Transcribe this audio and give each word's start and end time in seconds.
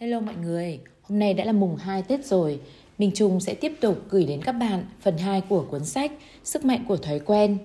Hello 0.00 0.20
mọi 0.20 0.34
người, 0.42 0.80
hôm 1.02 1.18
nay 1.18 1.34
đã 1.34 1.44
là 1.44 1.52
mùng 1.52 1.76
2 1.76 2.02
Tết 2.02 2.24
rồi. 2.24 2.60
Minh 2.98 3.10
Trung 3.14 3.40
sẽ 3.40 3.54
tiếp 3.54 3.72
tục 3.80 3.98
gửi 4.10 4.24
đến 4.24 4.42
các 4.42 4.52
bạn 4.52 4.84
phần 5.00 5.18
2 5.18 5.40
của 5.40 5.64
cuốn 5.70 5.84
sách 5.84 6.12
Sức 6.44 6.64
mạnh 6.64 6.84
của 6.88 6.96
thói 6.96 7.18
quen. 7.18 7.58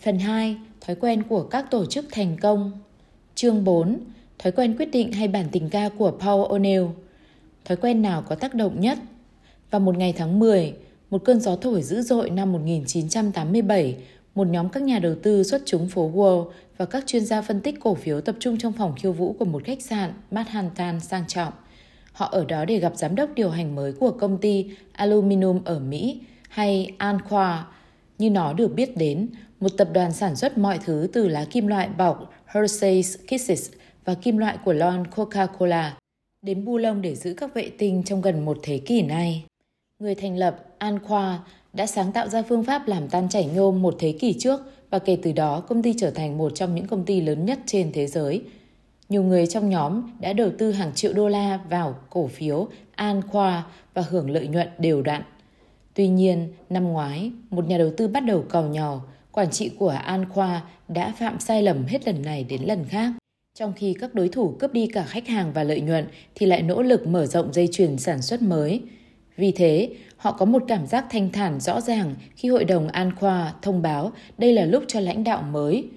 Phần 0.00 0.18
2, 0.18 0.56
thói 0.80 0.96
quen 0.96 1.22
của 1.22 1.42
các 1.42 1.70
tổ 1.70 1.86
chức 1.86 2.04
thành 2.10 2.36
công. 2.40 2.72
Chương 3.34 3.64
4, 3.64 3.98
thói 4.38 4.52
quen 4.52 4.76
quyết 4.76 4.90
định 4.92 5.12
hay 5.12 5.28
bản 5.28 5.46
tình 5.52 5.70
ca 5.70 5.88
của 5.88 6.10
Paul 6.10 6.40
O'Neill. 6.40 6.88
Thói 7.64 7.76
quen 7.76 8.02
nào 8.02 8.22
có 8.22 8.34
tác 8.34 8.54
động 8.54 8.80
nhất? 8.80 8.98
Vào 9.70 9.80
một 9.80 9.98
ngày 9.98 10.12
tháng 10.12 10.38
10, 10.38 10.74
một 11.10 11.24
cơn 11.24 11.40
gió 11.40 11.56
thổi 11.56 11.82
dữ 11.82 12.02
dội 12.02 12.30
năm 12.30 12.52
1987, 12.52 13.96
một 14.34 14.46
nhóm 14.46 14.68
các 14.68 14.82
nhà 14.82 14.98
đầu 14.98 15.14
tư 15.22 15.42
xuất 15.42 15.62
chúng 15.66 15.88
phố 15.88 16.10
Wall 16.14 16.50
và 16.76 16.86
các 16.86 17.06
chuyên 17.06 17.24
gia 17.24 17.42
phân 17.42 17.60
tích 17.60 17.80
cổ 17.80 17.94
phiếu 17.94 18.20
tập 18.20 18.36
trung 18.40 18.58
trong 18.58 18.72
phòng 18.72 18.94
khiêu 18.96 19.12
vũ 19.12 19.32
của 19.32 19.44
một 19.44 19.64
khách 19.64 19.82
sạn 19.82 20.12
Manhattan 20.30 21.00
sang 21.00 21.24
trọng. 21.28 21.52
Họ 22.12 22.26
ở 22.26 22.44
đó 22.44 22.64
để 22.64 22.78
gặp 22.78 22.92
giám 22.96 23.14
đốc 23.14 23.34
điều 23.34 23.50
hành 23.50 23.74
mới 23.74 23.92
của 23.92 24.10
công 24.10 24.38
ty 24.38 24.70
Aluminum 24.92 25.64
ở 25.64 25.78
Mỹ 25.78 26.20
hay 26.48 26.94
Anqua, 26.98 27.58
như 28.18 28.30
nó 28.30 28.52
được 28.52 28.74
biết 28.74 28.96
đến, 28.96 29.28
một 29.60 29.68
tập 29.76 29.88
đoàn 29.92 30.12
sản 30.12 30.36
xuất 30.36 30.58
mọi 30.58 30.78
thứ 30.84 31.08
từ 31.12 31.28
lá 31.28 31.44
kim 31.50 31.66
loại 31.66 31.88
bọc 31.88 32.32
Hershey's 32.52 33.16
Kisses 33.28 33.70
và 34.04 34.14
kim 34.14 34.38
loại 34.38 34.58
của 34.64 34.72
lon 34.72 35.04
Coca-Cola 35.06 35.90
đến 36.42 36.64
bu 36.64 36.78
lông 36.78 37.02
để 37.02 37.14
giữ 37.14 37.34
các 37.34 37.54
vệ 37.54 37.70
tinh 37.78 38.02
trong 38.06 38.22
gần 38.22 38.44
một 38.44 38.58
thế 38.62 38.78
kỷ 38.78 39.02
nay. 39.02 39.44
Người 39.98 40.14
thành 40.14 40.36
lập 40.36 40.64
Anqua 40.78 41.36
đã 41.74 41.86
sáng 41.86 42.12
tạo 42.12 42.28
ra 42.28 42.42
phương 42.42 42.64
pháp 42.64 42.88
làm 42.88 43.08
tan 43.08 43.28
chảy 43.28 43.44
nhôm 43.54 43.82
một 43.82 43.96
thế 43.98 44.12
kỷ 44.12 44.32
trước 44.38 44.60
và 44.90 44.98
kể 44.98 45.18
từ 45.22 45.32
đó 45.32 45.60
công 45.60 45.82
ty 45.82 45.94
trở 45.98 46.10
thành 46.10 46.38
một 46.38 46.52
trong 46.54 46.74
những 46.74 46.86
công 46.86 47.04
ty 47.04 47.20
lớn 47.20 47.44
nhất 47.44 47.58
trên 47.66 47.92
thế 47.92 48.06
giới. 48.06 48.42
Nhiều 49.08 49.22
người 49.22 49.46
trong 49.46 49.70
nhóm 49.70 50.02
đã 50.20 50.32
đầu 50.32 50.50
tư 50.58 50.72
hàng 50.72 50.94
triệu 50.94 51.12
đô 51.12 51.28
la 51.28 51.60
vào 51.70 51.96
cổ 52.10 52.26
phiếu 52.26 52.68
An 52.94 53.22
Khoa 53.22 53.64
và 53.94 54.02
hưởng 54.02 54.30
lợi 54.30 54.46
nhuận 54.46 54.68
đều 54.78 55.02
đặn. 55.02 55.22
Tuy 55.94 56.08
nhiên, 56.08 56.52
năm 56.70 56.84
ngoái, 56.84 57.30
một 57.50 57.68
nhà 57.68 57.78
đầu 57.78 57.90
tư 57.96 58.08
bắt 58.08 58.20
đầu 58.20 58.44
cầu 58.48 58.66
nhò, 58.66 59.00
quản 59.32 59.50
trị 59.50 59.70
của 59.78 59.88
An 59.88 60.28
Khoa 60.28 60.62
đã 60.88 61.14
phạm 61.18 61.40
sai 61.40 61.62
lầm 61.62 61.86
hết 61.86 62.06
lần 62.06 62.22
này 62.22 62.44
đến 62.44 62.62
lần 62.62 62.84
khác. 62.84 63.12
Trong 63.58 63.72
khi 63.76 63.94
các 64.00 64.14
đối 64.14 64.28
thủ 64.28 64.56
cướp 64.58 64.72
đi 64.72 64.86
cả 64.86 65.04
khách 65.04 65.28
hàng 65.28 65.52
và 65.52 65.62
lợi 65.62 65.80
nhuận 65.80 66.06
thì 66.34 66.46
lại 66.46 66.62
nỗ 66.62 66.82
lực 66.82 67.06
mở 67.06 67.26
rộng 67.26 67.52
dây 67.52 67.68
chuyền 67.72 67.98
sản 67.98 68.22
xuất 68.22 68.42
mới. 68.42 68.82
Vì 69.36 69.52
thế, 69.52 69.88
họ 70.16 70.32
có 70.32 70.46
một 70.46 70.64
cảm 70.68 70.86
giác 70.86 71.06
thanh 71.10 71.30
thản 71.32 71.60
rõ 71.60 71.80
ràng 71.80 72.14
khi 72.36 72.48
Hội 72.48 72.64
đồng 72.64 72.88
An 72.88 73.12
Khoa 73.16 73.52
thông 73.62 73.82
báo 73.82 74.12
đây 74.38 74.52
là 74.52 74.64
lúc 74.64 74.84
cho 74.88 75.00
lãnh 75.00 75.24
đạo 75.24 75.42
mới. 75.42 75.88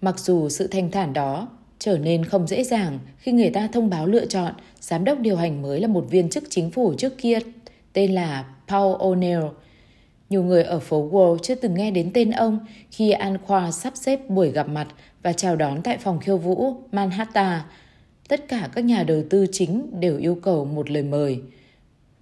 Mặc 0.00 0.18
dù 0.18 0.48
sự 0.48 0.66
thanh 0.66 0.90
thản 0.90 1.12
đó 1.12 1.48
trở 1.78 1.98
nên 1.98 2.24
không 2.24 2.46
dễ 2.46 2.64
dàng 2.64 2.98
khi 3.18 3.32
người 3.32 3.50
ta 3.50 3.68
thông 3.72 3.90
báo 3.90 4.06
lựa 4.06 4.26
chọn 4.26 4.52
giám 4.80 5.04
đốc 5.04 5.18
điều 5.18 5.36
hành 5.36 5.62
mới 5.62 5.80
là 5.80 5.88
một 5.88 6.06
viên 6.10 6.30
chức 6.30 6.44
chính 6.50 6.70
phủ 6.70 6.94
trước 6.94 7.18
kia 7.18 7.38
tên 7.92 8.12
là 8.12 8.44
Paul 8.68 8.96
O'Neill. 8.96 9.50
Nhiều 10.30 10.42
người 10.42 10.62
ở 10.62 10.78
phố 10.78 11.10
Wall 11.10 11.38
chưa 11.38 11.54
từng 11.54 11.74
nghe 11.74 11.90
đến 11.90 12.10
tên 12.14 12.30
ông 12.30 12.58
khi 12.90 13.10
An 13.10 13.38
Khoa 13.46 13.70
sắp 13.70 13.92
xếp 13.96 14.30
buổi 14.30 14.50
gặp 14.50 14.68
mặt 14.68 14.88
và 15.22 15.32
chào 15.32 15.56
đón 15.56 15.82
tại 15.82 15.98
phòng 15.98 16.20
khiêu 16.20 16.38
vũ 16.38 16.74
Manhattan. 16.92 17.60
Tất 18.28 18.48
cả 18.48 18.68
các 18.74 18.84
nhà 18.84 19.02
đầu 19.02 19.22
tư 19.30 19.46
chính 19.52 20.00
đều 20.00 20.18
yêu 20.18 20.38
cầu 20.42 20.64
một 20.64 20.90
lời 20.90 21.02
mời– 21.02 21.40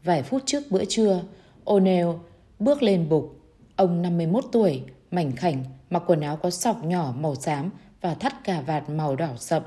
Vài 0.04 0.22
phút 0.22 0.42
trước 0.46 0.62
bữa 0.70 0.84
trưa, 0.84 1.22
O'Neill 1.64 2.18
bước 2.58 2.82
lên 2.82 3.08
bục. 3.08 3.40
Ông 3.76 4.02
51 4.02 4.44
tuổi, 4.52 4.82
mảnh 5.10 5.36
khảnh, 5.36 5.64
mặc 5.90 6.02
quần 6.06 6.20
áo 6.20 6.36
có 6.36 6.50
sọc 6.50 6.84
nhỏ 6.84 7.14
màu 7.18 7.34
xám 7.34 7.70
và 8.00 8.14
thắt 8.14 8.44
cà 8.44 8.60
vạt 8.60 8.90
màu 8.90 9.16
đỏ 9.16 9.28
sậm. 9.36 9.62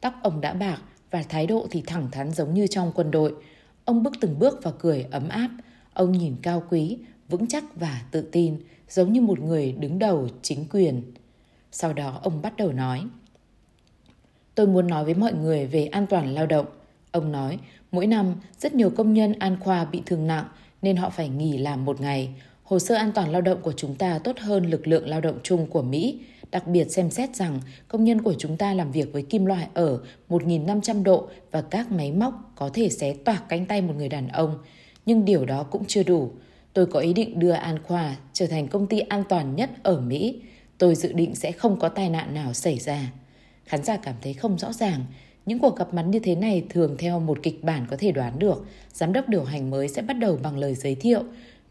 Tóc 0.00 0.14
ông 0.22 0.40
đã 0.40 0.52
bạc 0.54 0.82
và 1.10 1.22
thái 1.22 1.46
độ 1.46 1.66
thì 1.70 1.82
thẳng 1.86 2.08
thắn 2.12 2.30
giống 2.30 2.54
như 2.54 2.66
trong 2.66 2.92
quân 2.94 3.10
đội. 3.10 3.34
Ông 3.84 4.02
bước 4.02 4.12
từng 4.20 4.38
bước 4.38 4.58
và 4.62 4.70
cười 4.78 5.06
ấm 5.10 5.28
áp. 5.28 5.48
Ông 5.94 6.12
nhìn 6.12 6.36
cao 6.42 6.62
quý, 6.70 6.98
vững 7.28 7.46
chắc 7.46 7.64
và 7.76 8.02
tự 8.10 8.28
tin, 8.32 8.58
giống 8.88 9.12
như 9.12 9.20
một 9.20 9.40
người 9.40 9.72
đứng 9.72 9.98
đầu 9.98 10.28
chính 10.42 10.64
quyền. 10.70 11.02
Sau 11.72 11.92
đó 11.92 12.20
ông 12.22 12.42
bắt 12.42 12.56
đầu 12.56 12.72
nói. 12.72 13.06
Tôi 14.54 14.66
muốn 14.66 14.86
nói 14.86 15.04
với 15.04 15.14
mọi 15.14 15.32
người 15.32 15.66
về 15.66 15.86
an 15.86 16.06
toàn 16.06 16.34
lao 16.34 16.46
động. 16.46 16.66
Ông 17.10 17.32
nói, 17.32 17.58
mỗi 17.92 18.06
năm 18.06 18.34
rất 18.58 18.74
nhiều 18.74 18.90
công 18.90 19.12
nhân 19.12 19.32
an 19.38 19.56
khoa 19.60 19.84
bị 19.84 20.02
thương 20.06 20.26
nặng 20.26 20.44
nên 20.82 20.96
họ 20.96 21.10
phải 21.10 21.28
nghỉ 21.28 21.58
làm 21.58 21.84
một 21.84 22.00
ngày. 22.00 22.28
Hồ 22.62 22.78
sơ 22.78 22.94
an 22.94 23.12
toàn 23.14 23.30
lao 23.30 23.40
động 23.40 23.58
của 23.62 23.72
chúng 23.72 23.94
ta 23.94 24.18
tốt 24.18 24.38
hơn 24.38 24.70
lực 24.70 24.86
lượng 24.86 25.08
lao 25.08 25.20
động 25.20 25.38
chung 25.42 25.66
của 25.66 25.82
Mỹ, 25.82 26.20
đặc 26.50 26.66
biệt 26.66 26.90
xem 26.90 27.10
xét 27.10 27.36
rằng 27.36 27.60
công 27.88 28.04
nhân 28.04 28.22
của 28.22 28.34
chúng 28.38 28.56
ta 28.56 28.74
làm 28.74 28.92
việc 28.92 29.12
với 29.12 29.22
kim 29.22 29.46
loại 29.46 29.68
ở 29.74 30.00
1.500 30.28 31.02
độ 31.02 31.28
và 31.50 31.62
các 31.62 31.92
máy 31.92 32.12
móc 32.12 32.52
có 32.56 32.70
thể 32.74 32.88
xé 32.88 33.14
toạc 33.24 33.48
cánh 33.48 33.66
tay 33.66 33.82
một 33.82 33.94
người 33.96 34.08
đàn 34.08 34.28
ông. 34.28 34.58
Nhưng 35.06 35.24
điều 35.24 35.44
đó 35.44 35.62
cũng 35.62 35.84
chưa 35.88 36.02
đủ. 36.02 36.30
Tôi 36.72 36.86
có 36.86 37.00
ý 37.00 37.12
định 37.12 37.38
đưa 37.38 37.50
An 37.50 37.78
Khoa 37.82 38.16
trở 38.32 38.46
thành 38.46 38.68
công 38.68 38.86
ty 38.86 39.00
an 39.00 39.24
toàn 39.28 39.56
nhất 39.56 39.70
ở 39.82 40.00
Mỹ. 40.00 40.40
Tôi 40.78 40.94
dự 40.94 41.12
định 41.12 41.34
sẽ 41.34 41.52
không 41.52 41.78
có 41.78 41.88
tai 41.88 42.10
nạn 42.10 42.34
nào 42.34 42.52
xảy 42.52 42.78
ra. 42.78 43.12
Khán 43.64 43.82
giả 43.84 43.96
cảm 43.96 44.14
thấy 44.22 44.34
không 44.34 44.58
rõ 44.58 44.72
ràng, 44.72 45.04
những 45.46 45.58
cuộc 45.58 45.76
gặp 45.76 45.94
mặt 45.94 46.02
như 46.02 46.18
thế 46.18 46.34
này 46.34 46.64
thường 46.68 46.96
theo 46.98 47.20
một 47.20 47.38
kịch 47.42 47.64
bản 47.64 47.86
có 47.90 47.96
thể 47.96 48.12
đoán 48.12 48.38
được. 48.38 48.66
Giám 48.92 49.12
đốc 49.12 49.28
điều 49.28 49.44
hành 49.44 49.70
mới 49.70 49.88
sẽ 49.88 50.02
bắt 50.02 50.14
đầu 50.14 50.38
bằng 50.42 50.58
lời 50.58 50.74
giới 50.74 50.94
thiệu, 50.94 51.22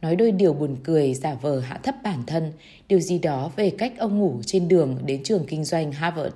nói 0.01 0.15
đôi 0.15 0.31
điều 0.31 0.53
buồn 0.53 0.75
cười 0.83 1.13
giả 1.13 1.33
vờ 1.41 1.59
hạ 1.59 1.79
thấp 1.83 1.95
bản 2.03 2.23
thân, 2.27 2.51
điều 2.87 2.99
gì 2.99 3.19
đó 3.19 3.51
về 3.55 3.69
cách 3.69 3.93
ông 3.97 4.19
ngủ 4.19 4.39
trên 4.45 4.67
đường 4.67 4.97
đến 5.05 5.23
trường 5.23 5.45
kinh 5.47 5.63
doanh 5.63 5.91
Harvard. 5.91 6.35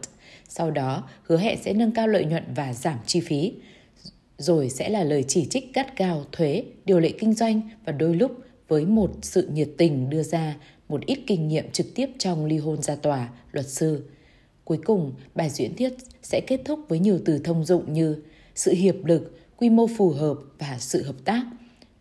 Sau 0.50 0.72
đó, 0.72 1.04
hứa 1.24 1.38
hẹn 1.38 1.58
sẽ 1.62 1.74
nâng 1.74 1.92
cao 1.92 2.08
lợi 2.08 2.26
nhuận 2.26 2.44
và 2.56 2.74
giảm 2.74 2.98
chi 3.06 3.20
phí. 3.20 3.54
Rồi 4.38 4.70
sẽ 4.70 4.90
là 4.90 5.04
lời 5.04 5.26
chỉ 5.28 5.46
trích 5.46 5.74
gắt 5.74 5.98
gao 5.98 6.26
thuế, 6.32 6.64
điều 6.86 7.00
lệ 7.00 7.12
kinh 7.20 7.34
doanh 7.34 7.62
và 7.86 7.92
đôi 7.92 8.16
lúc 8.16 8.32
với 8.68 8.86
một 8.86 9.12
sự 9.22 9.48
nhiệt 9.54 9.70
tình 9.78 10.10
đưa 10.10 10.24
ra 10.24 10.56
một 10.90 11.06
ít 11.06 11.20
kinh 11.28 11.48
nghiệm 11.48 11.72
trực 11.72 11.96
tiếp 11.96 12.10
trong 12.18 12.46
ly 12.46 12.58
hôn 12.58 12.82
ra 12.82 12.96
tòa, 12.96 13.30
luật 13.52 13.68
sư. 13.68 14.04
Cuối 14.66 14.80
cùng, 14.86 15.14
bài 15.36 15.50
diễn 15.50 15.76
thuyết 15.76 15.94
sẽ 16.22 16.42
kết 16.48 16.62
thúc 16.66 16.80
với 16.88 17.00
nhiều 17.00 17.20
từ 17.26 17.40
thông 17.40 17.66
dụng 17.66 17.94
như 17.94 18.24
sự 18.56 18.74
hiệp 18.74 19.06
lực, 19.06 19.40
quy 19.58 19.70
mô 19.70 19.88
phù 19.98 20.10
hợp 20.10 20.38
và 20.60 20.78
sự 20.80 21.04
hợp 21.04 21.16
tác. 21.26 21.46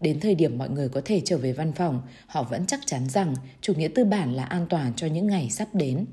Đến 0.01 0.21
thời 0.21 0.35
điểm 0.35 0.59
mọi 0.59 0.71
người 0.71 0.89
có 0.89 1.03
thể 1.05 1.21
trở 1.25 1.39
về 1.39 1.53
văn 1.53 1.73
phòng, 1.73 2.03
họ 2.27 2.43
vẫn 2.43 2.67
chắc 2.67 2.81
chắn 2.87 3.09
rằng 3.09 3.35
chủ 3.61 3.75
nghĩa 3.75 3.89
tư 3.89 4.05
bản 4.05 4.35
là 4.35 4.45
an 4.45 4.67
toàn 4.71 4.93
cho 4.97 5.07
những 5.07 5.27
ngày 5.27 5.51
sắp 5.51 5.69
đến. 5.73 6.07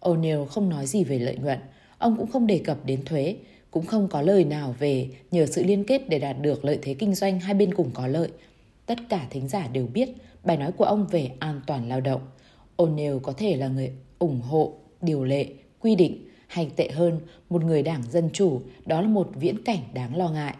O'Neill 0.00 0.46
không 0.46 0.68
nói 0.68 0.86
gì 0.86 1.04
về 1.04 1.18
lợi 1.18 1.36
nhuận, 1.36 1.58
ông 1.98 2.16
cũng 2.16 2.30
không 2.30 2.46
đề 2.46 2.58
cập 2.58 2.86
đến 2.86 3.04
thuế, 3.04 3.36
cũng 3.70 3.86
không 3.86 4.08
có 4.08 4.22
lời 4.22 4.44
nào 4.44 4.74
về 4.78 5.08
nhờ 5.30 5.46
sự 5.46 5.64
liên 5.64 5.84
kết 5.84 6.08
để 6.08 6.18
đạt 6.18 6.36
được 6.40 6.64
lợi 6.64 6.78
thế 6.82 6.94
kinh 6.94 7.14
doanh 7.14 7.40
hai 7.40 7.54
bên 7.54 7.74
cùng 7.74 7.90
có 7.94 8.06
lợi. 8.06 8.28
Tất 8.86 8.98
cả 9.08 9.26
thính 9.30 9.48
giả 9.48 9.68
đều 9.68 9.86
biết 9.86 10.08
bài 10.44 10.56
nói 10.56 10.72
của 10.72 10.84
ông 10.84 11.06
về 11.06 11.30
an 11.38 11.60
toàn 11.66 11.88
lao 11.88 12.00
động. 12.00 12.20
O'Neill 12.76 13.20
có 13.20 13.32
thể 13.32 13.56
là 13.56 13.68
người 13.68 13.92
ủng 14.18 14.40
hộ 14.40 14.74
điều 15.02 15.24
lệ 15.24 15.46
quy 15.84 15.94
định 15.94 16.28
hay 16.46 16.70
tệ 16.76 16.90
hơn 16.90 17.20
một 17.50 17.64
người 17.64 17.82
đảng 17.82 18.02
dân 18.10 18.30
chủ 18.32 18.62
đó 18.86 19.00
là 19.00 19.08
một 19.08 19.30
viễn 19.34 19.64
cảnh 19.64 19.78
đáng 19.94 20.16
lo 20.16 20.28
ngại. 20.28 20.56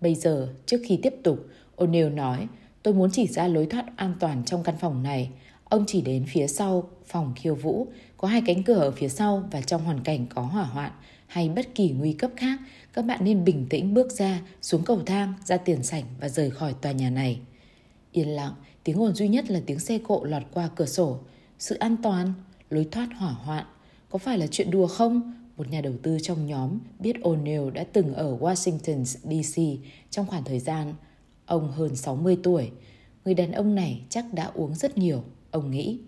Bây 0.00 0.14
giờ, 0.14 0.48
trước 0.66 0.80
khi 0.84 0.98
tiếp 1.02 1.14
tục, 1.22 1.46
O'Neill 1.76 2.14
nói 2.14 2.48
tôi 2.82 2.94
muốn 2.94 3.10
chỉ 3.10 3.26
ra 3.26 3.48
lối 3.48 3.66
thoát 3.66 3.96
an 3.96 4.14
toàn 4.20 4.44
trong 4.44 4.62
căn 4.62 4.74
phòng 4.80 5.02
này. 5.02 5.30
Ông 5.64 5.84
chỉ 5.86 6.00
đến 6.00 6.24
phía 6.28 6.46
sau 6.46 6.90
phòng 7.06 7.32
khiêu 7.36 7.54
vũ, 7.54 7.86
có 8.16 8.28
hai 8.28 8.42
cánh 8.46 8.62
cửa 8.62 8.78
ở 8.78 8.90
phía 8.90 9.08
sau 9.08 9.48
và 9.50 9.60
trong 9.60 9.84
hoàn 9.84 10.00
cảnh 10.00 10.26
có 10.34 10.42
hỏa 10.42 10.64
hoạn 10.64 10.92
hay 11.26 11.48
bất 11.48 11.74
kỳ 11.74 11.90
nguy 11.90 12.12
cấp 12.12 12.30
khác, 12.36 12.58
các 12.92 13.04
bạn 13.04 13.20
nên 13.24 13.44
bình 13.44 13.66
tĩnh 13.70 13.94
bước 13.94 14.12
ra, 14.12 14.40
xuống 14.62 14.84
cầu 14.84 15.00
thang, 15.06 15.32
ra 15.44 15.56
tiền 15.56 15.82
sảnh 15.82 16.04
và 16.20 16.28
rời 16.28 16.50
khỏi 16.50 16.74
tòa 16.80 16.92
nhà 16.92 17.10
này. 17.10 17.40
Yên 18.12 18.28
lặng, 18.28 18.52
tiếng 18.84 19.00
ồn 19.02 19.14
duy 19.14 19.28
nhất 19.28 19.50
là 19.50 19.60
tiếng 19.66 19.78
xe 19.78 19.98
cộ 19.98 20.24
lọt 20.24 20.42
qua 20.52 20.68
cửa 20.76 20.86
sổ. 20.86 21.18
Sự 21.58 21.74
an 21.74 21.96
toàn, 22.02 22.32
lối 22.70 22.88
thoát 22.90 23.08
hỏa 23.18 23.30
hoạn, 23.30 23.64
phải 24.18 24.38
là 24.38 24.46
chuyện 24.46 24.70
đùa 24.70 24.86
không? 24.86 25.34
Một 25.56 25.70
nhà 25.70 25.80
đầu 25.80 25.92
tư 26.02 26.18
trong 26.22 26.46
nhóm 26.46 26.78
biết 26.98 27.16
O'Neill 27.22 27.70
đã 27.70 27.84
từng 27.92 28.14
ở 28.14 28.38
Washington 28.40 29.04
DC 29.04 29.82
trong 30.10 30.26
khoảng 30.26 30.44
thời 30.44 30.60
gian 30.60 30.94
ông 31.46 31.72
hơn 31.72 31.96
60 31.96 32.38
tuổi. 32.42 32.70
Người 33.24 33.34
đàn 33.34 33.52
ông 33.52 33.74
này 33.74 34.00
chắc 34.08 34.24
đã 34.32 34.50
uống 34.54 34.74
rất 34.74 34.98
nhiều, 34.98 35.24
ông 35.50 35.70
nghĩ. 35.70 35.98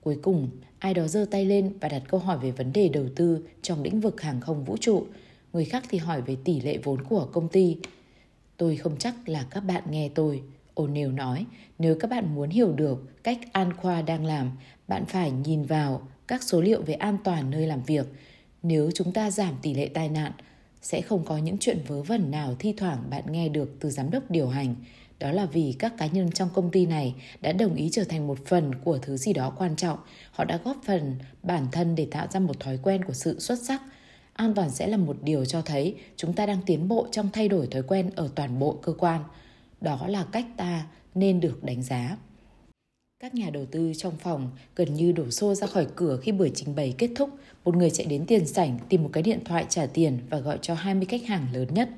Cuối 0.00 0.18
cùng, 0.22 0.48
ai 0.78 0.94
đó 0.94 1.08
giơ 1.08 1.26
tay 1.30 1.44
lên 1.44 1.72
và 1.80 1.88
đặt 1.88 2.02
câu 2.08 2.20
hỏi 2.20 2.38
về 2.38 2.50
vấn 2.50 2.72
đề 2.72 2.88
đầu 2.88 3.06
tư 3.16 3.44
trong 3.62 3.82
lĩnh 3.82 4.00
vực 4.00 4.20
hàng 4.20 4.40
không 4.40 4.64
vũ 4.64 4.76
trụ. 4.76 5.06
Người 5.52 5.64
khác 5.64 5.84
thì 5.88 5.98
hỏi 5.98 6.22
về 6.22 6.36
tỷ 6.44 6.60
lệ 6.60 6.78
vốn 6.84 7.04
của 7.04 7.28
công 7.32 7.48
ty. 7.48 7.76
Tôi 8.56 8.76
không 8.76 8.96
chắc 8.98 9.28
là 9.28 9.46
các 9.50 9.60
bạn 9.60 9.82
nghe 9.90 10.10
tôi. 10.14 10.42
O'Neill 10.74 11.14
nói, 11.14 11.46
nếu 11.78 11.96
các 12.00 12.10
bạn 12.10 12.34
muốn 12.34 12.50
hiểu 12.50 12.72
được 12.72 13.22
cách 13.24 13.38
An 13.52 13.72
Khoa 13.72 14.02
đang 14.02 14.24
làm, 14.24 14.50
bạn 14.88 15.04
phải 15.06 15.30
nhìn 15.30 15.62
vào 15.62 16.08
các 16.28 16.42
số 16.42 16.60
liệu 16.60 16.82
về 16.82 16.94
an 16.94 17.18
toàn 17.24 17.50
nơi 17.50 17.66
làm 17.66 17.82
việc. 17.82 18.06
Nếu 18.62 18.90
chúng 18.94 19.12
ta 19.12 19.30
giảm 19.30 19.54
tỷ 19.62 19.74
lệ 19.74 19.88
tai 19.94 20.08
nạn, 20.08 20.32
sẽ 20.82 21.00
không 21.00 21.24
có 21.24 21.38
những 21.38 21.58
chuyện 21.58 21.78
vớ 21.86 22.02
vẩn 22.02 22.30
nào 22.30 22.56
thi 22.58 22.74
thoảng 22.76 23.04
bạn 23.10 23.32
nghe 23.32 23.48
được 23.48 23.76
từ 23.80 23.90
giám 23.90 24.10
đốc 24.10 24.30
điều 24.30 24.48
hành. 24.48 24.74
Đó 25.18 25.32
là 25.32 25.46
vì 25.46 25.74
các 25.78 25.92
cá 25.98 26.06
nhân 26.06 26.32
trong 26.32 26.48
công 26.54 26.70
ty 26.70 26.86
này 26.86 27.14
đã 27.40 27.52
đồng 27.52 27.74
ý 27.74 27.88
trở 27.92 28.04
thành 28.04 28.26
một 28.26 28.38
phần 28.46 28.74
của 28.74 28.98
thứ 28.98 29.16
gì 29.16 29.32
đó 29.32 29.52
quan 29.58 29.76
trọng. 29.76 29.98
Họ 30.30 30.44
đã 30.44 30.58
góp 30.64 30.76
phần 30.84 31.16
bản 31.42 31.66
thân 31.72 31.94
để 31.94 32.06
tạo 32.10 32.26
ra 32.30 32.40
một 32.40 32.60
thói 32.60 32.78
quen 32.82 33.04
của 33.04 33.12
sự 33.12 33.40
xuất 33.40 33.58
sắc. 33.58 33.82
an 34.32 34.54
toàn 34.54 34.70
sẽ 34.70 34.86
là 34.86 34.96
một 34.96 35.16
điều 35.22 35.44
cho 35.44 35.62
thấy 35.62 35.96
chúng 36.16 36.32
ta 36.32 36.46
đang 36.46 36.60
tiến 36.66 36.88
bộ 36.88 37.06
trong 37.12 37.28
thay 37.32 37.48
đổi 37.48 37.66
thói 37.66 37.82
quen 37.82 38.10
ở 38.16 38.28
toàn 38.34 38.58
bộ 38.58 38.78
cơ 38.82 38.92
quan. 38.92 39.24
Đó 39.80 40.06
là 40.08 40.24
cách 40.32 40.46
ta 40.56 40.86
nên 41.14 41.40
được 41.40 41.64
đánh 41.64 41.82
giá. 41.82 42.16
Các 43.22 43.34
nhà 43.34 43.50
đầu 43.50 43.66
tư 43.66 43.92
trong 43.96 44.16
phòng 44.16 44.50
gần 44.76 44.94
như 44.94 45.12
đổ 45.12 45.30
xô 45.30 45.54
ra 45.54 45.66
khỏi 45.66 45.86
cửa 45.96 46.18
khi 46.22 46.32
buổi 46.32 46.50
trình 46.54 46.74
bày 46.74 46.94
kết 46.98 47.10
thúc. 47.16 47.30
Một 47.64 47.76
người 47.76 47.90
chạy 47.90 48.06
đến 48.06 48.26
tiền 48.26 48.46
sảnh 48.46 48.78
tìm 48.88 49.02
một 49.02 49.10
cái 49.12 49.22
điện 49.22 49.40
thoại 49.44 49.66
trả 49.68 49.86
tiền 49.86 50.18
và 50.30 50.38
gọi 50.38 50.58
cho 50.62 50.74
20 50.74 51.06
khách 51.06 51.24
hàng 51.26 51.46
lớn 51.52 51.68
nhất. 51.74 51.88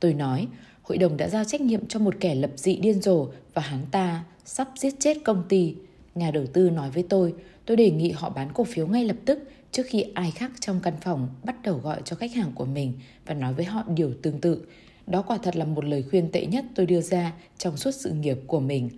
Tôi 0.00 0.14
nói, 0.14 0.46
hội 0.82 0.98
đồng 0.98 1.16
đã 1.16 1.28
giao 1.28 1.44
trách 1.44 1.60
nhiệm 1.60 1.86
cho 1.86 1.98
một 1.98 2.14
kẻ 2.20 2.34
lập 2.34 2.50
dị 2.56 2.76
điên 2.76 3.02
rồ 3.02 3.28
và 3.54 3.62
hắn 3.62 3.86
ta 3.90 4.24
sắp 4.44 4.68
giết 4.76 4.94
chết 4.98 5.16
công 5.24 5.42
ty. 5.48 5.74
Nhà 6.14 6.30
đầu 6.30 6.46
tư 6.46 6.70
nói 6.70 6.90
với 6.90 7.04
tôi, 7.08 7.34
tôi 7.66 7.76
đề 7.76 7.90
nghị 7.90 8.10
họ 8.10 8.30
bán 8.30 8.52
cổ 8.52 8.64
phiếu 8.64 8.86
ngay 8.86 9.04
lập 9.04 9.16
tức 9.24 9.50
trước 9.72 9.86
khi 9.86 10.04
ai 10.14 10.30
khác 10.30 10.50
trong 10.60 10.80
căn 10.82 10.94
phòng 11.00 11.28
bắt 11.44 11.56
đầu 11.62 11.78
gọi 11.78 12.02
cho 12.04 12.16
khách 12.16 12.34
hàng 12.34 12.52
của 12.54 12.66
mình 12.66 12.92
và 13.26 13.34
nói 13.34 13.54
với 13.54 13.64
họ 13.64 13.84
điều 13.94 14.12
tương 14.22 14.40
tự. 14.40 14.66
Đó 15.06 15.22
quả 15.22 15.38
thật 15.42 15.56
là 15.56 15.64
một 15.64 15.84
lời 15.84 16.04
khuyên 16.10 16.32
tệ 16.32 16.46
nhất 16.46 16.64
tôi 16.74 16.86
đưa 16.86 17.00
ra 17.00 17.32
trong 17.58 17.76
suốt 17.76 17.90
sự 17.90 18.10
nghiệp 18.10 18.38
của 18.46 18.60
mình. 18.60 18.90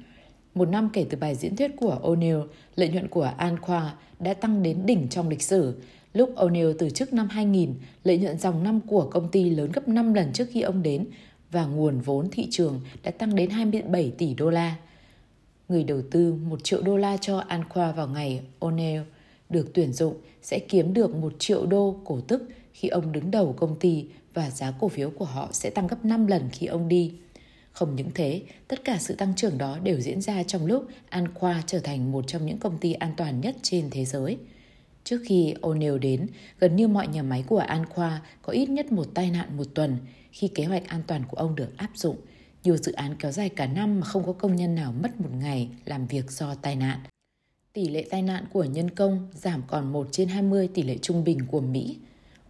Một 0.59 0.69
năm 0.69 0.91
kể 0.93 1.07
từ 1.11 1.19
bài 1.19 1.35
diễn 1.35 1.57
thuyết 1.57 1.71
của 1.77 1.99
O'Neill, 2.03 2.47
lợi 2.77 2.89
nhuận 2.89 3.09
của 3.09 3.31
Anqua 3.39 3.89
đã 4.21 4.35
tăng 4.35 4.63
đến 4.63 4.87
đỉnh 4.87 5.09
trong 5.09 5.29
lịch 5.29 5.43
sử. 5.43 5.75
Lúc 6.15 6.35
O'Neill 6.37 6.75
từ 6.79 6.91
chức 6.91 7.13
năm 7.13 7.29
2000, 7.29 7.75
lợi 8.05 8.19
nhuận 8.19 8.39
dòng 8.39 8.63
năm 8.63 8.81
của 8.81 9.09
công 9.11 9.29
ty 9.29 9.51
lớn 9.51 9.73
gấp 9.73 9.89
5 9.89 10.15
lần 10.15 10.33
trước 10.33 10.49
khi 10.53 10.61
ông 10.61 10.83
đến 10.83 11.05
và 11.51 11.67
nguồn 11.67 12.01
vốn 12.01 12.29
thị 12.31 12.49
trường 12.51 12.81
đã 13.03 13.11
tăng 13.11 13.35
đến 13.35 13.51
27 13.51 14.13
tỷ 14.19 14.35
đô 14.35 14.51
la. 14.51 14.77
Người 15.69 15.85
đầu 15.85 16.03
tư 16.11 16.35
1 16.35 16.65
triệu 16.65 16.83
đô 16.83 16.97
la 16.97 17.17
cho 17.17 17.45
Anqua 17.49 17.93
vào 17.93 18.09
ngày 18.09 18.41
O'Neill 18.61 19.03
được 19.51 19.71
tuyển 19.75 19.93
dụng 19.93 20.15
sẽ 20.43 20.59
kiếm 20.59 20.95
được 20.95 21.15
1 21.15 21.33
triệu 21.39 21.67
đô 21.67 21.97
cổ 22.05 22.21
tức 22.21 22.49
khi 22.73 22.89
ông 22.89 23.13
đứng 23.13 23.31
đầu 23.31 23.55
công 23.59 23.77
ty 23.79 24.07
và 24.35 24.51
giá 24.51 24.73
cổ 24.81 24.89
phiếu 24.89 25.11
của 25.11 25.25
họ 25.25 25.49
sẽ 25.53 25.71
tăng 25.71 25.87
gấp 25.87 26.05
5 26.05 26.27
lần 26.27 26.43
khi 26.53 26.67
ông 26.67 26.89
đi. 26.89 27.13
Không 27.79 27.97
những 27.97 28.11
thế, 28.15 28.43
tất 28.69 28.85
cả 28.85 28.99
sự 28.99 29.15
tăng 29.15 29.35
trưởng 29.35 29.59
đó 29.59 29.79
đều 29.83 30.01
diễn 30.01 30.21
ra 30.21 30.43
trong 30.43 30.67
lúc 30.67 30.89
Anqua 31.11 31.55
trở 31.67 31.79
thành 31.79 32.13
một 32.13 32.27
trong 32.27 32.47
những 32.47 32.59
công 32.59 32.79
ty 32.79 32.93
an 32.93 33.13
toàn 33.17 33.41
nhất 33.41 33.57
trên 33.63 33.89
thế 33.91 34.05
giới. 34.05 34.37
Trước 35.05 35.21
khi 35.25 35.55
O'Neill 35.63 35.99
đến, 35.99 36.27
gần 36.59 36.77
như 36.77 36.89
mọi 36.89 37.09
nhà 37.09 37.23
máy 37.23 37.45
của 37.47 37.63
Anqua 37.63 38.11
có 38.43 38.53
ít 38.53 38.69
nhất 38.69 38.93
một 38.93 39.07
tai 39.15 39.31
nạn 39.31 39.57
một 39.57 39.65
tuần 39.75 39.97
khi 40.33 40.49
kế 40.49 40.65
hoạch 40.65 40.87
an 40.87 41.03
toàn 41.07 41.23
của 41.29 41.37
ông 41.37 41.55
được 41.55 41.77
áp 41.77 41.91
dụng. 41.95 42.17
Nhiều 42.65 42.77
dự 42.77 42.93
án 42.93 43.15
kéo 43.19 43.33
dài 43.33 43.49
cả 43.49 43.67
năm 43.67 44.01
mà 44.01 44.07
không 44.07 44.27
có 44.27 44.33
công 44.33 44.57
nhân 44.57 44.75
nào 44.75 44.95
mất 45.03 45.21
một 45.21 45.31
ngày 45.41 45.69
làm 45.85 46.07
việc 46.07 46.31
do 46.31 46.55
tai 46.55 46.77
nạn. 46.77 46.99
Tỷ 47.73 47.89
lệ 47.89 48.05
tai 48.11 48.23
nạn 48.23 48.45
của 48.53 48.65
nhân 48.65 48.91
công 48.91 49.29
giảm 49.35 49.63
còn 49.67 49.93
1 49.93 50.09
trên 50.11 50.29
20 50.29 50.69
tỷ 50.75 50.83
lệ 50.83 50.99
trung 51.03 51.25
bình 51.25 51.39
của 51.51 51.61
Mỹ. 51.61 51.97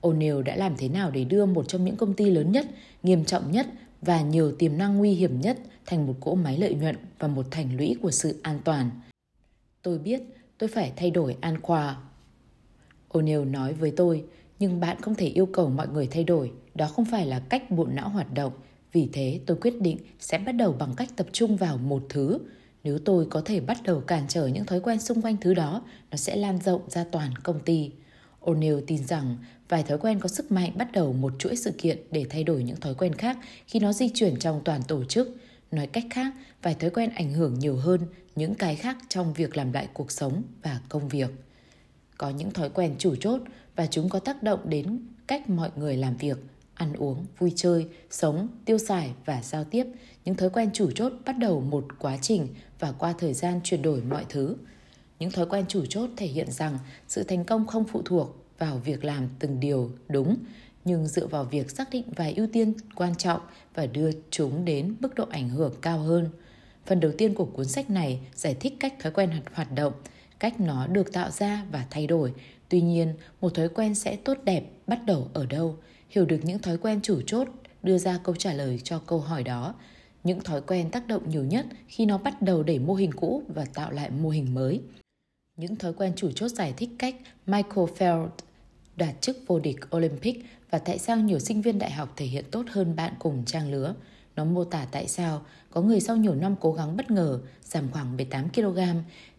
O'Neill 0.01 0.43
đã 0.43 0.57
làm 0.57 0.75
thế 0.79 0.89
nào 0.89 1.11
để 1.11 1.25
đưa 1.25 1.47
một 1.47 1.69
trong 1.69 1.85
những 1.85 1.97
công 1.97 2.15
ty 2.15 2.31
lớn 2.31 2.53
nhất, 2.53 2.67
nghiêm 3.03 3.25
trọng 3.25 3.51
nhất 3.51 3.67
và 4.03 4.21
nhiều 4.21 4.53
tiềm 4.53 4.79
năng 4.79 4.99
nguy 4.99 5.11
hiểm 5.11 5.41
nhất 5.41 5.59
thành 5.87 6.07
một 6.07 6.15
cỗ 6.21 6.35
máy 6.35 6.59
lợi 6.59 6.75
nhuận 6.75 6.97
và 7.19 7.29
một 7.29 7.47
thành 7.51 7.77
lũy 7.77 7.97
của 8.03 8.11
sự 8.11 8.41
an 8.43 8.61
toàn. 8.65 8.91
Tôi 9.83 9.99
biết 9.99 10.23
tôi 10.59 10.69
phải 10.69 10.93
thay 10.97 11.11
đổi 11.11 11.37
an 11.41 11.61
khoa. 11.63 11.97
O'Neill 13.09 13.51
nói 13.51 13.73
với 13.73 13.93
tôi, 13.97 14.25
nhưng 14.59 14.81
bạn 14.81 15.01
không 15.01 15.15
thể 15.15 15.27
yêu 15.27 15.47
cầu 15.47 15.71
mọi 15.71 15.89
người 15.89 16.07
thay 16.07 16.25
đổi, 16.25 16.53
đó 16.75 16.87
không 16.87 17.05
phải 17.05 17.27
là 17.27 17.41
cách 17.41 17.71
bộ 17.71 17.87
não 17.87 18.09
hoạt 18.09 18.35
động. 18.35 18.53
Vì 18.93 19.09
thế 19.13 19.41
tôi 19.47 19.57
quyết 19.57 19.81
định 19.81 19.99
sẽ 20.21 20.39
bắt 20.39 20.53
đầu 20.53 20.73
bằng 20.79 20.95
cách 20.97 21.09
tập 21.17 21.27
trung 21.33 21.57
vào 21.57 21.79
một 21.79 22.03
thứ. 22.09 22.39
Nếu 22.85 22.99
tôi 22.99 23.27
có 23.31 23.43
thể 23.45 23.61
bắt 23.61 23.79
đầu 23.85 24.01
cản 24.01 24.25
trở 24.29 24.47
những 24.47 24.65
thói 24.65 24.81
quen 24.81 25.01
xung 25.01 25.23
quanh 25.23 25.37
thứ 25.41 25.55
đó, 25.55 25.83
nó 26.11 26.17
sẽ 26.17 26.37
lan 26.37 26.59
rộng 26.59 26.91
ra 26.91 27.05
toàn 27.13 27.37
công 27.43 27.61
ty. 27.61 27.91
O'Neill 28.41 28.81
tin 28.87 29.07
rằng 29.07 29.37
vài 29.69 29.83
thói 29.83 29.99
quen 29.99 30.21
có 30.21 30.29
sức 30.29 30.53
mạnh 30.53 30.73
bắt 30.75 30.93
đầu 30.93 31.13
một 31.13 31.33
chuỗi 31.39 31.57
sự 31.57 31.73
kiện 31.79 31.99
để 32.11 32.27
thay 32.31 32.45
đổi 32.45 32.63
những 32.63 32.81
thói 32.81 32.95
quen 32.95 33.13
khác 33.15 33.39
khi 33.67 33.81
nó 33.81 33.93
di 33.93 34.09
chuyển 34.15 34.39
trong 34.39 34.61
toàn 34.65 34.83
tổ 34.83 35.05
chức. 35.05 35.37
Nói 35.71 35.87
cách 35.87 36.05
khác, 36.11 36.33
vài 36.63 36.75
thói 36.75 36.91
quen 36.91 37.11
ảnh 37.11 37.33
hưởng 37.33 37.59
nhiều 37.59 37.77
hơn 37.77 38.01
những 38.37 38.55
cái 38.55 38.77
khác 38.77 38.97
trong 39.09 39.33
việc 39.33 39.57
làm 39.57 39.73
lại 39.73 39.89
cuộc 39.93 40.11
sống 40.11 40.43
và 40.63 40.81
công 40.89 41.09
việc. 41.09 41.31
Có 42.19 42.31
những 42.31 42.51
thói 42.51 42.71
quen 42.71 42.95
chủ 42.99 43.15
chốt 43.17 43.43
và 43.77 43.87
chúng 43.87 44.09
có 44.09 44.19
tác 44.19 44.43
động 44.43 44.61
đến 44.65 45.01
cách 45.27 45.51
mọi 45.51 45.71
người 45.77 45.97
làm 45.97 46.17
việc, 46.17 46.39
ăn 46.75 46.93
uống, 46.93 47.27
vui 47.39 47.53
chơi, 47.57 47.87
sống, 48.11 48.49
tiêu 48.65 48.79
xài 48.79 49.11
và 49.25 49.43
giao 49.43 49.65
tiếp. 49.65 49.87
Những 50.25 50.35
thói 50.35 50.51
quen 50.51 50.71
chủ 50.73 50.91
chốt 50.91 51.13
bắt 51.27 51.39
đầu 51.39 51.61
một 51.61 51.87
quá 51.99 52.19
trình 52.23 52.49
và 52.79 52.93
qua 52.93 53.15
thời 53.19 53.35
gian 53.35 53.61
chuyển 53.65 53.83
đổi 53.83 54.03
mọi 54.03 54.25
thứ. 54.29 54.57
Những 55.19 55.31
thói 55.31 55.47
quen 55.47 55.65
chủ 55.69 55.87
chốt 55.87 56.11
thể 56.17 56.27
hiện 56.27 56.51
rằng 56.51 56.79
sự 57.09 57.23
thành 57.23 57.45
công 57.45 57.67
không 57.67 57.85
phụ 57.85 58.03
thuộc 58.05 58.48
vào 58.59 58.79
việc 58.79 59.05
làm 59.05 59.29
từng 59.39 59.61
điều 59.61 59.91
đúng, 60.09 60.37
nhưng 60.85 61.07
dựa 61.07 61.27
vào 61.27 61.45
việc 61.45 61.71
xác 61.71 61.91
định 61.91 62.05
vài 62.17 62.35
ưu 62.35 62.47
tiên 62.53 62.75
quan 62.95 63.15
trọng 63.15 63.41
và 63.75 63.87
đưa 63.87 64.11
chúng 64.31 64.65
đến 64.65 64.95
mức 65.01 65.15
độ 65.15 65.25
ảnh 65.31 65.49
hưởng 65.49 65.75
cao 65.81 65.99
hơn. 65.99 66.29
Phần 66.87 67.01
đầu 67.01 67.13
tiên 67.19 67.35
của 67.35 67.45
cuốn 67.45 67.67
sách 67.67 67.91
này 67.91 68.21
giải 68.35 68.57
thích 68.61 68.75
cách 68.81 68.95
thói 69.01 69.13
quen 69.13 69.31
hoạt 69.53 69.73
động, 69.73 69.93
cách 70.39 70.61
nó 70.61 70.87
được 70.87 71.13
tạo 71.13 71.31
ra 71.31 71.65
và 71.73 71.87
thay 71.91 72.07
đổi. 72.07 72.33
Tuy 72.69 72.81
nhiên, 72.81 73.15
một 73.41 73.55
thói 73.55 73.69
quen 73.69 73.95
sẽ 73.95 74.17
tốt 74.17 74.39
đẹp 74.45 74.65
bắt 74.87 75.01
đầu 75.07 75.29
ở 75.33 75.47
đâu? 75.47 75.77
Hiểu 76.11 76.27
được 76.27 76.41
những 76.43 76.59
thói 76.59 76.79
quen 76.79 77.01
chủ 77.03 77.21
chốt 77.27 77.49
đưa 77.83 77.99
ra 77.99 78.19
câu 78.25 78.35
trả 78.35 78.53
lời 78.53 78.81
cho 78.85 78.99
câu 78.99 79.21
hỏi 79.21 79.43
đó. 79.43 79.75
Những 80.25 80.41
thói 80.41 80.61
quen 80.61 80.91
tác 80.91 81.07
động 81.07 81.31
nhiều 81.31 81.45
nhất 81.45 81.67
khi 81.89 82.07
nó 82.07 82.19
bắt 82.19 82.43
đầu 82.43 82.63
đẩy 82.63 82.79
mô 82.79 82.95
hình 82.95 83.13
cũ 83.13 83.43
và 83.55 83.65
tạo 83.65 83.91
lại 83.91 84.11
mô 84.11 84.29
hình 84.29 84.55
mới. 84.55 84.81
Những 85.57 85.77
thói 85.77 85.93
quen 85.93 86.13
chủ 86.17 86.31
chốt 86.35 86.49
giải 86.49 86.75
thích 86.77 86.91
cách 86.99 87.15
Michael 87.47 87.87
Feld 87.99 88.29
đạt 88.99 89.15
chức 89.21 89.37
vô 89.47 89.59
địch 89.59 89.97
Olympic 89.97 90.45
và 90.71 90.79
tại 90.79 90.99
sao 90.99 91.17
nhiều 91.17 91.39
sinh 91.39 91.63
viên 91.63 91.79
đại 91.79 91.91
học 91.91 92.13
thể 92.17 92.27
hiện 92.27 92.45
tốt 92.51 92.67
hơn 92.71 92.97
bạn 92.97 93.13
cùng 93.19 93.45
trang 93.45 93.71
lứa. 93.71 93.95
Nó 94.37 94.45
mô 94.45 94.65
tả 94.65 94.87
tại 94.91 95.09
sao 95.09 95.43
có 95.71 95.81
người 95.81 96.01
sau 96.01 96.17
nhiều 96.17 96.35
năm 96.35 96.55
cố 96.61 96.73
gắng 96.73 96.97
bất 96.97 97.11
ngờ 97.11 97.41
giảm 97.63 97.91
khoảng 97.91 98.17
18 98.17 98.49
kg 98.49 98.79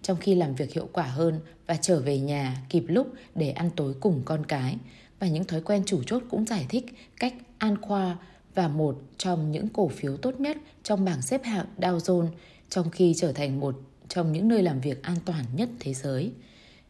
trong 0.02 0.18
khi 0.18 0.36
làm 0.36 0.56
việc 0.56 0.74
hiệu 0.74 0.90
quả 0.94 1.04
hơn 1.04 1.40
và 1.68 1.76
trở 1.76 2.00
về 2.00 2.20
nhà 2.20 2.58
kịp 2.70 2.84
lúc 2.88 3.08
để 3.36 3.52
ăn 3.52 3.70
tối 3.76 3.94
cùng 4.00 4.22
con 4.26 4.46
cái. 4.46 4.78
Và 5.20 5.28
những 5.28 5.44
thói 5.44 5.62
quen 5.62 5.84
chủ 5.86 6.04
chốt 6.04 6.24
cũng 6.30 6.46
giải 6.46 6.66
thích 6.70 6.86
cách 7.20 7.34
an 7.58 7.82
khoa 7.82 8.18
và 8.56 8.68
một 8.68 9.02
trong 9.18 9.52
những 9.52 9.68
cổ 9.70 9.88
phiếu 9.88 10.18
tốt 10.18 10.40
nhất 10.40 10.58
trong 10.84 11.06
bảng 11.06 11.22
xếp 11.22 11.44
hạng 11.44 11.66
Dow 11.78 11.98
Jones 11.98 12.30
trong 12.70 12.90
khi 12.90 13.14
trở 13.18 13.32
thành 13.32 13.60
một 13.60 13.76
trong 14.08 14.32
những 14.32 14.48
nơi 14.48 14.64
làm 14.64 14.82
việc 14.82 15.04
an 15.04 15.18
toàn 15.26 15.46
nhất 15.56 15.70
thế 15.80 15.94
giới. 15.94 16.32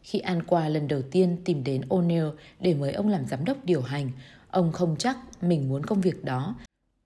Khi 0.02 0.18
An 0.18 0.42
qua 0.42 0.68
lần 0.68 0.88
đầu 0.88 1.02
tiên 1.02 1.36
tìm 1.44 1.64
đến 1.64 1.82
O'Neill 1.88 2.32
để 2.60 2.74
mời 2.74 2.92
ông 2.92 3.08
làm 3.08 3.26
giám 3.26 3.44
đốc 3.44 3.64
điều 3.64 3.82
hành, 3.82 4.10
ông 4.50 4.72
không 4.72 4.96
chắc 4.98 5.16
mình 5.42 5.68
muốn 5.68 5.86
công 5.86 6.00
việc 6.00 6.24
đó. 6.24 6.56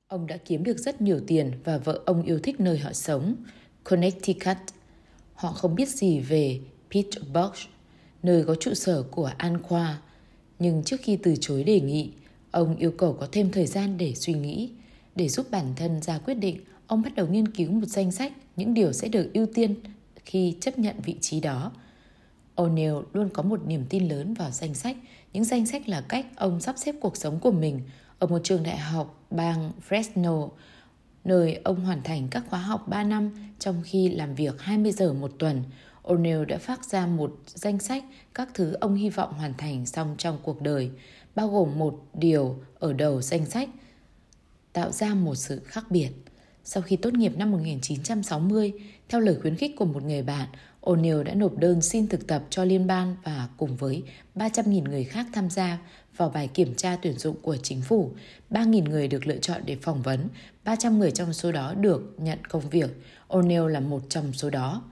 Ông 0.07 0.27
đã 0.27 0.37
kiếm 0.37 0.65
được 0.65 0.79
rất 0.79 1.01
nhiều 1.01 1.21
tiền 1.27 1.53
và 1.65 1.79
vợ 1.79 2.01
ông 2.07 2.23
yêu 2.23 2.39
thích 2.39 2.61
nơi 2.61 2.79
họ 2.79 2.93
sống, 2.93 3.37
Connecticut. 3.85 4.57
Họ 5.35 5.53
không 5.53 5.75
biết 5.75 5.89
gì 5.89 6.21
về 6.21 6.61
Pittsburgh, 6.91 7.57
nơi 8.23 8.45
có 8.45 8.55
trụ 8.55 8.75
sở 8.75 9.03
của 9.03 9.31
An 9.39 9.63
Khoa. 9.63 9.99
Nhưng 10.59 10.83
trước 10.85 11.01
khi 11.03 11.17
từ 11.17 11.35
chối 11.41 11.65
đề 11.65 11.81
nghị, 11.81 12.13
ông 12.51 12.77
yêu 12.77 12.91
cầu 12.91 13.17
có 13.21 13.29
thêm 13.33 13.51
thời 13.51 13.67
gian 13.67 13.99
để 13.99 14.15
suy 14.15 14.33
nghĩ. 14.33 14.71
Để 15.17 15.29
giúp 15.29 15.47
bản 15.51 15.73
thân 15.77 16.03
ra 16.03 16.19
quyết 16.19 16.35
định, 16.35 16.61
ông 16.87 17.03
bắt 17.03 17.15
đầu 17.15 17.27
nghiên 17.27 17.49
cứu 17.49 17.71
một 17.71 17.87
danh 17.87 18.13
sách 18.13 18.33
những 18.57 18.75
điều 18.75 18.93
sẽ 18.93 19.09
được 19.09 19.31
ưu 19.35 19.47
tiên 19.55 19.75
khi 20.25 20.57
chấp 20.61 20.79
nhận 20.79 20.97
vị 21.05 21.17
trí 21.21 21.41
đó. 21.41 21.73
O'Neill 22.57 23.03
luôn 23.13 23.29
có 23.29 23.43
một 23.43 23.67
niềm 23.67 23.85
tin 23.89 24.09
lớn 24.09 24.35
vào 24.35 24.51
danh 24.51 24.75
sách. 24.75 24.97
Những 25.33 25.45
danh 25.45 25.67
sách 25.67 25.89
là 25.89 26.01
cách 26.01 26.27
ông 26.37 26.61
sắp 26.61 26.75
xếp 26.79 26.95
cuộc 27.01 27.17
sống 27.17 27.41
của 27.41 27.51
mình 27.51 27.81
ở 28.19 28.27
một 28.27 28.39
trường 28.45 28.63
đại 28.63 28.79
học 28.79 29.27
bang 29.31 29.73
Fresno, 29.89 30.49
nơi 31.25 31.61
ông 31.65 31.85
hoàn 31.85 32.03
thành 32.03 32.29
các 32.31 32.45
khóa 32.51 32.59
học 32.59 32.89
3 32.89 33.03
năm 33.05 33.31
trong 33.59 33.83
khi 33.85 34.09
làm 34.09 34.35
việc 34.35 34.61
20 34.61 34.93
giờ 34.93 35.13
một 35.13 35.33
tuần. 35.39 35.63
O'Neill 36.03 36.45
đã 36.45 36.59
phát 36.59 36.85
ra 36.85 37.07
một 37.07 37.37
danh 37.47 37.79
sách 37.79 38.05
các 38.35 38.49
thứ 38.55 38.73
ông 38.73 38.95
hy 38.95 39.11
vọng 39.11 39.33
hoàn 39.33 39.55
thành 39.55 39.87
xong 39.87 40.15
trong 40.19 40.39
cuộc 40.43 40.63
đời, 40.63 40.91
bao 41.35 41.49
gồm 41.49 41.79
một 41.79 42.03
điều 42.15 42.59
ở 42.79 42.93
đầu 42.93 43.23
danh 43.23 43.47
sách 43.47 43.69
tạo 44.73 44.93
ra 44.93 45.15
một 45.15 45.35
sự 45.35 45.61
khác 45.65 45.85
biệt. 45.91 46.11
Sau 46.65 46.83
khi 46.83 46.97
tốt 46.97 47.15
nghiệp 47.15 47.33
năm 47.37 47.51
1960, 47.51 48.73
theo 49.09 49.21
lời 49.21 49.37
khuyến 49.43 49.57
khích 49.57 49.77
của 49.77 49.85
một 49.85 50.03
người 50.03 50.23
bạn, 50.23 50.49
O'Neill 50.85 51.23
đã 51.23 51.35
nộp 51.35 51.59
đơn 51.59 51.83
xin 51.83 52.09
thực 52.09 52.27
tập 52.27 52.43
cho 52.51 52.65
liên 52.65 52.87
bang 52.87 53.17
và 53.23 53.49
cùng 53.57 53.77
với 53.77 54.03
300.000 54.35 54.83
người 54.83 55.05
khác 55.05 55.27
tham 55.33 55.51
gia 55.51 55.79
vào 56.17 56.31
bài 56.31 56.49
kiểm 56.55 56.75
tra 56.75 56.97
tuyển 57.03 57.19
dụng 57.19 57.37
của 57.43 57.57
chính 57.57 57.83
phủ. 57.83 58.11
3.000 58.51 58.91
người 58.91 59.09
được 59.09 59.27
lựa 59.27 59.37
chọn 59.37 59.63
để 59.65 59.77
phỏng 59.83 60.03
vấn, 60.03 60.29
300 60.65 60.99
người 60.99 61.11
trong 61.11 61.33
số 61.33 61.53
đó 61.53 61.75
được 61.75 62.15
nhận 62.19 62.39
công 62.45 62.71
việc. 62.71 62.91
O'Neill 63.29 63.67
là 63.67 63.81
một 63.81 64.03
trong 64.09 64.33
số 64.33 64.51
đó. 64.51 64.83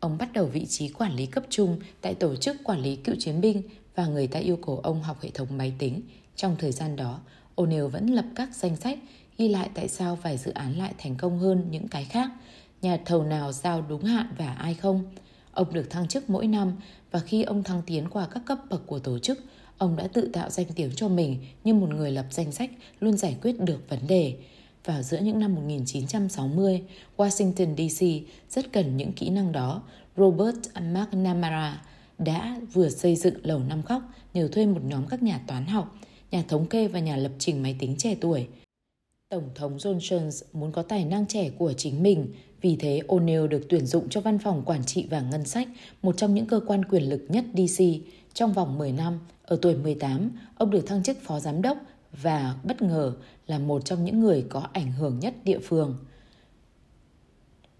Ông 0.00 0.18
bắt 0.18 0.32
đầu 0.32 0.46
vị 0.46 0.66
trí 0.66 0.88
quản 0.88 1.16
lý 1.16 1.26
cấp 1.26 1.44
trung 1.50 1.80
tại 2.00 2.14
tổ 2.14 2.36
chức 2.36 2.56
quản 2.64 2.80
lý 2.80 2.96
cựu 2.96 3.14
chiến 3.18 3.40
binh 3.40 3.62
và 3.94 4.06
người 4.06 4.26
ta 4.26 4.38
yêu 4.38 4.58
cầu 4.66 4.78
ông 4.78 5.02
học 5.02 5.22
hệ 5.22 5.30
thống 5.30 5.48
máy 5.58 5.72
tính. 5.78 6.00
Trong 6.36 6.56
thời 6.58 6.72
gian 6.72 6.96
đó, 6.96 7.20
O'Neill 7.56 7.88
vẫn 7.88 8.06
lập 8.06 8.24
các 8.34 8.56
danh 8.56 8.76
sách 8.76 8.98
ghi 9.38 9.48
lại 9.48 9.70
tại 9.74 9.88
sao 9.88 10.16
vài 10.16 10.36
dự 10.36 10.50
án 10.50 10.78
lại 10.78 10.94
thành 10.98 11.16
công 11.16 11.38
hơn 11.38 11.66
những 11.70 11.88
cái 11.88 12.04
khác– 12.04 12.30
nhà 12.82 12.98
thầu 13.04 13.24
nào 13.24 13.52
giao 13.52 13.82
đúng 13.82 14.04
hạn 14.04 14.26
và 14.38 14.52
ai 14.52 14.74
không. 14.74 15.04
Ông 15.52 15.72
được 15.72 15.90
thăng 15.90 16.08
chức 16.08 16.30
mỗi 16.30 16.46
năm 16.46 16.72
và 17.10 17.20
khi 17.20 17.42
ông 17.42 17.62
thăng 17.62 17.82
tiến 17.86 18.08
qua 18.10 18.28
các 18.30 18.42
cấp 18.46 18.58
bậc 18.70 18.86
của 18.86 18.98
tổ 18.98 19.18
chức, 19.18 19.38
ông 19.78 19.96
đã 19.96 20.06
tự 20.06 20.30
tạo 20.32 20.50
danh 20.50 20.66
tiếng 20.74 20.90
cho 20.96 21.08
mình 21.08 21.38
như 21.64 21.74
một 21.74 21.88
người 21.88 22.10
lập 22.10 22.26
danh 22.30 22.52
sách 22.52 22.70
luôn 23.00 23.16
giải 23.16 23.36
quyết 23.42 23.60
được 23.60 23.88
vấn 23.88 24.06
đề. 24.06 24.36
Vào 24.84 25.02
giữa 25.02 25.18
những 25.18 25.38
năm 25.38 25.54
1960, 25.54 26.82
Washington 27.16 27.76
DC 27.76 28.28
rất 28.50 28.72
cần 28.72 28.96
những 28.96 29.12
kỹ 29.12 29.30
năng 29.30 29.52
đó. 29.52 29.82
Robert 30.16 30.58
McNamara 30.74 31.82
đã 32.18 32.60
vừa 32.72 32.88
xây 32.88 33.16
dựng 33.16 33.34
lầu 33.42 33.58
năm 33.58 33.82
góc 33.88 34.02
nhờ 34.34 34.48
thuê 34.48 34.66
một 34.66 34.80
nhóm 34.84 35.06
các 35.06 35.22
nhà 35.22 35.40
toán 35.46 35.66
học, 35.66 35.96
nhà 36.30 36.44
thống 36.48 36.66
kê 36.66 36.88
và 36.88 36.98
nhà 36.98 37.16
lập 37.16 37.32
trình 37.38 37.62
máy 37.62 37.76
tính 37.78 37.94
trẻ 37.98 38.16
tuổi. 38.20 38.48
Tổng 39.28 39.50
thống 39.54 39.76
Johnson 39.76 40.30
muốn 40.52 40.72
có 40.72 40.82
tài 40.82 41.04
năng 41.04 41.26
trẻ 41.26 41.50
của 41.50 41.72
chính 41.72 42.02
mình, 42.02 42.32
vì 42.66 42.76
thế 42.76 43.00
O'Neill 43.08 43.46
được 43.46 43.66
tuyển 43.68 43.86
dụng 43.86 44.08
cho 44.08 44.20
văn 44.20 44.38
phòng 44.38 44.62
quản 44.66 44.84
trị 44.84 45.06
và 45.10 45.20
ngân 45.20 45.44
sách, 45.44 45.68
một 46.02 46.16
trong 46.16 46.34
những 46.34 46.46
cơ 46.46 46.60
quan 46.66 46.84
quyền 46.84 47.08
lực 47.10 47.24
nhất 47.28 47.44
DC. 47.54 47.84
Trong 48.34 48.52
vòng 48.52 48.78
10 48.78 48.92
năm, 48.92 49.18
ở 49.44 49.58
tuổi 49.62 49.74
18, 49.76 50.30
ông 50.58 50.70
được 50.70 50.86
thăng 50.86 51.02
chức 51.02 51.16
phó 51.22 51.40
giám 51.40 51.62
đốc 51.62 51.78
và 52.22 52.56
bất 52.64 52.82
ngờ 52.82 53.12
là 53.46 53.58
một 53.58 53.84
trong 53.84 54.04
những 54.04 54.20
người 54.20 54.44
có 54.48 54.68
ảnh 54.72 54.92
hưởng 54.92 55.18
nhất 55.18 55.34
địa 55.44 55.58
phương. 55.58 55.96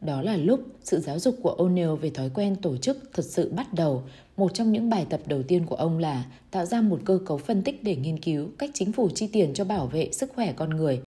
Đó 0.00 0.22
là 0.22 0.36
lúc 0.36 0.60
sự 0.82 1.00
giáo 1.00 1.18
dục 1.18 1.36
của 1.42 1.56
O'Neill 1.58 1.96
về 1.96 2.10
thói 2.10 2.30
quen 2.34 2.56
tổ 2.56 2.76
chức 2.76 2.98
thật 3.12 3.24
sự 3.24 3.52
bắt 3.52 3.74
đầu. 3.74 4.02
Một 4.36 4.54
trong 4.54 4.72
những 4.72 4.90
bài 4.90 5.06
tập 5.10 5.20
đầu 5.26 5.42
tiên 5.42 5.66
của 5.66 5.76
ông 5.76 5.98
là 5.98 6.24
tạo 6.50 6.66
ra 6.66 6.80
một 6.80 7.00
cơ 7.04 7.18
cấu 7.26 7.38
phân 7.38 7.62
tích 7.62 7.84
để 7.84 7.96
nghiên 7.96 8.18
cứu 8.18 8.48
cách 8.58 8.70
chính 8.74 8.92
phủ 8.92 9.08
chi 9.14 9.28
tiền 9.32 9.54
cho 9.54 9.64
bảo 9.64 9.86
vệ 9.86 10.08
sức 10.12 10.32
khỏe 10.34 10.52
con 10.52 10.70
người 10.70 11.00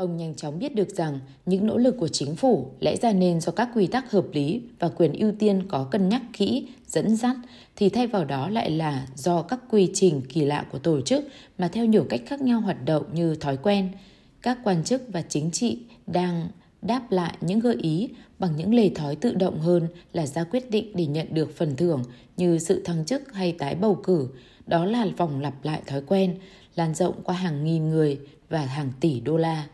Ông 0.00 0.16
nhanh 0.16 0.34
chóng 0.34 0.58
biết 0.58 0.74
được 0.74 0.90
rằng 0.90 1.18
những 1.46 1.66
nỗ 1.66 1.78
lực 1.78 1.96
của 1.98 2.08
chính 2.08 2.36
phủ 2.36 2.70
lẽ 2.80 2.96
ra 2.96 3.12
nên 3.12 3.40
do 3.40 3.52
các 3.52 3.68
quy 3.74 3.86
tắc 3.86 4.10
hợp 4.10 4.24
lý 4.32 4.62
và 4.78 4.88
quyền 4.88 5.12
ưu 5.12 5.32
tiên 5.38 5.62
có 5.68 5.84
cân 5.84 6.08
nhắc 6.08 6.22
kỹ, 6.32 6.68
dẫn 6.86 7.16
dắt, 7.16 7.36
thì 7.76 7.88
thay 7.88 8.06
vào 8.06 8.24
đó 8.24 8.48
lại 8.48 8.70
là 8.70 9.06
do 9.14 9.42
các 9.42 9.60
quy 9.70 9.90
trình 9.94 10.22
kỳ 10.28 10.44
lạ 10.44 10.66
của 10.72 10.78
tổ 10.78 11.00
chức 11.00 11.24
mà 11.58 11.68
theo 11.68 11.84
nhiều 11.84 12.06
cách 12.08 12.20
khác 12.26 12.40
nhau 12.40 12.60
hoạt 12.60 12.84
động 12.84 13.02
như 13.12 13.34
thói 13.34 13.56
quen. 13.56 13.88
Các 14.42 14.58
quan 14.64 14.84
chức 14.84 15.02
và 15.08 15.22
chính 15.22 15.50
trị 15.50 15.78
đang 16.06 16.48
đáp 16.82 17.12
lại 17.12 17.34
những 17.40 17.60
gợi 17.60 17.76
ý 17.82 18.08
bằng 18.38 18.56
những 18.56 18.74
lề 18.74 18.88
thói 18.88 19.16
tự 19.16 19.34
động 19.34 19.60
hơn 19.60 19.88
là 20.12 20.26
ra 20.26 20.44
quyết 20.44 20.70
định 20.70 20.92
để 20.94 21.06
nhận 21.06 21.26
được 21.34 21.56
phần 21.56 21.76
thưởng 21.76 22.02
như 22.36 22.58
sự 22.58 22.82
thăng 22.84 23.04
chức 23.04 23.32
hay 23.32 23.52
tái 23.52 23.74
bầu 23.74 23.94
cử. 23.94 24.28
Đó 24.66 24.84
là 24.84 25.06
vòng 25.16 25.40
lặp 25.40 25.64
lại 25.64 25.82
thói 25.86 26.02
quen, 26.06 26.34
lan 26.74 26.94
rộng 26.94 27.14
qua 27.24 27.34
hàng 27.34 27.64
nghìn 27.64 27.88
người 27.88 28.18
và 28.48 28.60
hàng 28.60 28.92
tỷ 29.00 29.20
đô 29.20 29.36
la. 29.36 29.66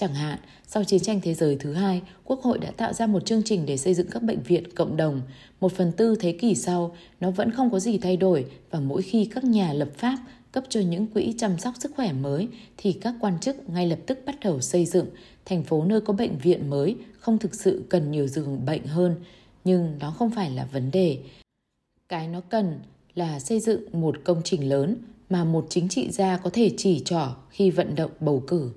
Chẳng 0.00 0.14
hạn, 0.14 0.38
sau 0.66 0.84
chiến 0.84 1.00
tranh 1.00 1.20
thế 1.22 1.34
giới 1.34 1.56
thứ 1.56 1.72
hai, 1.72 2.02
Quốc 2.24 2.42
hội 2.42 2.58
đã 2.58 2.70
tạo 2.70 2.92
ra 2.92 3.06
một 3.06 3.26
chương 3.26 3.42
trình 3.44 3.66
để 3.66 3.76
xây 3.76 3.94
dựng 3.94 4.06
các 4.10 4.22
bệnh 4.22 4.42
viện 4.42 4.74
cộng 4.74 4.96
đồng. 4.96 5.22
Một 5.60 5.72
phần 5.72 5.92
tư 5.92 6.16
thế 6.20 6.32
kỷ 6.32 6.54
sau, 6.54 6.96
nó 7.20 7.30
vẫn 7.30 7.50
không 7.50 7.70
có 7.70 7.80
gì 7.80 7.98
thay 7.98 8.16
đổi 8.16 8.44
và 8.70 8.80
mỗi 8.80 9.02
khi 9.02 9.24
các 9.24 9.44
nhà 9.44 9.72
lập 9.72 9.88
pháp 9.96 10.18
cấp 10.52 10.64
cho 10.68 10.80
những 10.80 11.06
quỹ 11.06 11.34
chăm 11.38 11.58
sóc 11.58 11.74
sức 11.78 11.92
khỏe 11.96 12.12
mới 12.12 12.48
thì 12.76 12.92
các 12.92 13.14
quan 13.20 13.38
chức 13.40 13.68
ngay 13.68 13.86
lập 13.86 13.98
tức 14.06 14.18
bắt 14.26 14.36
đầu 14.40 14.60
xây 14.60 14.86
dựng. 14.86 15.06
Thành 15.44 15.62
phố 15.62 15.84
nơi 15.84 16.00
có 16.00 16.12
bệnh 16.12 16.38
viện 16.38 16.70
mới 16.70 16.96
không 17.18 17.38
thực 17.38 17.54
sự 17.54 17.84
cần 17.88 18.10
nhiều 18.10 18.26
giường 18.26 18.64
bệnh 18.66 18.86
hơn 18.86 19.14
nhưng 19.64 19.98
nó 20.00 20.10
không 20.10 20.30
phải 20.30 20.50
là 20.50 20.68
vấn 20.72 20.90
đề. 20.90 21.18
Cái 22.08 22.28
nó 22.28 22.40
cần 22.40 22.78
là 23.14 23.40
xây 23.40 23.60
dựng 23.60 24.00
một 24.00 24.16
công 24.24 24.40
trình 24.44 24.68
lớn 24.68 24.96
mà 25.30 25.44
một 25.44 25.66
chính 25.68 25.88
trị 25.88 26.10
gia 26.10 26.36
có 26.36 26.50
thể 26.52 26.70
chỉ 26.76 27.02
trỏ 27.04 27.36
khi 27.50 27.70
vận 27.70 27.94
động 27.94 28.10
bầu 28.20 28.42
cử 28.46 28.70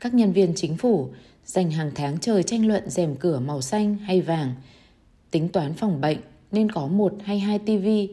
các 0.00 0.14
nhân 0.14 0.32
viên 0.32 0.52
chính 0.56 0.76
phủ 0.76 1.08
dành 1.44 1.70
hàng 1.70 1.90
tháng 1.94 2.18
trời 2.18 2.42
tranh 2.42 2.66
luận 2.66 2.90
rèm 2.90 3.14
cửa 3.14 3.38
màu 3.38 3.60
xanh 3.60 3.96
hay 3.96 4.20
vàng, 4.20 4.54
tính 5.30 5.48
toán 5.48 5.74
phòng 5.74 6.00
bệnh 6.00 6.18
nên 6.52 6.72
có 6.72 6.86
một 6.86 7.14
hay 7.24 7.38
hai 7.38 7.58
tivi, 7.58 8.08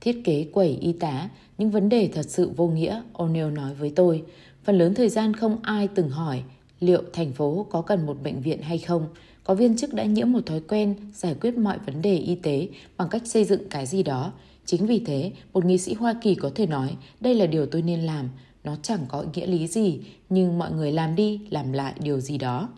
thiết 0.00 0.20
kế 0.24 0.46
quầy 0.52 0.68
y 0.80 0.92
tá, 0.92 1.28
những 1.58 1.70
vấn 1.70 1.88
đề 1.88 2.10
thật 2.14 2.26
sự 2.28 2.50
vô 2.56 2.68
nghĩa, 2.68 3.02
O'Neill 3.12 3.52
nói 3.52 3.74
với 3.74 3.92
tôi. 3.96 4.22
Phần 4.64 4.78
lớn 4.78 4.94
thời 4.94 5.08
gian 5.08 5.34
không 5.34 5.62
ai 5.62 5.88
từng 5.88 6.10
hỏi 6.10 6.42
liệu 6.80 7.02
thành 7.12 7.32
phố 7.32 7.66
có 7.70 7.82
cần 7.82 8.06
một 8.06 8.22
bệnh 8.22 8.40
viện 8.40 8.62
hay 8.62 8.78
không. 8.78 9.06
Có 9.44 9.54
viên 9.54 9.76
chức 9.76 9.94
đã 9.94 10.04
nhiễm 10.04 10.32
một 10.32 10.46
thói 10.46 10.60
quen 10.60 10.94
giải 11.14 11.34
quyết 11.40 11.58
mọi 11.58 11.78
vấn 11.86 12.02
đề 12.02 12.16
y 12.16 12.34
tế 12.34 12.68
bằng 12.96 13.08
cách 13.08 13.22
xây 13.24 13.44
dựng 13.44 13.68
cái 13.68 13.86
gì 13.86 14.02
đó. 14.02 14.32
Chính 14.64 14.86
vì 14.86 14.98
thế, 15.06 15.32
một 15.52 15.64
nghị 15.64 15.78
sĩ 15.78 15.94
Hoa 15.94 16.14
Kỳ 16.22 16.34
có 16.34 16.50
thể 16.54 16.66
nói 16.66 16.96
đây 17.20 17.34
là 17.34 17.46
điều 17.46 17.66
tôi 17.66 17.82
nên 17.82 18.00
làm, 18.00 18.28
nó 18.66 18.76
chẳng 18.82 19.06
có 19.08 19.24
nghĩa 19.34 19.46
lý 19.46 19.66
gì, 19.66 20.00
nhưng 20.28 20.58
mọi 20.58 20.72
người 20.72 20.92
làm 20.92 21.16
đi, 21.16 21.40
làm 21.50 21.72
lại 21.72 21.94
điều 22.00 22.20
gì 22.20 22.38
đó. 22.38 22.68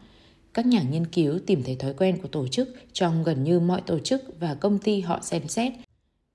Các 0.55 0.67
nhà 0.67 0.83
nghiên 0.83 1.07
cứu 1.07 1.39
tìm 1.47 1.63
thấy 1.63 1.77
thói 1.77 1.95
quen 1.95 2.19
của 2.23 2.29
tổ 2.29 2.49
chức 2.49 2.69
trong 2.93 3.23
gần 3.23 3.45
như 3.45 3.61
mọi 3.61 3.81
tổ 3.81 3.99
chức 3.99 4.23
và 4.41 4.55
công 4.55 4.79
ty 4.79 5.01
họ 5.01 5.21
xem 5.23 5.49
xét. 5.49 5.73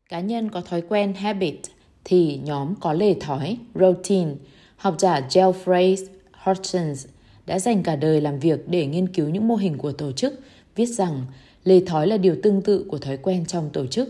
Cá 0.10 0.19
nhân 0.19 0.50
có 0.50 0.62
thói 0.62 0.81
quen 0.81 1.13
habit 1.13 1.55
thì 2.03 2.39
nhóm 2.43 2.75
có 2.75 2.93
lề 2.93 3.13
thói 3.13 3.57
routine. 3.75 4.31
Học 4.75 4.95
giả 5.00 5.22
Geoffrey 5.29 6.05
Hortons 6.31 7.07
đã 7.45 7.60
dành 7.60 7.83
cả 7.83 7.95
đời 7.95 8.22
làm 8.22 8.39
việc 8.39 8.67
để 8.67 8.86
nghiên 8.86 9.07
cứu 9.07 9.29
những 9.29 9.48
mô 9.48 9.55
hình 9.55 9.77
của 9.77 9.91
tổ 9.91 10.12
chức, 10.12 10.39
viết 10.75 10.86
rằng 10.86 11.25
lề 11.63 11.79
thói 11.86 12.07
là 12.07 12.17
điều 12.17 12.36
tương 12.43 12.62
tự 12.62 12.86
của 12.89 12.98
thói 12.98 13.17
quen 13.17 13.45
trong 13.45 13.69
tổ 13.74 13.86
chức. 13.86 14.10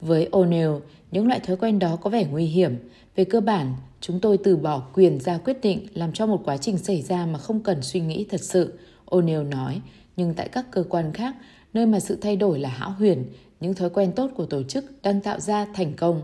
Với 0.00 0.28
O'Neill, 0.32 0.80
những 1.10 1.26
loại 1.26 1.40
thói 1.40 1.56
quen 1.56 1.78
đó 1.78 1.96
có 1.96 2.10
vẻ 2.10 2.26
nguy 2.30 2.44
hiểm. 2.44 2.76
Về 3.16 3.24
cơ 3.24 3.40
bản, 3.40 3.74
Chúng 4.06 4.20
tôi 4.20 4.38
từ 4.38 4.56
bỏ 4.56 4.82
quyền 4.94 5.20
ra 5.20 5.38
quyết 5.38 5.60
định 5.62 5.86
làm 5.94 6.12
cho 6.12 6.26
một 6.26 6.42
quá 6.44 6.56
trình 6.56 6.78
xảy 6.78 7.02
ra 7.02 7.26
mà 7.26 7.38
không 7.38 7.60
cần 7.60 7.82
suy 7.82 8.00
nghĩ 8.00 8.26
thật 8.30 8.40
sự, 8.40 8.78
O'Neill 9.06 9.48
nói. 9.48 9.80
Nhưng 10.16 10.34
tại 10.34 10.48
các 10.48 10.66
cơ 10.70 10.84
quan 10.88 11.12
khác, 11.12 11.34
nơi 11.74 11.86
mà 11.86 12.00
sự 12.00 12.16
thay 12.16 12.36
đổi 12.36 12.58
là 12.58 12.68
hão 12.68 12.90
huyền, 12.90 13.24
những 13.60 13.74
thói 13.74 13.90
quen 13.90 14.12
tốt 14.12 14.30
của 14.34 14.46
tổ 14.46 14.62
chức 14.62 14.84
đang 15.02 15.20
tạo 15.20 15.40
ra 15.40 15.66
thành 15.74 15.92
công. 15.96 16.22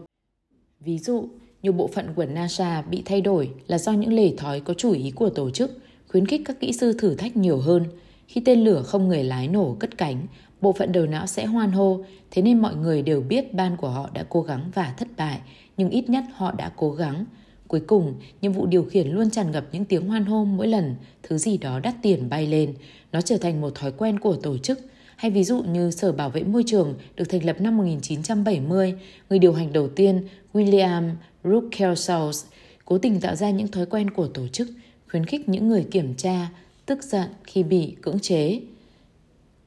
Ví 0.81 0.99
dụ, 0.99 1.29
nhiều 1.63 1.73
bộ 1.73 1.87
phận 1.87 2.07
của 2.15 2.25
NASA 2.25 2.83
bị 2.83 3.03
thay 3.05 3.21
đổi 3.21 3.51
là 3.67 3.79
do 3.79 3.93
những 3.93 4.13
lề 4.13 4.33
thói 4.37 4.61
có 4.61 4.75
chủ 4.75 4.93
ý 4.93 5.11
của 5.11 5.31
tổ 5.31 5.51
chức, 5.51 5.79
khuyến 6.09 6.27
khích 6.27 6.43
các 6.45 6.61
kỹ 6.61 6.73
sư 6.73 6.93
thử 6.93 7.15
thách 7.15 7.37
nhiều 7.37 7.59
hơn. 7.59 7.85
Khi 8.27 8.43
tên 8.45 8.65
lửa 8.65 8.83
không 8.83 9.09
người 9.09 9.25
lái 9.25 9.49
nổ 9.49 9.77
cất 9.81 9.99
cánh, 9.99 10.27
bộ 10.61 10.73
phận 10.73 10.93
đầu 10.93 11.07
não 11.07 11.27
sẽ 11.27 11.47
hoan 11.47 11.73
hô, 11.73 12.05
thế 12.31 12.43
nên 12.43 12.59
mọi 12.59 12.75
người 12.75 13.03
đều 13.03 13.21
biết 13.21 13.55
ban 13.55 13.77
của 13.77 13.89
họ 13.89 14.11
đã 14.15 14.25
cố 14.29 14.43
gắng 14.43 14.71
và 14.75 14.95
thất 14.99 15.09
bại, 15.17 15.41
nhưng 15.77 15.91
ít 15.91 16.11
nhất 16.11 16.25
họ 16.35 16.53
đã 16.53 16.73
cố 16.77 16.91
gắng. 16.91 17.25
Cuối 17.69 17.81
cùng, 17.81 18.15
nhiệm 18.41 18.53
vụ 18.53 18.67
điều 18.67 18.85
khiển 18.85 19.09
luôn 19.09 19.31
tràn 19.31 19.51
ngập 19.51 19.65
những 19.73 19.85
tiếng 19.85 20.09
hoan 20.09 20.25
hô 20.25 20.45
mỗi 20.45 20.67
lần 20.67 20.97
thứ 21.23 21.39
gì 21.39 21.57
đó 21.57 21.81
đắt 21.81 21.95
tiền 22.03 22.29
bay 22.31 22.47
lên. 22.47 22.75
Nó 23.13 23.21
trở 23.21 23.39
thành 23.39 23.61
một 23.61 23.75
thói 23.75 23.93
quen 23.93 24.21
của 24.21 24.37
tổ 24.37 24.59
chức. 24.59 24.81
Hay 25.17 25.31
ví 25.31 25.45
dụ 25.45 25.63
như 25.63 25.91
Sở 25.91 26.13
Bảo 26.13 26.31
vệ 26.31 26.43
Môi 26.43 26.65
trường 26.67 26.95
được 27.17 27.25
thành 27.25 27.45
lập 27.45 27.61
năm 27.61 27.77
1970, 27.77 28.95
người 29.31 29.39
điều 29.39 29.53
hành 29.53 29.73
đầu 29.73 29.89
tiên 29.89 30.27
William 30.53 31.11
Ruckelshaus 31.45 32.45
cố 32.85 32.99
tình 32.99 33.21
tạo 33.21 33.37
ra 33.37 33.51
những 33.51 33.69
thói 33.69 33.87
quen 33.87 34.11
của 34.11 34.27
tổ 34.27 34.49
chức, 34.49 34.69
khuyến 35.11 35.27
khích 35.27 35.49
những 35.49 35.69
người 35.69 35.87
kiểm 35.91 36.15
tra, 36.15 36.49
tức 36.87 37.03
giận 37.03 37.29
khi 37.45 37.63
bị 37.63 37.97
cưỡng 38.03 38.19
chế. 38.19 38.61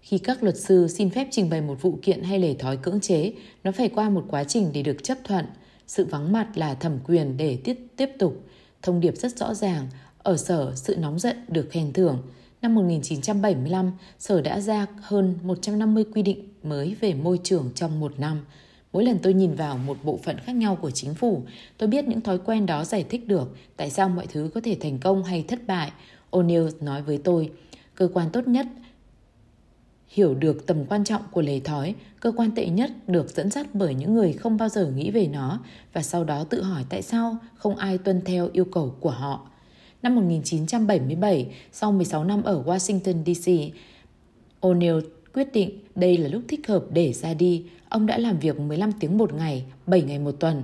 Khi 0.02 0.18
các 0.18 0.44
luật 0.44 0.58
sư 0.58 0.88
xin 0.88 1.10
phép 1.10 1.28
trình 1.32 1.50
bày 1.50 1.62
một 1.62 1.82
vụ 1.82 2.00
kiện 2.02 2.24
hay 2.24 2.40
lề 2.40 2.54
thói 2.54 2.78
cưỡng 2.78 3.00
chế, 3.00 3.34
nó 3.64 3.72
phải 3.72 3.90
qua 3.90 4.10
một 4.10 4.26
quá 4.28 4.44
trình 4.44 4.70
để 4.74 4.84
được 4.84 5.04
chấp 5.04 5.18
thuận– 5.24 5.46
sự 5.88 6.06
vắng 6.06 6.32
mặt 6.32 6.48
là 6.58 6.74
thẩm 6.74 7.00
quyền 7.08 7.38
để 7.38 7.58
tiếp, 7.64 7.78
tiếp 7.96 8.10
tục. 8.20 8.44
Thông 8.82 9.00
điệp 9.00 9.18
rất 9.18 9.38
rõ 9.38 9.54
ràng, 9.54 9.88
ở 10.24 10.38
sở 10.38 10.72
sự 10.76 10.96
nóng 10.96 11.20
giận 11.20 11.38
được 11.48 11.68
khen 11.72 11.94
thưởng. 11.94 12.22
Năm 12.62 12.76
1975, 12.76 13.92
sở 14.20 14.42
đã 14.42 14.60
ra 14.60 14.88
hơn 15.02 15.36
150 15.44 16.06
quy 16.14 16.22
định 16.22 16.50
mới 16.64 16.96
về 17.02 17.14
môi 17.14 17.40
trường 17.44 17.70
trong 17.76 18.00
một 18.00 18.20
năm. 18.20 18.46
Mỗi 18.94 19.04
lần 19.04 19.20
tôi 19.24 19.34
nhìn 19.34 19.56
vào 19.56 19.78
một 19.78 19.98
bộ 20.04 20.20
phận 20.24 20.38
khác 20.40 20.56
nhau 20.56 20.76
của 20.76 20.92
chính 20.92 21.14
phủ, 21.14 21.42
tôi 21.78 21.90
biết 21.90 22.06
những 22.06 22.22
thói 22.22 22.38
quen 22.38 22.66
đó 22.66 22.86
giải 22.86 23.06
thích 23.10 23.28
được 23.28 23.58
tại 23.78 23.90
sao 23.90 24.10
mọi 24.10 24.28
thứ 24.28 24.50
có 24.54 24.62
thể 24.64 24.78
thành 24.82 25.00
công 25.00 25.24
hay 25.24 25.46
thất 25.48 25.68
bại. 25.68 25.92
O'Neill 26.32 26.72
nói 26.82 27.02
với 27.02 27.18
tôi, 27.18 27.52
cơ 27.96 28.10
quan 28.14 28.30
tốt 28.30 28.48
nhất 28.48 28.68
hiểu 30.16 30.36
được 30.36 30.68
tầm 30.68 30.86
quan 30.86 31.04
trọng 31.04 31.22
của 31.32 31.42
lề 31.42 31.60
thói, 31.60 31.96
cơ 32.20 32.32
quan 32.32 32.52
tệ 32.56 32.66
nhất 32.66 32.92
được 33.08 33.30
dẫn 33.30 33.52
dắt 33.52 33.68
bởi 33.74 33.96
những 33.96 34.14
người 34.14 34.34
không 34.34 34.58
bao 34.58 34.70
giờ 34.70 34.92
nghĩ 34.92 35.12
về 35.12 35.28
nó 35.28 35.60
và 35.94 36.02
sau 36.02 36.24
đó 36.24 36.44
tự 36.44 36.62
hỏi 36.62 36.86
tại 36.90 37.02
sao 37.02 37.38
không 37.56 37.76
ai 37.76 37.98
tuân 37.98 38.22
theo 38.26 38.50
yêu 38.54 38.66
cầu 38.66 38.96
của 39.00 39.10
họ. 39.10 39.48
Năm 40.04 40.16
1977, 40.16 41.48
sau 41.72 41.92
16 41.92 42.24
năm 42.24 42.44
ở 42.44 42.64
Washington 42.66 43.34
DC, 43.34 43.76
O'Neill 44.62 45.02
quyết 45.34 45.54
định 45.54 45.80
đây 45.96 46.18
là 46.18 46.28
lúc 46.30 46.42
thích 46.48 46.68
hợp 46.68 46.86
để 46.94 47.14
ra 47.14 47.34
đi. 47.34 47.66
Ông 47.90 48.06
đã 48.06 48.18
làm 48.18 48.40
việc 48.40 48.60
15 48.60 48.92
tiếng 48.92 49.18
một 49.18 49.34
ngày, 49.34 49.66
7 49.88 50.02
ngày 50.02 50.20
một 50.20 50.32
tuần 50.40 50.64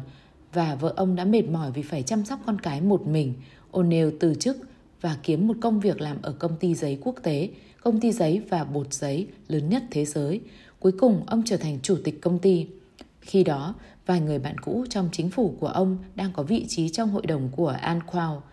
và 0.53 0.75
vợ 0.75 0.93
ông 0.95 1.15
đã 1.15 1.25
mệt 1.25 1.43
mỏi 1.49 1.71
vì 1.71 1.81
phải 1.81 2.03
chăm 2.03 2.25
sóc 2.25 2.39
con 2.45 2.61
cái 2.61 2.81
một 2.81 3.07
mình. 3.07 3.33
O'Neill 3.71 4.11
từ 4.19 4.35
chức 4.35 4.57
và 5.01 5.17
kiếm 5.23 5.47
một 5.47 5.57
công 5.61 5.79
việc 5.79 6.01
làm 6.01 6.17
ở 6.21 6.31
công 6.31 6.57
ty 6.59 6.75
giấy 6.75 6.97
quốc 7.01 7.15
tế 7.23 7.49
công 7.81 7.99
ty 7.99 8.11
giấy 8.11 8.41
và 8.49 8.63
bột 8.63 8.93
giấy 8.93 9.27
lớn 9.47 9.69
nhất 9.69 9.83
thế 9.91 10.05
giới. 10.05 10.41
Cuối 10.79 10.91
cùng 10.91 11.23
ông 11.27 11.41
trở 11.45 11.57
thành 11.57 11.79
chủ 11.83 11.97
tịch 12.03 12.21
công 12.21 12.39
ty. 12.39 12.67
Khi 13.21 13.43
đó, 13.43 13.75
vài 14.05 14.21
người 14.21 14.39
bạn 14.39 14.57
cũ 14.57 14.85
trong 14.89 15.09
chính 15.11 15.29
phủ 15.29 15.55
của 15.59 15.67
ông 15.67 15.97
đang 16.15 16.31
có 16.33 16.43
vị 16.43 16.65
trí 16.67 16.89
trong 16.89 17.09
hội 17.09 17.25
đồng 17.25 17.49
của 17.55 17.75
Anquao. 17.81 18.43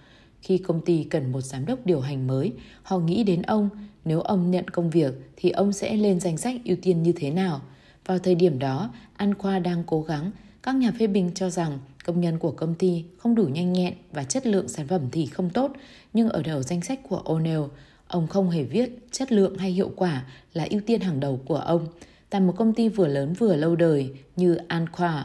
Khi 0.42 0.58
công 0.58 0.80
ty 0.80 1.04
cần 1.04 1.32
một 1.32 1.40
giám 1.40 1.66
đốc 1.66 1.86
điều 1.86 2.00
hành 2.00 2.26
mới, 2.26 2.52
họ 2.82 2.98
nghĩ 2.98 3.24
đến 3.24 3.42
ông. 3.42 3.68
Nếu 4.04 4.20
ông 4.20 4.50
nhận 4.50 4.68
công 4.68 4.90
việc 4.90 5.14
thì 5.36 5.50
ông 5.50 5.72
sẽ 5.72 5.96
lên 5.96 6.20
danh 6.20 6.36
sách 6.36 6.60
ưu 6.64 6.76
tiên 6.82 7.02
như 7.02 7.12
thế 7.12 7.30
nào. 7.30 7.60
Vào 8.06 8.18
thời 8.18 8.34
điểm 8.34 8.58
đó, 8.58 8.90
An 9.16 9.34
Khoa 9.34 9.58
đang 9.58 9.82
cố 9.86 10.02
gắng. 10.02 10.30
Các 10.62 10.74
nhà 10.74 10.92
phê 10.98 11.06
bình 11.06 11.30
cho 11.34 11.50
rằng 11.50 11.78
công 12.08 12.20
nhân 12.20 12.38
của 12.38 12.50
công 12.50 12.74
ty 12.74 13.04
không 13.18 13.34
đủ 13.34 13.44
nhanh 13.44 13.72
nhẹn 13.72 13.94
và 14.12 14.24
chất 14.24 14.46
lượng 14.46 14.68
sản 14.68 14.86
phẩm 14.86 15.02
thì 15.12 15.26
không 15.26 15.50
tốt, 15.50 15.72
nhưng 16.12 16.28
ở 16.28 16.42
đầu 16.42 16.62
danh 16.62 16.82
sách 16.82 17.00
của 17.08 17.22
O'Neill, 17.24 17.68
ông 18.06 18.26
không 18.26 18.50
hề 18.50 18.64
viết 18.64 18.90
chất 19.10 19.32
lượng 19.32 19.58
hay 19.58 19.70
hiệu 19.70 19.90
quả 19.96 20.24
là 20.52 20.66
ưu 20.70 20.80
tiên 20.86 21.00
hàng 21.00 21.20
đầu 21.20 21.40
của 21.46 21.56
ông. 21.56 21.86
Tại 22.30 22.40
một 22.40 22.54
công 22.56 22.74
ty 22.74 22.88
vừa 22.88 23.06
lớn 23.06 23.32
vừa 23.32 23.56
lâu 23.56 23.76
đời 23.76 24.10
như 24.36 24.58
Anqua, 24.68 25.22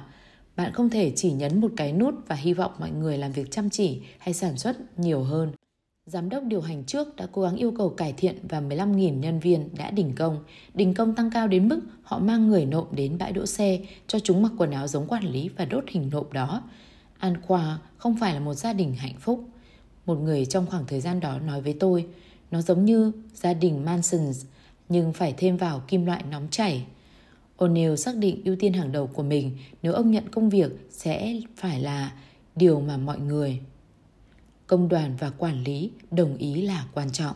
bạn 0.55 0.73
không 0.73 0.89
thể 0.89 1.11
chỉ 1.15 1.31
nhấn 1.31 1.61
một 1.61 1.71
cái 1.77 1.93
nút 1.93 2.15
và 2.27 2.35
hy 2.35 2.53
vọng 2.53 2.71
mọi 2.79 2.91
người 2.91 3.17
làm 3.17 3.31
việc 3.31 3.51
chăm 3.51 3.69
chỉ 3.69 4.01
hay 4.17 4.33
sản 4.33 4.57
xuất 4.57 4.99
nhiều 4.99 5.23
hơn. 5.23 5.51
Giám 6.05 6.29
đốc 6.29 6.43
điều 6.43 6.62
hành 6.62 6.83
trước 6.83 7.15
đã 7.15 7.27
cố 7.31 7.41
gắng 7.41 7.55
yêu 7.55 7.72
cầu 7.77 7.89
cải 7.89 8.13
thiện 8.13 8.36
và 8.50 8.62
15.000 8.62 9.19
nhân 9.19 9.39
viên 9.39 9.69
đã 9.77 9.91
đình 9.91 10.13
công. 10.15 10.43
Đình 10.74 10.93
công 10.93 11.15
tăng 11.15 11.31
cao 11.31 11.48
đến 11.48 11.67
mức 11.67 11.79
họ 12.03 12.19
mang 12.19 12.48
người 12.48 12.65
nộm 12.65 12.88
đến 12.91 13.17
bãi 13.17 13.31
đỗ 13.31 13.45
xe, 13.45 13.79
cho 14.07 14.19
chúng 14.19 14.41
mặc 14.41 14.51
quần 14.57 14.72
áo 14.72 14.88
giống 14.88 15.07
quản 15.07 15.24
lý 15.24 15.50
và 15.50 15.65
đốt 15.65 15.83
hình 15.88 16.10
nộm 16.12 16.25
đó. 16.31 16.63
An 17.17 17.41
Khoa 17.41 17.79
không 17.98 18.15
phải 18.19 18.33
là 18.33 18.39
một 18.39 18.53
gia 18.53 18.74
đình 18.74 18.93
hạnh 18.95 19.15
phúc. 19.19 19.43
Một 20.05 20.15
người 20.15 20.45
trong 20.45 20.65
khoảng 20.65 20.86
thời 20.88 21.01
gian 21.01 21.19
đó 21.19 21.39
nói 21.39 21.62
với 21.62 21.75
tôi, 21.79 22.07
nó 22.51 22.62
giống 22.62 22.86
như 22.86 23.12
gia 23.33 23.53
đình 23.53 23.86
Mansons, 23.86 24.45
nhưng 24.89 25.13
phải 25.13 25.33
thêm 25.38 25.57
vào 25.57 25.83
kim 25.88 26.05
loại 26.05 26.24
nóng 26.31 26.48
chảy. 26.51 26.86
O'Neill 27.57 27.95
xác 27.95 28.15
định 28.15 28.41
ưu 28.45 28.55
tiên 28.60 28.74
hàng 28.74 28.91
đầu 28.91 29.07
của 29.07 29.24
mình 29.24 29.57
nếu 29.81 29.93
ông 29.93 30.12
nhận 30.12 30.29
công 30.31 30.50
việc 30.50 30.72
sẽ 30.89 31.39
phải 31.55 31.79
là 31.79 32.12
điều 32.55 32.81
mà 32.81 32.98
mọi 32.98 33.19
người 33.19 33.60
công 34.73 34.89
đoàn 34.89 35.15
và 35.19 35.29
quản 35.29 35.63
lý 35.63 35.91
đồng 36.11 36.37
ý 36.37 36.61
là 36.61 36.85
quan 36.93 37.11
trọng. 37.11 37.35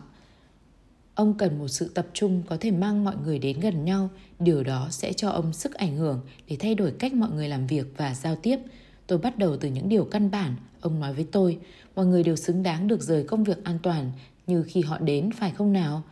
Ông 1.16 1.38
cần 1.38 1.60
một 1.60 1.68
sự 1.68 1.92
tập 1.94 2.08
trung 2.14 2.44
có 2.50 2.58
thể 2.60 2.72
mang 2.72 3.04
mọi 3.04 3.16
người 3.24 3.40
đến 3.40 3.60
gần 3.60 3.86
nhau. 3.86 4.10
Điều 4.40 4.64
đó 4.64 4.88
sẽ 4.92 5.14
cho 5.14 5.30
ông 5.30 5.54
sức 5.54 5.74
ảnh 5.74 5.98
hưởng 5.98 6.22
để 6.48 6.56
thay 6.60 6.76
đổi 6.76 6.94
cách 7.00 7.14
mọi 7.14 7.30
người 7.30 7.50
làm 7.50 7.68
việc 7.68 7.86
và 7.98 8.16
giao 8.16 8.36
tiếp. 8.36 8.60
Tôi 9.08 9.18
bắt 9.18 9.38
đầu 9.38 9.58
từ 9.58 9.70
những 9.70 9.90
điều 9.90 10.06
căn 10.06 10.32
bản. 10.32 10.56
Ông 10.82 11.00
nói 11.00 11.14
với 11.14 11.28
tôi 11.32 11.60
mọi 11.96 12.06
người 12.06 12.24
đều 12.24 12.36
xứng 12.36 12.64
đáng 12.64 12.88
được 12.88 13.02
rời 13.02 13.24
công 13.24 13.44
việc 13.44 13.64
an 13.64 13.80
toàn 13.84 14.12
như 14.48 14.64
khi 14.64 14.82
họ 14.82 14.98
đến 14.98 15.30
phải 15.32 15.52
không 15.52 15.74
nào? 15.74 16.04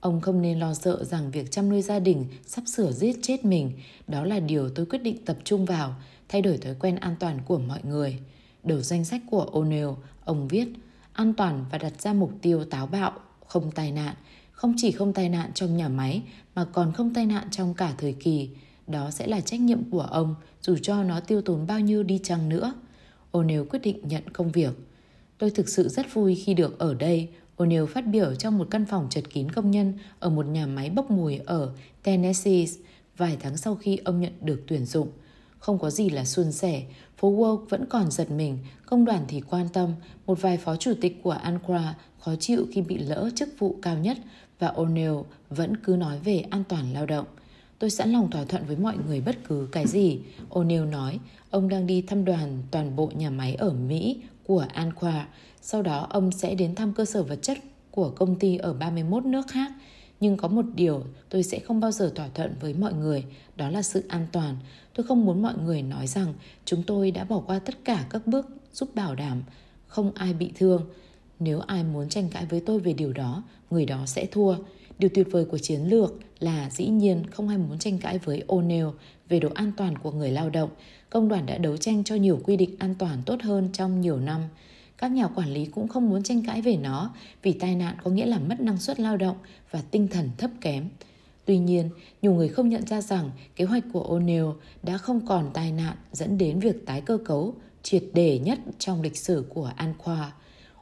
Ông 0.00 0.20
không 0.20 0.42
nên 0.42 0.58
lo 0.58 0.74
sợ 0.74 1.04
rằng 1.04 1.30
việc 1.30 1.50
chăm 1.50 1.68
nuôi 1.68 1.82
gia 1.82 1.98
đình 1.98 2.24
sắp 2.46 2.64
sửa 2.66 2.92
giết 2.92 3.16
chết 3.22 3.44
mình. 3.44 3.72
Đó 4.06 4.24
là 4.24 4.40
điều 4.40 4.70
tôi 4.70 4.86
quyết 4.86 5.02
định 5.02 5.24
tập 5.24 5.36
trung 5.44 5.64
vào 5.64 5.94
thay 6.28 6.42
đổi 6.42 6.58
thói 6.58 6.74
quen 6.80 6.96
an 6.96 7.16
toàn 7.20 7.38
của 7.46 7.58
mọi 7.58 7.80
người. 7.82 8.18
Đầu 8.64 8.80
danh 8.80 9.04
sách 9.04 9.20
của 9.30 9.50
O'Neill, 9.52 9.94
ông 10.26 10.48
viết 10.48 10.68
an 11.12 11.34
toàn 11.34 11.64
và 11.70 11.78
đặt 11.78 12.00
ra 12.00 12.12
mục 12.12 12.32
tiêu 12.42 12.64
táo 12.64 12.86
bạo, 12.86 13.12
không 13.46 13.70
tai 13.70 13.92
nạn, 13.92 14.14
không 14.52 14.74
chỉ 14.76 14.92
không 14.92 15.12
tai 15.12 15.28
nạn 15.28 15.50
trong 15.54 15.76
nhà 15.76 15.88
máy 15.88 16.22
mà 16.54 16.64
còn 16.64 16.92
không 16.92 17.14
tai 17.14 17.26
nạn 17.26 17.48
trong 17.50 17.74
cả 17.74 17.94
thời 17.98 18.12
kỳ. 18.12 18.48
Đó 18.86 19.10
sẽ 19.10 19.26
là 19.26 19.40
trách 19.40 19.60
nhiệm 19.60 19.90
của 19.90 20.00
ông 20.00 20.34
dù 20.60 20.76
cho 20.82 21.02
nó 21.02 21.20
tiêu 21.20 21.42
tốn 21.42 21.66
bao 21.66 21.80
nhiêu 21.80 22.02
đi 22.02 22.20
chăng 22.22 22.48
nữa. 22.48 22.74
O'Neill 23.32 23.64
quyết 23.64 23.78
định 23.82 24.08
nhận 24.08 24.22
công 24.32 24.52
việc. 24.52 24.72
Tôi 25.38 25.50
thực 25.50 25.68
sự 25.68 25.88
rất 25.88 26.14
vui 26.14 26.34
khi 26.34 26.54
được 26.54 26.78
ở 26.78 26.94
đây. 26.94 27.28
O'Neill 27.56 27.86
phát 27.86 28.06
biểu 28.06 28.34
trong 28.34 28.58
một 28.58 28.68
căn 28.70 28.86
phòng 28.86 29.06
chật 29.10 29.24
kín 29.30 29.50
công 29.50 29.70
nhân 29.70 29.92
ở 30.18 30.30
một 30.30 30.46
nhà 30.46 30.66
máy 30.66 30.90
bốc 30.90 31.10
mùi 31.10 31.38
ở 31.38 31.72
Tennessee 32.02 32.64
vài 33.16 33.36
tháng 33.40 33.56
sau 33.56 33.74
khi 33.74 33.98
ông 34.04 34.20
nhận 34.20 34.32
được 34.40 34.62
tuyển 34.66 34.86
dụng. 34.86 35.08
Không 35.58 35.78
có 35.78 35.90
gì 35.90 36.10
là 36.10 36.24
suôn 36.24 36.52
sẻ, 36.52 36.82
phố 37.16 37.32
Woke 37.32 37.64
vẫn 37.64 37.86
còn 37.88 38.10
giật 38.10 38.30
mình, 38.30 38.58
công 38.86 39.04
đoàn 39.04 39.24
thì 39.28 39.40
quan 39.40 39.68
tâm, 39.68 39.92
một 40.26 40.40
vài 40.40 40.56
phó 40.56 40.76
chủ 40.76 40.92
tịch 41.00 41.22
của 41.22 41.30
Ankara 41.30 41.94
khó 42.20 42.36
chịu 42.36 42.66
khi 42.72 42.82
bị 42.82 42.98
lỡ 42.98 43.30
chức 43.34 43.48
vụ 43.58 43.76
cao 43.82 43.98
nhất 43.98 44.18
và 44.58 44.72
O'Neill 44.76 45.24
vẫn 45.50 45.76
cứ 45.76 45.96
nói 45.96 46.18
về 46.18 46.44
an 46.50 46.64
toàn 46.68 46.92
lao 46.92 47.06
động. 47.06 47.26
Tôi 47.78 47.90
sẵn 47.90 48.12
lòng 48.12 48.30
thỏa 48.30 48.44
thuận 48.44 48.64
với 48.66 48.76
mọi 48.76 48.96
người 49.06 49.20
bất 49.20 49.36
cứ 49.48 49.68
cái 49.72 49.86
gì. 49.86 50.20
O'Neill 50.50 50.90
nói, 50.90 51.18
ông 51.50 51.68
đang 51.68 51.86
đi 51.86 52.02
thăm 52.02 52.24
đoàn 52.24 52.62
toàn 52.70 52.96
bộ 52.96 53.10
nhà 53.14 53.30
máy 53.30 53.54
ở 53.54 53.70
Mỹ 53.70 54.20
của 54.46 54.66
Anqua. 54.74 55.22
Sau 55.62 55.82
đó 55.82 56.06
ông 56.10 56.32
sẽ 56.32 56.54
đến 56.54 56.74
thăm 56.74 56.92
cơ 56.92 57.04
sở 57.04 57.22
vật 57.22 57.38
chất 57.42 57.58
của 57.90 58.10
công 58.10 58.38
ty 58.38 58.56
ở 58.56 58.72
31 58.72 59.24
nước 59.24 59.46
khác 59.48 59.72
nhưng 60.20 60.36
có 60.36 60.48
một 60.48 60.64
điều 60.74 61.04
tôi 61.28 61.42
sẽ 61.42 61.58
không 61.58 61.80
bao 61.80 61.90
giờ 61.90 62.12
thỏa 62.14 62.28
thuận 62.28 62.54
với 62.60 62.74
mọi 62.74 62.92
người 62.92 63.24
đó 63.56 63.70
là 63.70 63.82
sự 63.82 64.04
an 64.08 64.26
toàn 64.32 64.56
tôi 64.96 65.06
không 65.06 65.24
muốn 65.26 65.42
mọi 65.42 65.54
người 65.64 65.82
nói 65.82 66.06
rằng 66.06 66.34
chúng 66.64 66.82
tôi 66.82 67.10
đã 67.10 67.24
bỏ 67.24 67.42
qua 67.46 67.58
tất 67.58 67.74
cả 67.84 68.06
các 68.10 68.26
bước 68.26 68.46
giúp 68.72 68.94
bảo 68.94 69.14
đảm 69.14 69.42
không 69.86 70.12
ai 70.14 70.34
bị 70.34 70.52
thương. 70.54 70.86
Nếu 71.38 71.60
ai 71.60 71.84
muốn 71.84 72.08
tranh 72.08 72.28
cãi 72.30 72.46
với 72.46 72.60
tôi 72.60 72.80
về 72.80 72.92
điều 72.92 73.12
đó, 73.12 73.42
người 73.70 73.86
đó 73.86 74.06
sẽ 74.06 74.26
thua. 74.26 74.56
Điều 74.98 75.10
tuyệt 75.14 75.28
vời 75.30 75.44
của 75.44 75.58
chiến 75.58 75.80
lược 75.80 76.14
là 76.38 76.70
dĩ 76.70 76.86
nhiên 76.86 77.22
không 77.30 77.48
ai 77.48 77.58
muốn 77.58 77.78
tranh 77.78 77.98
cãi 77.98 78.18
với 78.18 78.42
O'Neill 78.46 78.92
về 79.28 79.40
độ 79.40 79.48
an 79.54 79.72
toàn 79.76 79.98
của 79.98 80.12
người 80.12 80.30
lao 80.30 80.50
động. 80.50 80.70
Công 81.10 81.28
đoàn 81.28 81.46
đã 81.46 81.58
đấu 81.58 81.76
tranh 81.76 82.04
cho 82.04 82.14
nhiều 82.14 82.40
quy 82.44 82.56
định 82.56 82.76
an 82.78 82.94
toàn 82.98 83.22
tốt 83.26 83.42
hơn 83.42 83.68
trong 83.72 84.00
nhiều 84.00 84.20
năm. 84.20 84.40
Các 84.98 85.12
nhà 85.12 85.28
quản 85.28 85.52
lý 85.52 85.66
cũng 85.66 85.88
không 85.88 86.10
muốn 86.10 86.22
tranh 86.22 86.42
cãi 86.46 86.62
về 86.62 86.76
nó 86.76 87.10
vì 87.42 87.52
tai 87.52 87.74
nạn 87.74 87.96
có 88.04 88.10
nghĩa 88.10 88.26
là 88.26 88.38
mất 88.38 88.60
năng 88.60 88.78
suất 88.78 89.00
lao 89.00 89.16
động 89.16 89.36
và 89.70 89.82
tinh 89.90 90.08
thần 90.08 90.30
thấp 90.38 90.50
kém. 90.60 90.88
Tuy 91.46 91.58
nhiên, 91.58 91.90
nhiều 92.22 92.32
người 92.32 92.48
không 92.48 92.68
nhận 92.68 92.86
ra 92.86 93.00
rằng 93.00 93.30
kế 93.56 93.64
hoạch 93.64 93.84
của 93.92 94.18
O'Neill 94.18 94.54
đã 94.82 94.98
không 94.98 95.26
còn 95.26 95.50
tai 95.54 95.72
nạn 95.72 95.96
dẫn 96.12 96.38
đến 96.38 96.60
việc 96.60 96.86
tái 96.86 97.00
cơ 97.00 97.18
cấu 97.24 97.54
triệt 97.82 98.02
đề 98.12 98.38
nhất 98.38 98.58
trong 98.78 99.02
lịch 99.02 99.16
sử 99.16 99.44
của 99.48 99.72
An 99.76 99.94
Khoa. 99.98 100.32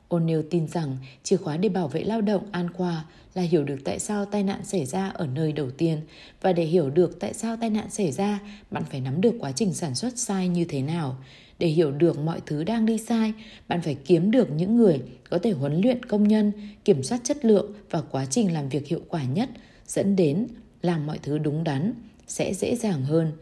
O'Neill 0.09 0.42
tin 0.50 0.68
rằng 0.68 0.96
chìa 1.22 1.37
khóa 1.37 1.57
để 1.57 1.68
bảo 1.68 1.88
vệ 1.88 2.05
lao 2.05 2.20
động 2.20 2.42
An 2.53 2.72
Khoa 2.72 3.05
là 3.35 3.42
hiểu 3.42 3.64
được 3.64 3.79
tại 3.85 3.98
sao 3.98 4.24
tai 4.24 4.42
nạn 4.42 4.64
xảy 4.64 4.87
ra 4.87 5.09
ở 5.09 5.27
nơi 5.27 5.53
đầu 5.53 5.70
tiên 5.70 6.00
và 6.40 6.53
để 6.53 6.64
hiểu 6.64 6.90
được 6.90 7.20
tại 7.20 7.35
sao 7.35 7.57
tai 7.57 7.70
nạn 7.70 7.90
xảy 7.90 8.12
ra, 8.12 8.40
bạn 8.70 8.83
phải 8.90 9.00
nắm 9.00 9.20
được 9.20 9.35
quá 9.38 9.53
trình 9.53 9.74
sản 9.74 9.94
xuất 9.94 10.18
sai 10.18 10.48
như 10.48 10.64
thế 10.64 10.83
nào. 10.83 11.16
Để 11.59 11.66
hiểu 11.66 11.90
được 11.92 12.18
mọi 12.18 12.40
thứ 12.46 12.64
đang 12.64 12.87
đi 12.87 12.98
sai, 12.98 13.33
bạn 13.68 13.83
phải 13.83 13.94
kiếm 13.94 14.31
được 14.31 14.50
những 14.50 14.77
người 14.77 15.03
có 15.31 15.38
thể 15.38 15.53
huấn 15.53 15.81
luyện 15.81 16.05
công 16.05 16.29
nhân, 16.29 16.53
kiểm 16.85 17.03
soát 17.03 17.20
chất 17.24 17.44
lượng 17.44 17.72
và 17.90 18.00
quá 18.00 18.27
trình 18.27 18.53
làm 18.53 18.68
việc 18.68 18.87
hiệu 18.87 19.00
quả 19.09 19.24
nhất, 19.24 19.48
dẫn 19.87 20.16
đến 20.16 20.47
làm 20.83 21.07
mọi 21.07 21.18
thứ 21.18 21.38
đúng 21.38 21.64
đắn 21.64 21.92
sẽ 22.27 22.55
dễ 22.55 22.77
dàng 22.77 23.03
hơn. 23.03 23.33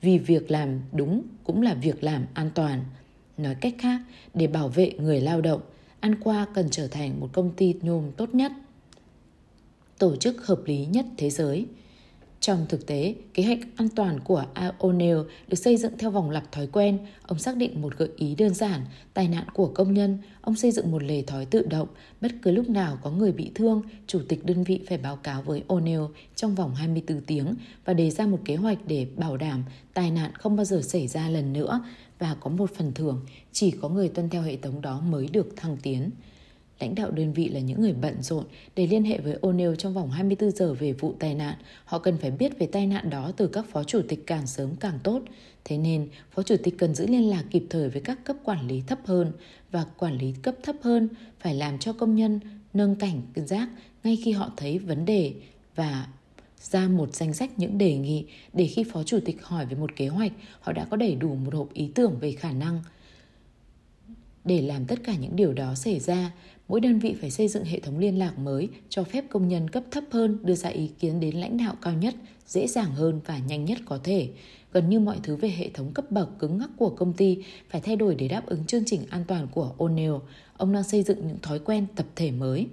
Vì 0.00 0.18
việc 0.18 0.50
làm 0.50 0.80
đúng 0.92 1.22
cũng 1.44 1.62
là 1.62 1.74
việc 1.74 2.04
làm 2.04 2.26
an 2.34 2.50
toàn. 2.54 2.84
Nói 3.36 3.54
cách 3.60 3.74
khác, 3.78 4.00
để 4.34 4.46
bảo 4.46 4.68
vệ 4.68 4.92
người 4.98 5.20
lao 5.20 5.40
động, 5.40 5.60
An 6.00 6.14
Qua 6.20 6.46
cần 6.54 6.70
trở 6.70 6.88
thành 6.88 7.20
một 7.20 7.28
công 7.32 7.52
ty 7.56 7.74
nhôm 7.82 8.12
tốt 8.16 8.34
nhất, 8.34 8.52
tổ 9.98 10.16
chức 10.16 10.46
hợp 10.46 10.60
lý 10.66 10.86
nhất 10.86 11.06
thế 11.16 11.30
giới– 11.30 11.66
trong 12.40 12.66
thực 12.68 12.86
tế, 12.86 13.14
kế 13.34 13.42
hoạch 13.42 13.58
an 13.76 13.88
toàn 13.88 14.20
của 14.20 14.44
O'Neill 14.78 15.24
được 15.48 15.56
xây 15.56 15.76
dựng 15.76 15.92
theo 15.98 16.10
vòng 16.10 16.30
lặp 16.30 16.52
thói 16.52 16.66
quen. 16.66 16.98
Ông 17.26 17.38
xác 17.38 17.56
định 17.56 17.82
một 17.82 17.96
gợi 17.98 18.08
ý 18.16 18.34
đơn 18.34 18.54
giản, 18.54 18.80
tai 19.14 19.28
nạn 19.28 19.44
của 19.54 19.66
công 19.66 19.94
nhân. 19.94 20.18
Ông 20.40 20.56
xây 20.56 20.70
dựng 20.70 20.90
một 20.90 21.02
lề 21.02 21.22
thói 21.22 21.46
tự 21.46 21.66
động. 21.66 21.88
Bất 22.20 22.32
cứ 22.42 22.50
lúc 22.50 22.68
nào 22.68 22.98
có 23.02 23.10
người 23.10 23.32
bị 23.32 23.50
thương, 23.54 23.82
chủ 24.06 24.20
tịch 24.28 24.44
đơn 24.44 24.64
vị 24.64 24.80
phải 24.88 24.98
báo 24.98 25.16
cáo 25.16 25.42
với 25.42 25.62
O'Neill 25.68 26.08
trong 26.36 26.54
vòng 26.54 26.74
24 26.74 27.20
tiếng 27.20 27.54
và 27.84 27.94
đề 27.94 28.10
ra 28.10 28.26
một 28.26 28.38
kế 28.44 28.56
hoạch 28.56 28.78
để 28.86 29.06
bảo 29.16 29.36
đảm 29.36 29.64
tai 29.94 30.10
nạn 30.10 30.30
không 30.34 30.56
bao 30.56 30.64
giờ 30.64 30.82
xảy 30.82 31.08
ra 31.08 31.28
lần 31.28 31.52
nữa 31.52 31.82
và 32.18 32.36
có 32.40 32.50
một 32.50 32.70
phần 32.74 32.92
thưởng. 32.94 33.26
Chỉ 33.52 33.70
có 33.70 33.88
người 33.88 34.08
tuân 34.08 34.30
theo 34.30 34.42
hệ 34.42 34.56
thống 34.56 34.80
đó 34.80 35.00
mới 35.00 35.28
được 35.32 35.56
thăng 35.56 35.76
tiến. 35.82 36.10
Lãnh 36.80 36.94
đạo 36.94 37.10
đơn 37.10 37.32
vị 37.32 37.48
là 37.48 37.60
những 37.60 37.80
người 37.80 37.92
bận 37.92 38.22
rộn 38.22 38.44
để 38.76 38.86
liên 38.86 39.04
hệ 39.04 39.18
với 39.18 39.38
O'Neill 39.40 39.74
trong 39.74 39.94
vòng 39.94 40.10
24 40.10 40.50
giờ 40.50 40.74
về 40.74 40.92
vụ 40.92 41.14
tai 41.18 41.34
nạn. 41.34 41.54
Họ 41.84 41.98
cần 41.98 42.16
phải 42.16 42.30
biết 42.30 42.58
về 42.58 42.66
tai 42.66 42.86
nạn 42.86 43.10
đó 43.10 43.32
từ 43.36 43.46
các 43.46 43.64
phó 43.70 43.84
chủ 43.84 44.00
tịch 44.08 44.26
càng 44.26 44.46
sớm 44.46 44.70
càng 44.80 44.98
tốt. 45.02 45.22
Thế 45.64 45.78
nên, 45.78 46.08
phó 46.30 46.42
chủ 46.42 46.56
tịch 46.62 46.74
cần 46.78 46.94
giữ 46.94 47.06
liên 47.06 47.30
lạc 47.30 47.44
kịp 47.50 47.64
thời 47.70 47.88
với 47.88 48.02
các 48.02 48.24
cấp 48.24 48.36
quản 48.44 48.68
lý 48.68 48.82
thấp 48.86 48.98
hơn 49.04 49.32
và 49.70 49.84
quản 49.98 50.18
lý 50.18 50.34
cấp 50.42 50.54
thấp 50.62 50.76
hơn 50.82 51.08
phải 51.40 51.54
làm 51.54 51.78
cho 51.78 51.92
công 51.92 52.14
nhân 52.14 52.40
nâng 52.74 52.96
cảnh 52.96 53.22
giác 53.34 53.68
ngay 54.04 54.18
khi 54.24 54.32
họ 54.32 54.50
thấy 54.56 54.78
vấn 54.78 55.04
đề 55.04 55.32
và 55.74 56.06
ra 56.60 56.88
một 56.88 57.14
danh 57.14 57.34
sách 57.34 57.50
những 57.56 57.78
đề 57.78 57.96
nghị 57.96 58.26
để 58.52 58.66
khi 58.66 58.84
phó 58.84 59.02
chủ 59.02 59.18
tịch 59.24 59.42
hỏi 59.42 59.66
về 59.66 59.76
một 59.76 59.96
kế 59.96 60.08
hoạch, 60.08 60.32
họ 60.60 60.72
đã 60.72 60.86
có 60.90 60.96
đầy 60.96 61.14
đủ 61.14 61.34
một 61.34 61.54
hộp 61.54 61.72
ý 61.72 61.90
tưởng 61.94 62.18
về 62.20 62.32
khả 62.32 62.52
năng 62.52 62.82
để 64.44 64.62
làm 64.62 64.84
tất 64.84 64.98
cả 65.04 65.16
những 65.16 65.36
điều 65.36 65.52
đó 65.52 65.74
xảy 65.74 66.00
ra, 66.00 66.32
mỗi 66.70 66.80
đơn 66.80 66.98
vị 66.98 67.14
phải 67.20 67.30
xây 67.30 67.48
dựng 67.48 67.64
hệ 67.64 67.80
thống 67.80 67.98
liên 67.98 68.18
lạc 68.18 68.38
mới 68.38 68.68
cho 68.88 69.04
phép 69.04 69.24
công 69.30 69.48
nhân 69.48 69.70
cấp 69.70 69.84
thấp 69.90 70.04
hơn 70.10 70.38
đưa 70.42 70.54
ra 70.54 70.70
ý 70.70 70.90
kiến 70.98 71.20
đến 71.20 71.36
lãnh 71.36 71.56
đạo 71.56 71.74
cao 71.82 71.94
nhất 71.94 72.14
dễ 72.46 72.66
dàng 72.66 72.94
hơn 72.94 73.20
và 73.26 73.38
nhanh 73.38 73.64
nhất 73.64 73.78
có 73.84 73.98
thể. 74.04 74.28
Gần 74.72 74.88
như 74.88 75.00
mọi 75.00 75.16
thứ 75.22 75.36
về 75.36 75.48
hệ 75.48 75.70
thống 75.74 75.92
cấp 75.92 76.10
bậc 76.10 76.38
cứng 76.38 76.58
ngắc 76.58 76.70
của 76.76 76.90
công 76.90 77.12
ty 77.12 77.38
phải 77.68 77.80
thay 77.80 77.96
đổi 77.96 78.14
để 78.14 78.28
đáp 78.28 78.46
ứng 78.46 78.64
chương 78.64 78.82
trình 78.86 79.00
an 79.10 79.24
toàn 79.28 79.46
của 79.52 79.74
O'Neill. 79.78 80.20
Ông 80.56 80.72
đang 80.72 80.84
xây 80.84 81.02
dựng 81.02 81.26
những 81.26 81.38
thói 81.42 81.58
quen 81.58 81.86
tập 81.96 82.06
thể 82.16 82.30
mới. 82.30 82.66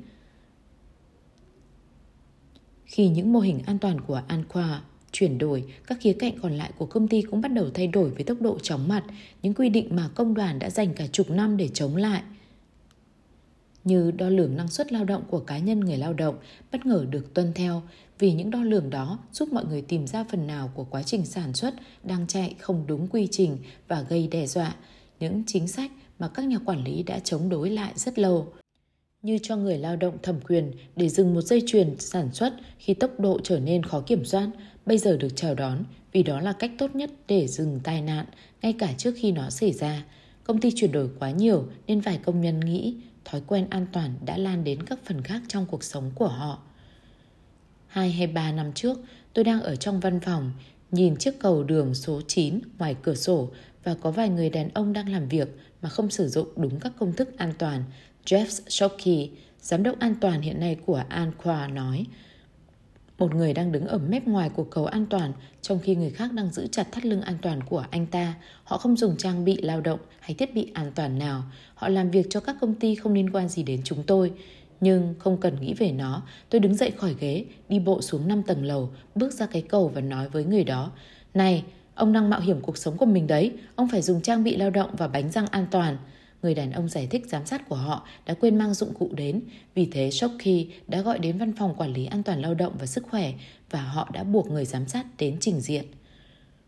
Khi 2.85 3.07
những 3.07 3.33
mô 3.33 3.39
hình 3.39 3.59
an 3.65 3.79
toàn 3.79 4.01
của 4.01 4.21
Anqua 4.27 4.77
chuyển 5.11 5.37
đổi, 5.37 5.63
các 5.87 5.97
khía 6.01 6.13
cạnh 6.13 6.39
còn 6.41 6.53
lại 6.53 6.71
của 6.77 6.85
công 6.85 7.07
ty 7.07 7.21
cũng 7.21 7.41
bắt 7.41 7.53
đầu 7.53 7.69
thay 7.73 7.87
đổi 7.87 8.09
với 8.09 8.23
tốc 8.23 8.41
độ 8.41 8.59
chóng 8.59 8.87
mặt, 8.87 9.03
những 9.41 9.53
quy 9.53 9.69
định 9.69 9.95
mà 9.95 10.09
công 10.15 10.33
đoàn 10.33 10.59
đã 10.59 10.69
dành 10.69 10.93
cả 10.93 11.07
chục 11.07 11.29
năm 11.29 11.57
để 11.57 11.69
chống 11.73 11.95
lại. 11.95 12.21
Như 13.87 14.11
đo 14.11 14.29
lường 14.29 14.57
năng 14.57 14.67
suất 14.67 14.91
lao 14.91 15.05
động 15.05 15.23
của 15.29 15.39
cá 15.39 15.57
nhân 15.57 15.79
người 15.79 15.97
lao 15.97 16.13
động 16.13 16.35
bất 16.71 16.85
ngờ 16.85 17.05
được 17.09 17.33
tuân 17.33 17.53
theo 17.53 17.81
vì 18.19 18.33
những 18.33 18.51
đo 18.51 18.63
lường 18.63 18.89
đó 18.89 19.19
giúp 19.31 19.53
mọi 19.53 19.65
người 19.65 19.81
tìm 19.81 20.07
ra 20.07 20.23
phần 20.23 20.47
nào 20.47 20.71
của 20.75 20.83
quá 20.83 21.03
trình 21.03 21.25
sản 21.25 21.53
xuất 21.53 21.73
đang 22.03 22.27
chạy 22.27 22.55
không 22.59 22.87
đúng 22.87 23.07
quy 23.07 23.27
trình 23.31 23.57
và 23.87 24.01
gây 24.01 24.27
đe 24.27 24.47
dọa. 24.47 24.75
những 25.19 25.43
chính 25.47 25.67
sách 25.67 25.91
mà 26.19 26.27
các 26.27 26.45
nhà 26.45 26.57
quản 26.65 26.83
lý 26.83 27.03
đã 27.03 27.19
chống 27.19 27.49
đối 27.49 27.69
lại 27.69 27.91
rất 27.95 28.19
lâu 28.19 28.53
như 29.21 29.37
cho 29.43 29.55
người 29.55 29.77
lao 29.77 29.95
động 29.95 30.17
thẩm 30.23 30.39
quyền 30.47 30.71
để 30.95 31.09
dừng 31.09 31.33
một 31.33 31.41
dây 31.41 31.63
chuyền 31.65 31.95
sản 31.99 32.33
xuất 32.33 32.53
khi 32.77 32.93
tốc 32.93 33.19
độ 33.19 33.39
trở 33.43 33.59
nên 33.59 33.83
khó 33.83 33.99
kiểm 33.99 34.25
soát, 34.25 34.49
bây 34.85 34.97
giờ 34.97 35.17
được 35.17 35.35
chào 35.35 35.55
đón 35.55 35.83
vì 36.11 36.23
đó 36.23 36.41
là 36.41 36.53
cách 36.53 36.71
tốt 36.77 36.95
nhất 36.95 37.11
để 37.27 37.47
dừng 37.47 37.79
tai 37.83 38.01
nạn 38.01 38.25
ngay 38.61 38.73
cả 38.73 38.93
trước 38.97 39.13
khi 39.17 39.31
nó 39.31 39.49
xảy 39.49 39.71
ra. 39.71 40.05
Công 40.43 40.59
ty 40.61 40.71
chuyển 40.75 40.91
đổi 40.91 41.09
quá 41.19 41.31
nhiều 41.31 41.67
nên 41.87 41.99
vài 41.99 42.19
công 42.23 42.41
nhân 42.41 42.59
nghĩ 42.59 42.95
thói 43.27 43.41
quen 43.47 43.67
an 43.69 43.85
toàn 43.91 44.13
đã 44.25 44.37
lan 44.37 44.63
đến 44.63 44.83
các 44.83 44.99
phần 45.05 45.21
khác 45.21 45.41
trong 45.47 45.65
cuộc 45.65 45.83
sống 45.83 46.11
của 46.15 46.27
họ. 46.27 46.59
Hai 47.87 48.11
hay 48.11 48.27
ba 48.27 48.51
năm 48.51 48.73
trước, 48.73 48.99
tôi 49.33 49.43
đang 49.43 49.61
ở 49.61 49.75
trong 49.75 49.99
văn 49.99 50.19
phòng, 50.19 50.51
nhìn 50.91 51.15
chiếc 51.15 51.39
cầu 51.39 51.63
đường 51.63 51.93
số 51.93 52.21
9 52.27 52.59
ngoài 52.77 52.95
cửa 53.03 53.15
sổ 53.15 53.49
và 53.83 53.95
có 54.01 54.11
vài 54.11 54.29
người 54.29 54.49
đàn 54.49 54.69
ông 54.73 54.93
đang 54.93 55.09
làm 55.09 55.27
việc 55.27 55.47
mà 55.81 55.89
không 55.89 56.09
sử 56.09 56.27
dụng 56.27 56.47
đúng 56.55 56.79
các 56.79 56.93
công 56.99 57.13
thức 57.13 57.37
an 57.37 57.53
toàn. 57.57 57.83
Jeff 58.25 58.61
Shockey, 58.67 59.31
giám 59.61 59.83
đốc 59.83 59.99
an 59.99 60.15
toàn 60.21 60.41
hiện 60.41 60.59
nay 60.59 60.77
của 60.85 61.03
Anqua 61.09 61.73
nói, 61.73 62.05
một 63.17 63.35
người 63.35 63.53
đang 63.53 63.71
đứng 63.71 63.87
ở 63.87 63.97
mép 63.97 64.27
ngoài 64.27 64.49
của 64.49 64.63
cầu 64.63 64.85
an 64.85 65.05
toàn 65.09 65.33
trong 65.61 65.79
khi 65.79 65.95
người 65.95 66.09
khác 66.09 66.33
đang 66.33 66.51
giữ 66.51 66.67
chặt 66.67 66.91
thắt 66.91 67.05
lưng 67.05 67.21
an 67.21 67.37
toàn 67.41 67.63
của 67.63 67.85
anh 67.89 68.05
ta. 68.05 68.33
Họ 68.63 68.77
không 68.77 68.97
dùng 68.97 69.17
trang 69.17 69.45
bị 69.45 69.61
lao 69.61 69.81
động 69.81 69.99
hay 70.19 70.33
thiết 70.33 70.53
bị 70.53 70.71
an 70.73 70.91
toàn 70.95 71.19
nào. 71.19 71.43
Họ 71.75 71.89
làm 71.89 72.11
việc 72.11 72.27
cho 72.29 72.39
các 72.39 72.55
công 72.61 72.75
ty 72.75 72.95
không 72.95 73.13
liên 73.13 73.29
quan 73.29 73.49
gì 73.49 73.63
đến 73.63 73.81
chúng 73.83 74.03
tôi. 74.03 74.31
Nhưng 74.79 75.15
không 75.19 75.37
cần 75.37 75.61
nghĩ 75.61 75.73
về 75.73 75.91
nó, 75.91 76.21
tôi 76.49 76.59
đứng 76.59 76.75
dậy 76.75 76.91
khỏi 76.91 77.15
ghế, 77.19 77.45
đi 77.69 77.79
bộ 77.79 78.01
xuống 78.01 78.27
5 78.27 78.43
tầng 78.43 78.65
lầu, 78.65 78.89
bước 79.15 79.33
ra 79.33 79.45
cái 79.45 79.61
cầu 79.61 79.91
và 79.95 80.01
nói 80.01 80.29
với 80.29 80.43
người 80.43 80.63
đó. 80.63 80.91
Này, 81.33 81.63
ông 81.95 82.13
đang 82.13 82.29
mạo 82.29 82.39
hiểm 82.41 82.61
cuộc 82.61 82.77
sống 82.77 82.97
của 82.97 83.05
mình 83.05 83.27
đấy, 83.27 83.53
ông 83.75 83.87
phải 83.91 84.01
dùng 84.01 84.21
trang 84.21 84.43
bị 84.43 84.55
lao 84.55 84.69
động 84.69 84.89
và 84.97 85.07
bánh 85.07 85.31
răng 85.31 85.47
an 85.47 85.67
toàn. 85.71 85.97
Người 86.47 86.55
đàn 86.55 86.71
ông 86.71 86.89
giải 86.89 87.07
thích 87.07 87.25
giám 87.27 87.45
sát 87.45 87.69
của 87.69 87.75
họ 87.75 88.07
đã 88.25 88.33
quên 88.33 88.57
mang 88.57 88.73
dụng 88.73 88.93
cụ 88.93 89.09
đến, 89.13 89.41
vì 89.75 89.85
thế 89.91 90.11
Shockey 90.11 90.69
đã 90.87 91.01
gọi 91.01 91.19
đến 91.19 91.37
văn 91.37 91.53
phòng 91.55 91.75
quản 91.77 91.93
lý 91.93 92.05
an 92.05 92.23
toàn 92.23 92.41
lao 92.41 92.53
động 92.53 92.75
và 92.79 92.85
sức 92.85 93.05
khỏe 93.09 93.33
và 93.69 93.81
họ 93.81 94.09
đã 94.13 94.23
buộc 94.23 94.51
người 94.51 94.65
giám 94.65 94.87
sát 94.87 95.05
đến 95.17 95.37
trình 95.39 95.61
diện. 95.61 95.85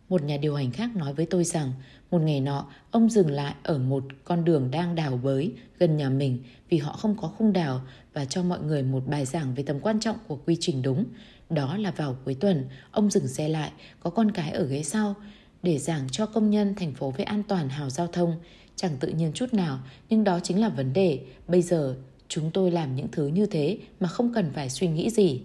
Một 0.09 0.23
nhà 0.23 0.37
điều 0.37 0.55
hành 0.55 0.71
khác 0.71 0.95
nói 0.95 1.13
với 1.13 1.25
tôi 1.25 1.43
rằng 1.43 1.73
một 2.11 2.21
ngày 2.21 2.41
nọ 2.41 2.65
ông 2.91 3.09
dừng 3.09 3.31
lại 3.31 3.53
ở 3.63 3.77
một 3.77 4.03
con 4.23 4.45
đường 4.45 4.71
đang 4.71 4.95
đào 4.95 5.19
bới 5.23 5.51
gần 5.77 5.97
nhà 5.97 6.09
mình 6.09 6.43
vì 6.69 6.77
họ 6.77 6.93
không 6.93 7.15
có 7.21 7.27
khung 7.27 7.53
đào 7.53 7.81
và 8.13 8.25
cho 8.25 8.43
mọi 8.43 8.59
người 8.59 8.83
một 8.83 9.03
bài 9.07 9.25
giảng 9.25 9.55
về 9.55 9.63
tầm 9.63 9.79
quan 9.79 9.99
trọng 9.99 10.17
của 10.27 10.39
quy 10.45 10.57
trình 10.59 10.81
đúng. 10.81 11.05
Đó 11.49 11.77
là 11.77 11.91
vào 11.91 12.17
cuối 12.25 12.35
tuần, 12.39 12.65
ông 12.91 13.09
dừng 13.09 13.27
xe 13.27 13.47
lại, 13.47 13.71
có 13.99 14.09
con 14.09 14.31
cái 14.31 14.51
ở 14.51 14.65
ghế 14.65 14.83
sau 14.83 15.15
để 15.63 15.77
giảng 15.77 16.07
cho 16.11 16.25
công 16.25 16.49
nhân 16.49 16.75
thành 16.75 16.93
phố 16.93 17.11
về 17.11 17.23
an 17.23 17.43
toàn 17.47 17.69
hào 17.69 17.89
giao 17.89 18.07
thông. 18.07 18.35
Chẳng 18.81 18.97
tự 18.99 19.07
nhiên 19.07 19.31
chút 19.33 19.53
nào, 19.53 19.79
nhưng 20.09 20.23
đó 20.23 20.39
chính 20.43 20.61
là 20.61 20.69
vấn 20.69 20.93
đề. 20.93 21.19
Bây 21.47 21.61
giờ, 21.61 21.95
chúng 22.27 22.51
tôi 22.51 22.71
làm 22.71 22.95
những 22.95 23.07
thứ 23.11 23.27
như 23.27 23.45
thế 23.45 23.77
mà 23.99 24.07
không 24.07 24.33
cần 24.33 24.51
phải 24.53 24.69
suy 24.69 24.87
nghĩ 24.87 25.09
gì. 25.09 25.41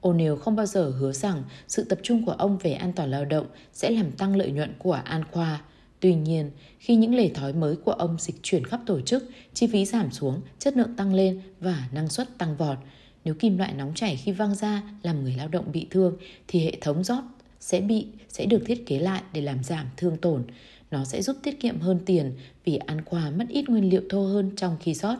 O'Neill 0.00 0.36
không 0.36 0.56
bao 0.56 0.66
giờ 0.66 0.92
hứa 0.98 1.12
rằng 1.12 1.42
sự 1.68 1.84
tập 1.84 1.98
trung 2.02 2.26
của 2.26 2.32
ông 2.32 2.58
về 2.58 2.72
an 2.72 2.92
toàn 2.92 3.10
lao 3.10 3.24
động 3.24 3.46
sẽ 3.72 3.90
làm 3.90 4.10
tăng 4.10 4.36
lợi 4.36 4.50
nhuận 4.50 4.72
của 4.78 4.92
An 4.92 5.24
Khoa. 5.32 5.62
Tuy 6.00 6.14
nhiên, 6.14 6.50
khi 6.78 6.96
những 6.96 7.14
lề 7.14 7.28
thói 7.28 7.52
mới 7.52 7.76
của 7.76 7.92
ông 7.92 8.16
dịch 8.20 8.36
chuyển 8.42 8.64
khắp 8.64 8.80
tổ 8.86 9.00
chức, 9.00 9.24
chi 9.54 9.66
phí 9.66 9.84
giảm 9.84 10.10
xuống, 10.10 10.40
chất 10.58 10.76
lượng 10.76 10.96
tăng 10.96 11.14
lên 11.14 11.40
và 11.60 11.88
năng 11.92 12.08
suất 12.08 12.38
tăng 12.38 12.56
vọt. 12.56 12.78
Nếu 13.24 13.34
kim 13.34 13.58
loại 13.58 13.74
nóng 13.74 13.94
chảy 13.94 14.16
khi 14.16 14.32
văng 14.32 14.54
ra 14.54 14.82
làm 15.02 15.22
người 15.22 15.34
lao 15.38 15.48
động 15.48 15.72
bị 15.72 15.86
thương 15.90 16.16
thì 16.48 16.64
hệ 16.64 16.72
thống 16.80 17.04
rót 17.04 17.22
sẽ 17.60 17.80
bị 17.80 18.06
sẽ 18.28 18.46
được 18.46 18.62
thiết 18.66 18.86
kế 18.86 18.98
lại 18.98 19.22
để 19.32 19.40
làm 19.40 19.64
giảm 19.64 19.86
thương 19.96 20.16
tổn. 20.16 20.44
Nó 20.90 21.04
sẽ 21.04 21.22
giúp 21.22 21.36
tiết 21.42 21.60
kiệm 21.60 21.80
hơn 21.80 22.00
tiền 22.06 22.32
vì 22.64 22.76
ăn 22.76 23.00
quà 23.04 23.30
mất 23.30 23.44
ít 23.48 23.68
nguyên 23.68 23.90
liệu 23.90 24.02
thô 24.10 24.26
hơn 24.26 24.50
trong 24.56 24.76
khi 24.80 24.94
sót 24.94 25.16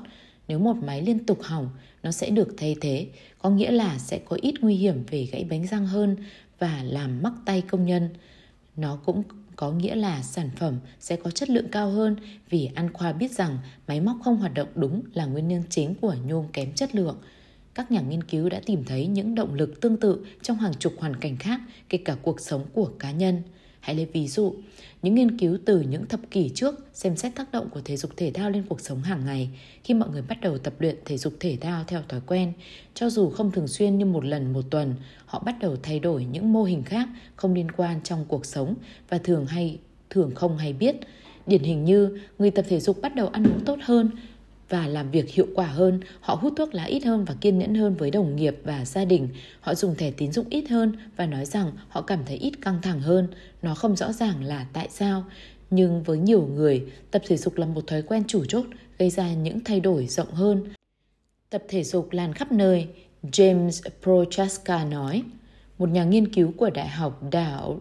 Nếu 0.48 0.58
một 0.58 0.76
máy 0.76 1.02
liên 1.02 1.18
tục 1.26 1.42
hỏng, 1.42 1.68
nó 2.02 2.10
sẽ 2.10 2.30
được 2.30 2.54
thay 2.56 2.76
thế, 2.80 3.06
có 3.38 3.50
nghĩa 3.50 3.70
là 3.70 3.98
sẽ 3.98 4.18
có 4.18 4.38
ít 4.42 4.54
nguy 4.60 4.74
hiểm 4.74 5.04
về 5.10 5.28
gãy 5.32 5.46
bánh 5.50 5.66
răng 5.66 5.86
hơn 5.86 6.16
và 6.58 6.82
làm 6.82 7.22
mắc 7.22 7.32
tay 7.44 7.62
công 7.62 7.86
nhân. 7.86 8.08
Nó 8.76 8.98
cũng 9.04 9.22
có 9.56 9.72
nghĩa 9.72 9.94
là 9.94 10.22
sản 10.22 10.50
phẩm 10.56 10.78
sẽ 11.00 11.16
có 11.16 11.30
chất 11.30 11.50
lượng 11.50 11.68
cao 11.72 11.90
hơn 11.90 12.16
vì 12.50 12.70
An 12.74 12.92
Khoa 12.92 13.12
biết 13.12 13.32
rằng 13.32 13.58
máy 13.88 14.00
móc 14.00 14.16
không 14.24 14.36
hoạt 14.36 14.54
động 14.54 14.68
đúng 14.74 15.02
là 15.14 15.26
nguyên 15.26 15.48
nhân 15.48 15.62
chính 15.70 15.94
của 15.94 16.14
nhôm 16.26 16.46
kém 16.52 16.72
chất 16.72 16.94
lượng. 16.94 17.16
Các 17.74 17.90
nhà 17.90 18.00
nghiên 18.00 18.24
cứu 18.24 18.48
đã 18.48 18.60
tìm 18.66 18.84
thấy 18.84 19.06
những 19.06 19.34
động 19.34 19.54
lực 19.54 19.80
tương 19.80 19.96
tự 19.96 20.26
trong 20.42 20.56
hàng 20.56 20.74
chục 20.74 20.92
hoàn 20.98 21.16
cảnh 21.16 21.36
khác, 21.36 21.60
kể 21.88 21.98
cả 21.98 22.16
cuộc 22.22 22.40
sống 22.40 22.64
của 22.72 22.90
cá 22.98 23.10
nhân. 23.10 23.42
Hãy 23.86 23.96
lấy 23.96 24.06
ví 24.12 24.28
dụ, 24.28 24.54
những 25.02 25.14
nghiên 25.14 25.38
cứu 25.38 25.58
từ 25.64 25.80
những 25.80 26.06
thập 26.06 26.20
kỷ 26.30 26.50
trước 26.54 26.74
xem 26.92 27.16
xét 27.16 27.34
tác 27.34 27.52
động 27.52 27.68
của 27.70 27.80
thể 27.84 27.96
dục 27.96 28.10
thể 28.16 28.30
thao 28.30 28.50
lên 28.50 28.64
cuộc 28.68 28.80
sống 28.80 29.02
hàng 29.02 29.24
ngày 29.24 29.50
khi 29.84 29.94
mọi 29.94 30.08
người 30.08 30.22
bắt 30.22 30.40
đầu 30.40 30.58
tập 30.58 30.74
luyện 30.78 30.96
thể 31.04 31.18
dục 31.18 31.34
thể 31.40 31.58
thao 31.60 31.84
theo 31.86 32.02
thói 32.08 32.20
quen. 32.26 32.52
Cho 32.94 33.10
dù 33.10 33.30
không 33.30 33.50
thường 33.50 33.68
xuyên 33.68 33.98
như 33.98 34.04
một 34.04 34.24
lần 34.24 34.52
một 34.52 34.62
tuần, 34.70 34.94
họ 35.26 35.42
bắt 35.46 35.56
đầu 35.60 35.76
thay 35.82 36.00
đổi 36.00 36.24
những 36.24 36.52
mô 36.52 36.64
hình 36.64 36.82
khác 36.82 37.08
không 37.36 37.54
liên 37.54 37.70
quan 37.70 38.00
trong 38.04 38.24
cuộc 38.28 38.46
sống 38.46 38.74
và 39.08 39.18
thường 39.18 39.46
hay 39.46 39.78
thường 40.10 40.34
không 40.34 40.58
hay 40.58 40.72
biết. 40.72 40.96
Điển 41.46 41.62
hình 41.62 41.84
như 41.84 42.18
người 42.38 42.50
tập 42.50 42.64
thể 42.68 42.80
dục 42.80 43.00
bắt 43.02 43.14
đầu 43.14 43.28
ăn 43.28 43.44
uống 43.44 43.64
tốt 43.64 43.78
hơn, 43.82 44.10
và 44.68 44.86
làm 44.86 45.10
việc 45.10 45.30
hiệu 45.30 45.46
quả 45.54 45.66
hơn, 45.66 46.00
họ 46.20 46.34
hút 46.34 46.52
thuốc 46.56 46.74
lá 46.74 46.84
ít 46.84 47.04
hơn 47.04 47.24
và 47.24 47.34
kiên 47.40 47.58
nhẫn 47.58 47.74
hơn 47.74 47.94
với 47.94 48.10
đồng 48.10 48.36
nghiệp 48.36 48.56
và 48.64 48.84
gia 48.84 49.04
đình. 49.04 49.28
Họ 49.60 49.74
dùng 49.74 49.94
thẻ 49.94 50.10
tín 50.10 50.32
dụng 50.32 50.46
ít 50.50 50.68
hơn 50.68 50.92
và 51.16 51.26
nói 51.26 51.44
rằng 51.44 51.72
họ 51.88 52.02
cảm 52.02 52.24
thấy 52.26 52.36
ít 52.36 52.52
căng 52.62 52.82
thẳng 52.82 53.00
hơn. 53.00 53.28
Nó 53.62 53.74
không 53.74 53.96
rõ 53.96 54.12
ràng 54.12 54.44
là 54.44 54.66
tại 54.72 54.88
sao, 54.90 55.24
nhưng 55.70 56.02
với 56.02 56.18
nhiều 56.18 56.46
người, 56.46 56.84
tập 57.10 57.22
thể 57.26 57.36
dục 57.36 57.56
là 57.56 57.66
một 57.66 57.86
thói 57.86 58.02
quen 58.02 58.22
chủ 58.28 58.44
chốt 58.44 58.64
gây 58.98 59.10
ra 59.10 59.32
những 59.32 59.60
thay 59.64 59.80
đổi 59.80 60.06
rộng 60.06 60.30
hơn. 60.30 60.64
Tập 61.50 61.62
thể 61.68 61.84
dục 61.84 62.12
lan 62.12 62.32
khắp 62.32 62.52
nơi, 62.52 62.88
James 63.22 63.90
Prochaska 64.02 64.84
nói, 64.84 65.22
một 65.78 65.88
nhà 65.88 66.04
nghiên 66.04 66.34
cứu 66.34 66.52
của 66.56 66.70
Đại 66.70 66.88
học 66.88 67.22
đảo 67.30 67.80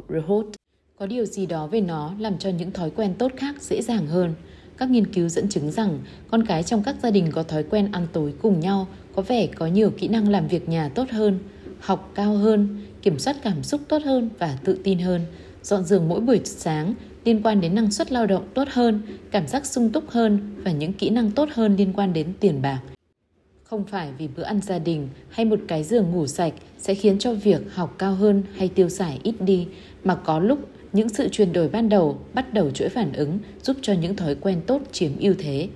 Có 0.98 1.06
điều 1.06 1.26
gì 1.26 1.46
đó 1.46 1.68
về 1.68 1.82
nó 1.82 2.14
làm 2.20 2.38
cho 2.38 2.50
những 2.50 2.72
thói 2.72 2.90
quen 2.90 3.14
tốt 3.18 3.32
khác 3.38 3.62
dễ 3.62 3.82
dàng 3.82 4.08
hơn. 4.08 4.34
Các 4.78 4.90
nghiên 4.90 5.14
cứu 5.14 5.30
dẫn 5.30 5.50
chứng 5.50 5.72
rằng 5.72 6.00
con 6.32 6.46
cái 6.46 6.64
trong 6.64 6.84
các 6.84 6.96
gia 7.04 7.12
đình 7.12 7.32
có 7.32 7.44
thói 7.44 7.64
quen 7.64 7.90
ăn 7.92 8.08
tối 8.14 8.34
cùng 8.42 8.60
nhau 8.60 8.88
có 9.16 9.22
vẻ 9.22 9.48
có 9.48 9.68
nhiều 9.68 9.92
kỹ 9.98 10.08
năng 10.08 10.30
làm 10.30 10.48
việc 10.48 10.70
nhà 10.70 10.90
tốt 10.90 11.10
hơn, 11.12 11.40
học 11.80 12.12
cao 12.16 12.34
hơn, 12.34 12.82
kiểm 13.02 13.20
soát 13.20 13.36
cảm 13.44 13.64
xúc 13.64 13.82
tốt 13.88 14.02
hơn 14.06 14.30
và 14.40 14.58
tự 14.64 14.80
tin 14.84 15.00
hơn, 15.00 15.22
dọn 15.64 15.86
giường 15.86 16.08
mỗi 16.08 16.20
buổi 16.20 16.42
sáng 16.44 16.94
liên 17.26 17.42
quan 17.44 17.62
đến 17.62 17.76
năng 17.76 17.92
suất 17.92 18.12
lao 18.12 18.28
động 18.28 18.48
tốt 18.54 18.68
hơn, 18.72 19.02
cảm 19.32 19.48
giác 19.48 19.66
sung 19.66 19.92
túc 19.92 20.10
hơn 20.10 20.40
và 20.64 20.72
những 20.72 20.94
kỹ 20.94 21.10
năng 21.10 21.32
tốt 21.32 21.50
hơn 21.54 21.76
liên 21.76 21.94
quan 21.94 22.14
đến 22.14 22.34
tiền 22.40 22.62
bạc. 22.62 22.82
Không 23.64 23.84
phải 23.84 24.10
vì 24.18 24.28
bữa 24.36 24.44
ăn 24.44 24.62
gia 24.62 24.80
đình 24.80 25.08
hay 25.30 25.46
một 25.46 25.60
cái 25.68 25.84
giường 25.84 26.12
ngủ 26.12 26.28
sạch 26.28 26.54
sẽ 26.78 26.96
khiến 26.96 27.20
cho 27.20 27.34
việc 27.34 27.62
học 27.74 27.96
cao 27.98 28.16
hơn 28.16 28.44
hay 28.56 28.68
tiêu 28.68 28.90
xài 28.90 29.20
ít 29.24 29.36
đi, 29.40 29.68
mà 30.04 30.16
có 30.16 30.40
lúc 30.40 30.60
những 30.96 31.10
sự 31.10 31.30
chuyển 31.30 31.54
đổi 31.54 31.70
ban 31.70 31.90
đầu 31.90 32.18
bắt 32.34 32.54
đầu 32.54 32.72
chuỗi 32.72 32.90
phản 32.90 33.14
ứng 33.14 33.40
giúp 33.64 33.78
cho 33.82 33.94
những 33.94 34.16
thói 34.16 34.36
quen 34.36 34.62
tốt 34.68 34.82
chiếm 34.92 35.12
ưu 35.20 35.34
thế. 35.40 35.68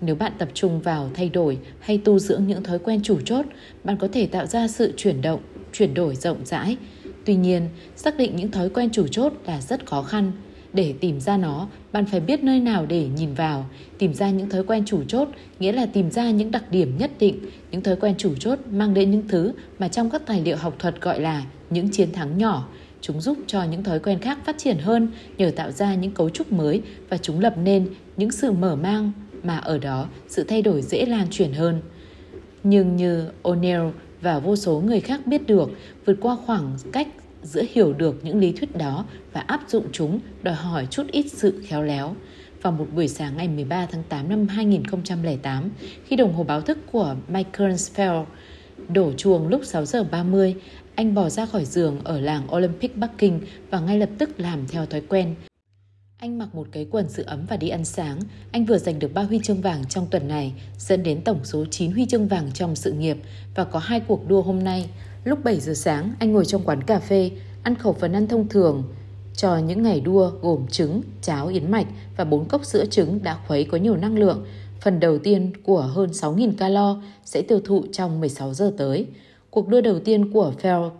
Nếu 0.00 0.14
bạn 0.14 0.32
tập 0.38 0.48
trung 0.54 0.80
vào 0.80 1.10
thay 1.14 1.28
đổi 1.28 1.58
hay 1.80 1.98
tu 1.98 2.18
dưỡng 2.18 2.46
những 2.46 2.62
thói 2.62 2.78
quen 2.78 3.00
chủ 3.02 3.20
chốt, 3.24 3.46
bạn 3.84 3.96
có 3.96 4.08
thể 4.12 4.26
tạo 4.26 4.46
ra 4.46 4.68
sự 4.68 4.92
chuyển 4.96 5.22
động, 5.22 5.40
chuyển 5.72 5.94
đổi 5.94 6.14
rộng 6.14 6.38
rãi. 6.44 6.76
Tuy 7.24 7.34
nhiên, 7.34 7.68
xác 7.96 8.16
định 8.16 8.36
những 8.36 8.50
thói 8.50 8.68
quen 8.68 8.88
chủ 8.92 9.06
chốt 9.06 9.32
là 9.46 9.60
rất 9.60 9.86
khó 9.86 10.02
khăn. 10.02 10.32
Để 10.72 10.94
tìm 11.00 11.20
ra 11.20 11.36
nó, 11.36 11.68
bạn 11.92 12.06
phải 12.06 12.20
biết 12.20 12.44
nơi 12.44 12.60
nào 12.60 12.86
để 12.86 13.08
nhìn 13.16 13.34
vào. 13.34 13.66
Tìm 13.98 14.14
ra 14.14 14.30
những 14.30 14.50
thói 14.50 14.64
quen 14.64 14.84
chủ 14.86 15.04
chốt 15.08 15.28
nghĩa 15.58 15.72
là 15.72 15.86
tìm 15.86 16.10
ra 16.10 16.30
những 16.30 16.50
đặc 16.50 16.70
điểm 16.70 16.98
nhất 16.98 17.10
định. 17.18 17.38
Những 17.70 17.82
thói 17.82 17.96
quen 17.96 18.14
chủ 18.18 18.34
chốt 18.34 18.58
mang 18.70 18.94
đến 18.94 19.10
những 19.10 19.28
thứ 19.28 19.52
mà 19.78 19.88
trong 19.88 20.10
các 20.10 20.22
tài 20.26 20.40
liệu 20.40 20.56
học 20.56 20.74
thuật 20.78 21.00
gọi 21.00 21.20
là 21.20 21.44
những 21.70 21.90
chiến 21.90 22.12
thắng 22.12 22.38
nhỏ– 22.38 22.68
Chúng 23.06 23.20
giúp 23.20 23.38
cho 23.46 23.62
những 23.62 23.84
thói 23.84 23.98
quen 23.98 24.18
khác 24.18 24.38
phát 24.44 24.58
triển 24.58 24.78
hơn 24.78 25.08
nhờ 25.38 25.50
tạo 25.56 25.70
ra 25.70 25.94
những 25.94 26.10
cấu 26.10 26.30
trúc 26.30 26.52
mới 26.52 26.82
và 27.08 27.18
chúng 27.18 27.40
lập 27.40 27.54
nên 27.58 27.88
những 28.16 28.30
sự 28.30 28.52
mở 28.52 28.76
mang 28.76 29.12
mà 29.42 29.56
ở 29.56 29.78
đó 29.78 30.08
sự 30.28 30.44
thay 30.44 30.62
đổi 30.62 30.82
dễ 30.82 31.06
lan 31.06 31.26
truyền 31.30 31.52
hơn. 31.52 31.82
Nhưng 32.62 32.96
như 32.96 33.28
O'Neill 33.42 33.90
và 34.20 34.38
vô 34.38 34.56
số 34.56 34.80
người 34.80 35.00
khác 35.00 35.26
biết 35.26 35.46
được, 35.46 35.70
vượt 36.04 36.16
qua 36.20 36.36
khoảng 36.46 36.76
cách 36.92 37.08
giữa 37.42 37.62
hiểu 37.70 37.92
được 37.92 38.24
những 38.24 38.38
lý 38.38 38.52
thuyết 38.52 38.76
đó 38.76 39.04
và 39.32 39.40
áp 39.40 39.60
dụng 39.68 39.84
chúng 39.92 40.20
đòi 40.42 40.54
hỏi 40.54 40.86
chút 40.90 41.06
ít 41.12 41.26
sự 41.28 41.62
khéo 41.66 41.82
léo. 41.82 42.16
Vào 42.62 42.72
một 42.72 42.86
buổi 42.94 43.08
sáng 43.08 43.36
ngày 43.36 43.48
13 43.48 43.86
tháng 43.86 44.02
8 44.08 44.28
năm 44.28 44.48
2008, 44.48 45.70
khi 46.04 46.16
đồng 46.16 46.34
hồ 46.34 46.44
báo 46.44 46.60
thức 46.60 46.78
của 46.92 47.16
Michael 47.28 47.76
Spell 47.76 48.18
đổ 48.88 49.12
chuông 49.12 49.48
lúc 49.48 49.60
6 49.64 49.84
giờ 49.84 50.04
30, 50.04 50.54
anh 50.96 51.14
bỏ 51.14 51.28
ra 51.28 51.46
khỏi 51.46 51.64
giường 51.64 52.00
ở 52.04 52.20
làng 52.20 52.54
Olympic 52.54 52.96
Bắc 52.96 53.10
Kinh 53.18 53.40
và 53.70 53.80
ngay 53.80 53.98
lập 53.98 54.08
tức 54.18 54.40
làm 54.40 54.66
theo 54.68 54.86
thói 54.86 55.00
quen. 55.00 55.34
Anh 56.18 56.38
mặc 56.38 56.54
một 56.54 56.66
cái 56.72 56.86
quần 56.90 57.08
giữ 57.08 57.22
ấm 57.22 57.46
và 57.48 57.56
đi 57.56 57.68
ăn 57.68 57.84
sáng. 57.84 58.20
Anh 58.52 58.64
vừa 58.64 58.78
giành 58.78 58.98
được 58.98 59.14
3 59.14 59.22
huy 59.22 59.40
chương 59.42 59.60
vàng 59.60 59.84
trong 59.88 60.06
tuần 60.10 60.28
này, 60.28 60.52
dẫn 60.78 61.02
đến 61.02 61.20
tổng 61.24 61.40
số 61.44 61.64
9 61.70 61.92
huy 61.92 62.06
chương 62.06 62.28
vàng 62.28 62.50
trong 62.54 62.76
sự 62.76 62.92
nghiệp 62.92 63.16
và 63.54 63.64
có 63.64 63.78
hai 63.78 64.00
cuộc 64.00 64.28
đua 64.28 64.42
hôm 64.42 64.64
nay. 64.64 64.90
Lúc 65.24 65.44
7 65.44 65.60
giờ 65.60 65.74
sáng, 65.74 66.12
anh 66.18 66.32
ngồi 66.32 66.44
trong 66.44 66.62
quán 66.64 66.82
cà 66.82 66.98
phê, 66.98 67.30
ăn 67.62 67.74
khẩu 67.74 67.92
phần 67.92 68.12
ăn 68.12 68.26
thông 68.28 68.48
thường, 68.48 68.84
cho 69.34 69.58
những 69.58 69.82
ngày 69.82 70.00
đua 70.00 70.30
gồm 70.40 70.66
trứng, 70.66 71.02
cháo 71.22 71.46
yến 71.46 71.70
mạch 71.70 71.86
và 72.16 72.24
4 72.24 72.48
cốc 72.48 72.64
sữa 72.64 72.84
trứng 72.90 73.22
đã 73.22 73.38
khuấy 73.46 73.64
có 73.64 73.78
nhiều 73.78 73.96
năng 73.96 74.18
lượng. 74.18 74.46
Phần 74.80 75.00
đầu 75.00 75.18
tiên 75.18 75.52
của 75.62 75.82
hơn 75.82 76.10
6.000 76.10 76.52
calo 76.58 77.02
sẽ 77.24 77.42
tiêu 77.42 77.60
thụ 77.64 77.84
trong 77.92 78.20
16 78.20 78.54
giờ 78.54 78.72
tới. 78.78 79.06
Cuộc 79.56 79.68
đua 79.68 79.80
đầu 79.80 79.98
tiên 79.98 80.32
của 80.32 80.52
Phelps 80.58 80.94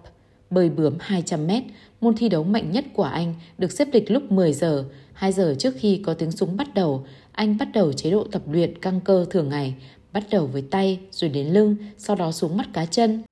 bơi 0.51 0.71
bướm 0.71 0.99
200m, 0.99 1.62
môn 2.01 2.14
thi 2.16 2.29
đấu 2.29 2.45
mạnh 2.45 2.71
nhất 2.71 2.85
của 2.95 3.03
anh, 3.03 3.35
được 3.59 3.73
xếp 3.73 3.88
lịch 3.92 4.11
lúc 4.11 4.33
10 4.33 4.53
giờ. 4.53 4.85
2 5.12 5.33
giờ 5.33 5.55
trước 5.59 5.75
khi 5.79 6.01
có 6.05 6.14
tiếng 6.14 6.33
súng 6.33 6.57
bắt 6.57 6.75
đầu, 6.75 7.05
anh 7.33 7.59
bắt 7.59 7.69
đầu 7.75 7.92
chế 7.92 8.11
độ 8.11 8.25
tập 8.33 8.42
luyện 8.51 8.79
căng 8.79 9.01
cơ 9.01 9.27
thường 9.31 9.49
ngày, 9.49 9.75
bắt 10.12 10.23
đầu 10.31 10.47
với 10.47 10.62
tay 10.62 10.99
rồi 11.11 11.31
đến 11.31 11.47
lưng, 11.47 11.77
sau 11.99 12.16
đó 12.16 12.33
xuống 12.33 12.57
mắt 12.57 12.66
cá 12.73 12.87
chân. 12.87 13.23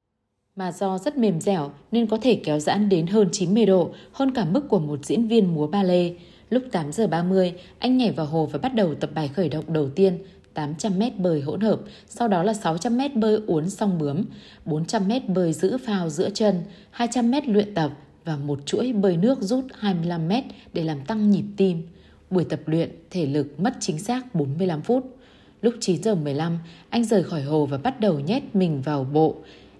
Mà 0.56 0.72
do 0.72 0.98
rất 0.98 1.16
mềm 1.16 1.40
dẻo 1.40 1.70
nên 1.92 2.06
có 2.06 2.18
thể 2.22 2.40
kéo 2.44 2.58
giãn 2.58 2.88
đến 2.88 3.06
hơn 3.06 3.28
90 3.32 3.66
độ, 3.66 3.90
hơn 4.12 4.34
cả 4.34 4.44
mức 4.44 4.68
của 4.68 4.78
một 4.78 5.04
diễn 5.04 5.28
viên 5.28 5.54
múa 5.54 5.66
ballet. 5.66 6.12
Lúc 6.50 6.62
8 6.72 6.92
giờ 6.92 7.06
30, 7.06 7.52
anh 7.78 7.96
nhảy 7.96 8.12
vào 8.12 8.26
hồ 8.26 8.46
và 8.52 8.58
bắt 8.58 8.74
đầu 8.74 8.94
tập 8.94 9.10
bài 9.14 9.28
khởi 9.28 9.48
động 9.48 9.64
đầu 9.68 9.88
tiên, 9.88 10.18
800m 10.54 11.10
bơi 11.18 11.40
hỗn 11.40 11.60
hợp, 11.60 11.80
sau 12.08 12.28
đó 12.28 12.42
là 12.42 12.52
600m 12.52 13.20
bơi 13.20 13.40
uốn 13.46 13.70
song 13.70 13.98
bướm, 13.98 14.24
400m 14.66 15.20
bơi 15.28 15.52
giữ 15.52 15.78
phao 15.78 16.08
giữa 16.08 16.30
chân, 16.30 16.62
200m 16.96 17.52
luyện 17.52 17.74
tập 17.74 17.90
và 18.24 18.36
một 18.36 18.66
chuỗi 18.66 18.92
bơi 18.92 19.16
nước 19.16 19.42
rút 19.42 19.64
25m 19.80 20.42
để 20.72 20.84
làm 20.84 21.00
tăng 21.00 21.30
nhịp 21.30 21.44
tim. 21.56 21.82
Buổi 22.30 22.44
tập 22.44 22.60
luyện 22.66 22.90
thể 23.10 23.26
lực 23.26 23.60
mất 23.60 23.74
chính 23.80 23.98
xác 23.98 24.34
45 24.34 24.82
phút. 24.82 25.16
Lúc 25.62 25.74
9 25.80 26.02
giờ 26.02 26.14
15, 26.14 26.58
anh 26.88 27.04
rời 27.04 27.22
khỏi 27.22 27.42
hồ 27.42 27.66
và 27.66 27.78
bắt 27.78 28.00
đầu 28.00 28.20
nhét 28.20 28.42
mình 28.56 28.82
vào 28.82 29.04
bộ 29.04 29.36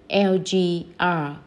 LGR 0.08 1.04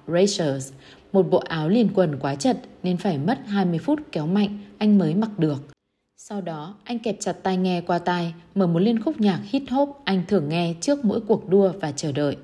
Racers, 0.07 0.71
một 1.13 1.29
bộ 1.29 1.37
áo 1.37 1.69
liền 1.69 1.89
quần 1.93 2.19
quá 2.19 2.35
chật 2.35 2.57
nên 2.83 2.97
phải 2.97 3.17
mất 3.17 3.39
20 3.45 3.79
phút 3.79 3.99
kéo 4.11 4.27
mạnh 4.27 4.59
anh 4.77 4.97
mới 4.97 5.15
mặc 5.15 5.39
được. 5.39 5.76
Sau 6.19 6.41
đó, 6.41 6.75
anh 6.83 6.99
kẹp 6.99 7.15
chặt 7.19 7.33
tai 7.43 7.57
nghe 7.57 7.81
qua 7.81 7.99
tai, 7.99 8.33
mở 8.55 8.67
một 8.67 8.79
liên 8.79 9.01
khúc 9.03 9.21
nhạc 9.21 9.39
hít 9.43 9.63
hop 9.69 10.01
anh 10.03 10.23
thường 10.27 10.49
nghe 10.49 10.73
trước 10.81 11.05
mỗi 11.05 11.21
cuộc 11.21 11.49
đua 11.49 11.71
và 11.81 11.91
chờ 11.91 12.11
đợi. 12.11 12.37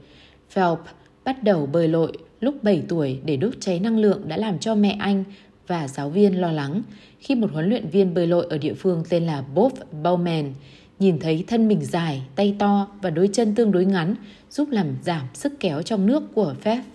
Phelps 0.49 0.81
bắt 1.23 1.43
đầu 1.43 1.65
bơi 1.65 1.87
lội 1.87 2.11
lúc 2.39 2.63
7 2.63 2.83
tuổi 2.87 3.19
để 3.25 3.37
đốt 3.37 3.53
cháy 3.59 3.79
năng 3.79 3.99
lượng 3.99 4.21
đã 4.27 4.37
làm 4.37 4.59
cho 4.59 4.75
mẹ 4.75 4.95
anh 4.99 5.23
và 5.67 5.87
giáo 5.87 6.09
viên 6.09 6.41
lo 6.41 6.51
lắng 6.51 6.81
khi 7.19 7.35
một 7.35 7.51
huấn 7.53 7.69
luyện 7.69 7.89
viên 7.89 8.13
bơi 8.13 8.27
lội 8.27 8.47
ở 8.49 8.57
địa 8.57 8.73
phương 8.73 9.03
tên 9.09 9.25
là 9.25 9.41
Bob 9.41 9.73
Bowman 10.03 10.51
nhìn 10.99 11.19
thấy 11.19 11.43
thân 11.47 11.67
mình 11.67 11.85
dài, 11.85 12.21
tay 12.35 12.55
to 12.59 12.87
và 13.01 13.09
đôi 13.09 13.29
chân 13.33 13.55
tương 13.55 13.71
đối 13.71 13.85
ngắn 13.85 14.15
giúp 14.49 14.69
làm 14.71 14.87
giảm 15.03 15.27
sức 15.33 15.53
kéo 15.59 15.81
trong 15.81 16.05
nước 16.05 16.23
của 16.33 16.55
Phelps. 16.61 16.87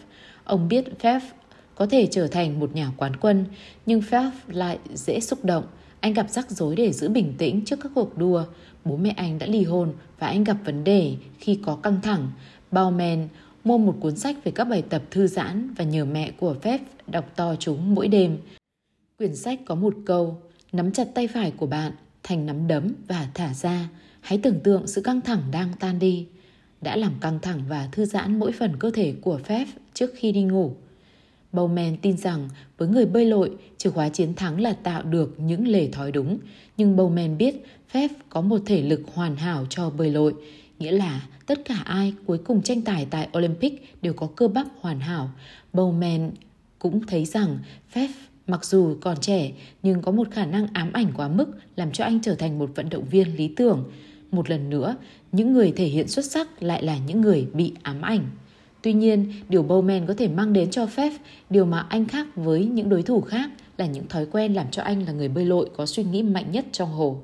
Ông 0.45 0.69
biết 0.69 1.01
Phelps 1.01 1.27
có 1.75 1.87
thể 1.87 2.07
trở 2.11 2.27
thành 2.27 2.61
một 2.61 2.75
nhà 2.75 2.91
quán 2.97 3.17
quân, 3.17 3.45
nhưng 3.87 4.03
Phelps 4.03 4.37
lại 4.49 4.79
dễ 4.95 5.21
xúc 5.21 5.45
động. 5.45 5.64
Anh 6.00 6.12
gặp 6.12 6.30
rắc 6.30 6.50
rối 6.50 6.76
để 6.76 6.92
giữ 6.92 7.08
bình 7.08 7.34
tĩnh 7.38 7.64
trước 7.64 7.78
các 7.82 7.92
cuộc 7.94 8.18
đua. 8.18 8.44
Bố 8.84 8.96
mẹ 8.96 9.11
anh 9.11 9.38
đã 9.38 9.46
ly 9.46 9.64
hôn 9.64 9.92
và 10.18 10.26
anh 10.26 10.44
gặp 10.44 10.56
vấn 10.64 10.84
đề 10.84 11.16
khi 11.38 11.58
có 11.64 11.76
căng 11.76 12.00
thẳng. 12.02 12.30
Bowman 12.72 13.26
mua 13.64 13.78
một 13.78 13.96
cuốn 14.00 14.16
sách 14.16 14.44
về 14.44 14.52
các 14.52 14.64
bài 14.64 14.82
tập 14.90 15.02
thư 15.11 15.26
giãn 15.26 15.74
và 15.76 15.84
nhờ 15.84 16.04
mẹ 16.04 16.30
của 16.30 16.54
phép 16.62 16.80
đọc 17.06 17.32
to 17.37 17.56
chúng 17.56 17.94
mỗi 17.94 18.08
đêm. 18.08 18.38
Quyển 19.18 19.37
sách 19.37 19.61
có 19.66 19.74
một 19.74 19.94
câu, 20.06 20.42
nắm 20.72 20.92
chặt 20.92 21.08
tay 21.14 21.28
phải 21.28 21.50
của 21.50 21.66
bạn 21.66 21.92
thành 22.22 22.46
nắm 22.46 22.68
đấm 22.68 22.92
và 23.08 23.28
thả 23.34 23.54
ra. 23.54 23.88
Hãy 24.20 24.38
tưởng 24.42 24.61
tượng 24.61 24.87
sự 24.87 25.00
căng 25.00 25.20
thẳng 25.20 25.42
đang 25.52 25.68
tan 25.80 25.98
đi. 25.98 26.26
Đã 26.80 26.96
làm 26.96 27.12
căng 27.20 27.38
thẳng 27.42 27.62
và 27.68 27.88
thư 27.92 28.04
giãn 28.04 28.38
mỗi 28.38 28.52
phần 28.52 28.76
cơ 28.78 28.90
thể 28.90 29.14
của 29.20 29.40
phép 29.44 29.66
trước 29.94 30.11
khi 30.16 30.32
đi 30.32 30.42
ngủ. 30.42 30.76
Bowman 31.52 31.96
tin 32.02 32.16
rằng 32.16 32.48
với 32.78 32.88
người 32.88 33.06
bơi 33.06 33.24
lội, 33.24 33.50
chìa 33.76 33.90
khóa 33.90 34.08
chiến 34.08 34.34
thắng 34.34 34.61
là 34.61 34.72
tạo 34.72 35.02
được 35.02 35.34
những 35.40 35.68
lề 35.68 35.88
thói 35.88 36.12
đúng. 36.12 36.38
Nhưng 36.76 36.96
Bowman 36.96 37.37
biết 37.37 37.64
Phelps 37.88 38.14
có 38.28 38.40
một 38.40 38.61
thể 38.66 38.82
lực 38.82 39.00
hoàn 39.14 39.37
hảo 39.37 39.66
cho 39.70 39.90
bơi 39.90 40.11
lội, 40.11 40.34
nghĩa 40.78 40.92
là 40.92 41.26
tất 41.46 41.64
cả 41.64 41.82
ai 41.84 42.12
cuối 42.26 42.38
cùng 42.38 42.62
tranh 42.62 42.82
tài 42.82 43.06
tại 43.11 43.28
Olympic 43.38 44.02
đều 44.02 44.12
có 44.12 44.28
cơ 44.37 44.48
bắp 44.48 44.66
hoàn 44.80 45.00
hảo. 45.00 45.30
Bowman 45.72 46.30
cũng 46.78 47.06
thấy 47.06 47.24
rằng 47.24 47.58
Phelps 47.90 48.14
mặc 48.46 48.64
dù 48.64 48.96
còn 49.00 49.20
trẻ 49.20 49.52
nhưng 49.82 50.02
có 50.02 50.12
một 50.12 50.28
khả 50.30 50.46
năng 50.46 50.66
ám 50.72 50.92
ảnh 50.92 51.12
quá 51.16 51.28
mức 51.28 51.46
làm 51.76 51.92
cho 51.92 52.04
anh 52.04 52.20
trở 52.22 52.34
thành 52.34 52.58
một 52.58 52.70
vận 52.74 52.88
động 52.88 53.04
viên 53.04 53.37
lý 53.37 53.48
tưởng. 53.56 53.84
Một 54.30 54.50
lần 54.50 54.70
nữa, 54.70 54.96
những 55.32 55.52
người 55.52 55.72
thể 55.76 55.87
hiện 55.87 56.08
xuất 56.08 56.24
sắc 56.24 56.62
lại 56.62 56.82
là 56.82 56.98
những 56.98 57.20
người 57.20 57.46
bị 57.52 57.72
ám 57.82 58.02
ảnh. 58.02 58.26
Tuy 58.83 58.93
nhiên, 58.93 59.33
điều 59.49 59.62
Bowman 59.62 60.07
có 60.07 60.14
thể 60.14 60.29
mang 60.29 60.53
đến 60.53 60.71
cho 60.71 60.87
Phelps, 60.87 61.17
điều 61.51 61.64
mà 61.64 61.79
anh 61.88 62.05
khác 62.05 62.27
với 62.37 62.64
những 62.64 62.88
đối 62.88 63.03
thủ 63.03 63.21
khác 63.21 63.51
là 63.77 63.87
những 63.87 64.09
thói 64.09 64.27
quen 64.27 64.55
làm 64.55 64.71
cho 64.71 64.83
anh 64.83 65.07
là 65.07 65.12
người 65.12 65.29
bơi 65.29 65.45
lội 65.45 65.71
có 65.77 65.87
suy 65.87 66.05
nghĩ 66.05 66.23
mạnh 66.23 66.47
nhất 66.53 66.64
trong 66.73 66.93
hồ. 66.93 67.21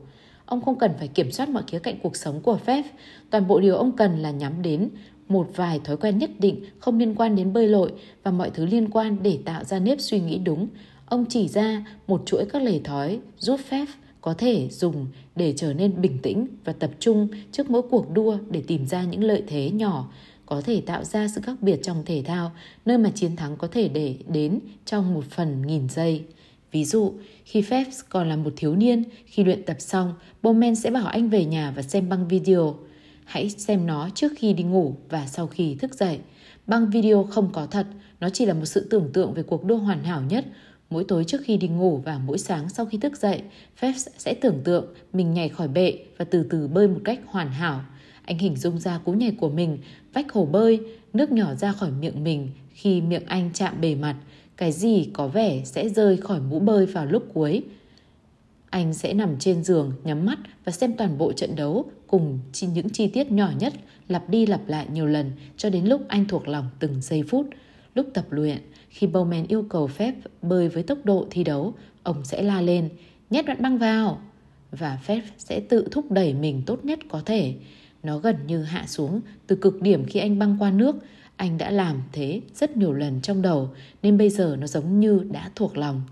Ông 0.47 0.61
không 0.61 0.79
cần 0.79 0.91
phải 0.99 1.09
kiểm 1.09 1.33
soát 1.33 1.49
mọi 1.49 1.63
khía 1.67 1.79
cạnh 1.79 1.99
cuộc 2.03 2.17
sống 2.17 2.41
của 2.41 2.57
Phelps, 2.57 2.89
toàn 3.31 3.49
bộ 3.49 3.61
điều 3.61 3.77
ông 3.77 3.93
cần 3.97 4.19
là 4.19 4.31
nhắm 4.31 4.63
đến 4.63 4.89
một 5.29 5.51
vài 5.57 5.81
thói 5.85 5.97
quen 5.97 6.19
nhất 6.19 6.31
định 6.39 6.65
không 6.79 6.99
liên 6.99 7.15
quan 7.15 7.37
đến 7.37 7.53
bơi 7.53 7.69
lội 7.69 7.93
và 8.23 8.31
mọi 8.31 8.51
thứ 8.51 8.67
liên 8.67 8.91
quan 8.91 9.17
để 9.23 9.39
tạo 9.45 9.65
ra 9.65 9.79
nếp 9.79 10.01
suy 10.01 10.21
nghĩ 10.21 10.39
đúng. 10.39 10.69
Ông 11.07 11.25
chỉ 11.29 11.49
ra 11.49 11.85
một 12.07 12.23
chuỗi 12.27 12.45
các 12.53 12.63
lề 12.63 12.79
thói 12.79 13.21
giúp 13.39 13.61
Phelps 13.69 13.93
có 14.21 14.35
thể 14.35 14.69
dùng 14.71 15.07
để 15.37 15.55
trở 15.57 15.75
nên 15.75 16.01
bình 16.01 16.19
tĩnh 16.23 16.47
và 16.65 16.73
tập 16.73 16.91
trung 17.01 17.29
trước 17.53 17.71
mỗi 17.71 17.83
cuộc 17.83 18.11
đua 18.11 18.39
để 18.51 18.63
tìm 18.67 18.87
ra 18.87 19.05
những 19.05 19.25
lợi 19.25 19.43
thế 19.47 19.71
nhỏ 19.71 20.09
có 20.47 20.61
thể 20.61 20.81
tạo 20.81 21.05
ra 21.05 21.29
sự 21.29 21.41
khác 21.41 21.57
biệt 21.61 21.81
trong 21.83 22.03
thể 22.07 22.23
thao, 22.27 22.53
nơi 22.87 22.99
mà 22.99 23.11
chiến 23.15 23.37
thắng 23.37 23.57
có 23.57 23.69
thể 23.69 23.89
để 23.89 24.17
đến 24.29 24.59
trong 24.85 25.15
một 25.15 25.25
phần 25.31 25.67
nghìn 25.67 25.89
giây. 25.89 26.25
Ví 26.73 26.85
dụ, 26.85 27.15
khi 27.45 27.63
Phelps 27.63 28.01
còn 28.09 28.29
là 28.29 28.37
một 28.37 28.53
thiếu 28.57 28.77
niên, 28.77 29.05
khi 29.27 29.45
luyện 29.45 29.63
tập 29.63 29.77
xong, 29.79 30.15
Bowman 30.43 30.75
sẽ 30.75 30.91
bảo 30.91 31.07
anh 31.07 31.29
về 31.29 31.45
nhà 31.45 31.73
và 31.77 31.83
xem 31.83 32.09
băng 32.09 32.29
video. 32.29 32.77
Hãy 33.25 33.51
xem 33.51 33.87
nó 33.87 34.09
trước 34.15 34.33
khi 34.37 34.53
đi 34.53 34.65
ngủ 34.65 34.97
và 35.09 35.27
sau 35.27 35.47
khi 35.47 35.75
thức 35.75 35.95
dậy. 35.95 36.19
Băng 36.67 36.91
video 36.91 37.25
không 37.25 37.51
có 37.53 37.67
thật, 37.67 37.87
nó 38.21 38.29
chỉ 38.31 38.47
là 38.47 38.55
một 38.55 38.65
sự 38.65 38.87
tưởng 38.91 39.11
tượng 39.13 39.35
về 39.35 39.43
cuộc 39.43 39.65
đua 39.65 39.77
hoàn 39.77 40.05
hảo 40.05 40.23
nhất. 40.23 40.45
Mỗi 40.91 41.05
tối 41.05 41.25
trước 41.25 41.41
khi 41.45 41.57
đi 41.57 41.69
ngủ 41.69 42.03
và 42.05 42.19
mỗi 42.19 42.39
sáng 42.39 42.69
sau 42.69 42.87
khi 42.87 42.99
thức 42.99 43.17
dậy, 43.17 43.43
Phelps 43.77 44.09
sẽ 44.19 44.35
tưởng 44.35 44.61
tượng 44.65 44.87
mình 45.13 45.35
nhảy 45.35 45.49
khỏi 45.49 45.69
bệ 45.69 45.99
và 46.19 46.25
từ 46.25 46.47
từ 46.51 46.69
bơi 46.69 46.89
một 46.89 47.01
cách 47.05 47.21
hoàn 47.27 47.53
hảo. 47.53 47.81
Anh 48.25 48.39
hình 48.39 48.57
dung 48.57 48.79
ra 48.79 48.99
cú 48.99 49.13
nhảy 49.13 49.31
của 49.31 49.49
mình, 49.49 49.79
vách 50.15 50.33
hồ 50.33 50.45
bơi, 50.45 50.81
nước 51.13 51.33
nhỏ 51.33 51.55
ra 51.55 51.73
khỏi 51.73 51.91
miệng 52.01 52.25
mình 52.25 52.51
khi 52.73 53.01
miệng 53.01 53.27
anh 53.27 53.51
chạm 53.55 53.81
bề 53.81 53.95
mặt. 53.95 54.17
Cái 54.57 54.73
gì 54.73 55.11
có 55.13 55.29
vẻ 55.29 55.63
sẽ 55.65 55.89
rơi 55.89 56.17
khỏi 56.17 56.41
mũ 56.41 56.59
bơi 56.59 56.87
vào 56.87 57.07
lúc 57.07 57.25
cuối. 57.35 57.63
Anh 58.71 58.95
sẽ 58.95 59.15
nằm 59.15 59.39
trên 59.39 59.65
giường, 59.65 59.93
nhắm 60.05 60.27
mắt 60.27 60.39
và 60.65 60.73
xem 60.73 60.93
toàn 60.97 61.19
bộ 61.19 61.33
trận 61.33 61.57
đấu 61.57 61.85
cùng 62.07 62.39
những 62.61 62.91
chi 62.91 63.07
tiết 63.07 63.33
nhỏ 63.33 63.53
nhất 63.59 63.73
lặp 64.09 64.29
đi 64.29 64.47
lặp 64.47 64.69
lại 64.69 64.87
nhiều 64.93 65.07
lần 65.07 65.31
cho 65.57 65.71
đến 65.71 65.85
lúc 65.85 66.03
anh 66.09 66.25
thuộc 66.29 66.49
lòng 66.49 66.69
từng 66.79 67.01
giây 67.01 67.23
phút. 67.23 67.47
Lúc 67.95 68.07
tập 68.15 68.25
luyện, 68.31 68.59
khi 68.89 69.07
Bowman 69.07 69.45
yêu 69.49 69.67
cầu 69.69 69.87
phép 69.87 70.15
bơi 70.43 70.69
với 70.69 70.83
tốc 70.83 70.99
độ 71.05 71.27
thi 71.31 71.45
đấu, 71.45 71.75
ông 72.03 72.25
sẽ 72.25 72.43
la 72.43 72.61
lên, 72.61 72.89
nhét 73.31 73.47
đoạn 73.47 73.63
băng 73.63 73.79
vào. 73.79 74.21
Và 74.71 74.99
phép 75.05 75.23
sẽ 75.39 75.61
tự 75.61 75.89
thúc 75.91 76.11
đẩy 76.11 76.35
mình 76.35 76.63
tốt 76.67 76.85
nhất 76.85 76.99
có 77.09 77.23
thể. 77.27 77.55
Nó 78.05 78.19
gần 78.19 78.37
như 78.47 78.63
hạ 78.63 78.85
xuống 78.87 79.21
từ 79.47 79.57
cực 79.57 79.83
điểm 79.83 80.05
khi 80.07 80.21
anh 80.21 80.39
băng 80.39 80.57
qua 80.59 80.71
nước. 80.71 80.97
Anh 81.37 81.59
đã 81.59 81.71
làm 81.71 82.03
thế 82.13 82.41
rất 82.55 82.77
nhiều 82.77 82.93
lần 82.93 83.21
trong 83.21 83.43
đầu 83.43 83.71
nên 84.03 84.19
bây 84.19 84.31
giờ 84.31 84.57
nó 84.61 84.67
giống 84.67 85.01
như 85.01 85.27
đã 85.31 85.51
thuộc 85.55 85.77
lòng. 85.77 86.03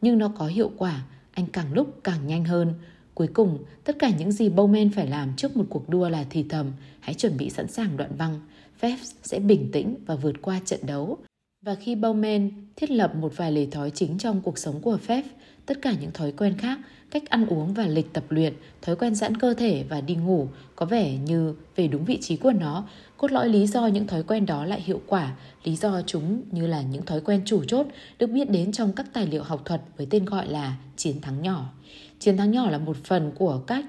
Nhưng 0.00 0.18
nó 0.18 0.28
có 0.28 0.46
hiệu 0.46 0.70
quả, 0.76 1.02
anh 1.32 1.46
càng 1.46 1.72
lúc 1.72 2.00
càng 2.04 2.26
nhanh 2.26 2.44
hơn. 2.44 2.74
Cuối 3.14 3.26
cùng, 3.26 3.58
tất 3.84 3.96
cả 3.98 4.10
những 4.18 4.32
gì 4.32 4.48
Bowman 4.48 4.90
phải 4.94 5.06
làm 5.06 5.36
trước 5.36 5.56
một 5.56 5.64
cuộc 5.68 5.88
đua 5.88 6.08
là 6.08 6.24
thì 6.30 6.44
thầm, 6.48 6.72
hãy 7.00 7.14
chuẩn 7.14 7.36
bị 7.36 7.50
sẵn 7.50 7.68
sàng 7.68 7.96
đoạn 7.96 8.10
băng. 8.18 8.40
Phelps 8.78 9.12
sẽ 9.22 9.38
bình 9.38 9.68
tĩnh 9.72 9.96
và 10.06 10.14
vượt 10.14 10.42
qua 10.42 10.60
trận 10.64 10.80
đấu. 10.86 11.18
Và 11.62 11.74
khi 11.74 11.96
Bowman 11.96 12.50
thiết 12.76 12.90
lập 12.90 13.14
một 13.14 13.32
vài 13.36 13.52
lề 13.52 13.66
thói 13.66 13.90
chính 13.90 14.18
trong 14.18 14.40
cuộc 14.40 14.58
sống 14.58 14.80
của 14.80 14.96
Phelps, 14.96 15.28
tất 15.66 15.82
cả 15.82 15.94
những 16.00 16.10
thói 16.12 16.32
quen 16.32 16.58
khác 16.58 16.78
cách 17.10 17.28
ăn 17.28 17.46
uống 17.46 17.74
và 17.74 17.86
lịch 17.86 18.12
tập 18.12 18.24
luyện, 18.28 18.54
thói 18.82 18.96
quen 18.96 19.14
giãn 19.14 19.36
cơ 19.36 19.54
thể 19.54 19.84
và 19.88 20.00
đi 20.00 20.14
ngủ 20.14 20.48
có 20.76 20.86
vẻ 20.86 21.16
như 21.16 21.54
về 21.76 21.88
đúng 21.88 22.04
vị 22.04 22.18
trí 22.20 22.36
của 22.36 22.52
nó. 22.52 22.88
Cốt 23.16 23.32
lõi 23.32 23.48
lý 23.48 23.66
do 23.66 23.86
những 23.86 24.06
thói 24.06 24.22
quen 24.22 24.46
đó 24.46 24.64
lại 24.64 24.80
hiệu 24.80 25.00
quả, 25.06 25.36
lý 25.64 25.76
do 25.76 26.02
chúng 26.06 26.42
như 26.50 26.66
là 26.66 26.82
những 26.82 27.02
thói 27.02 27.20
quen 27.20 27.42
chủ 27.44 27.64
chốt 27.64 27.86
được 28.18 28.26
biết 28.26 28.50
đến 28.50 28.72
trong 28.72 28.92
các 28.92 29.06
tài 29.12 29.26
liệu 29.26 29.42
học 29.42 29.62
thuật 29.64 29.80
với 29.96 30.06
tên 30.10 30.24
gọi 30.24 30.48
là 30.48 30.76
chiến 30.96 31.20
thắng 31.20 31.42
nhỏ. 31.42 31.72
Chiến 32.18 32.36
thắng 32.36 32.50
nhỏ 32.50 32.70
là 32.70 32.78
một 32.78 32.96
phần 33.04 33.32
của 33.34 33.58
cách 33.66 33.84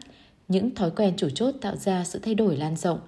những 0.47 0.75
thói 0.75 0.91
quen 0.91 1.13
chủ 1.17 1.29
chốt 1.29 1.55
tạo 1.61 1.75
ra 1.75 2.03
sự 2.03 2.19
thay 2.19 2.35
đổi 2.35 2.57
lan 2.57 2.75
rộng. 2.75 2.99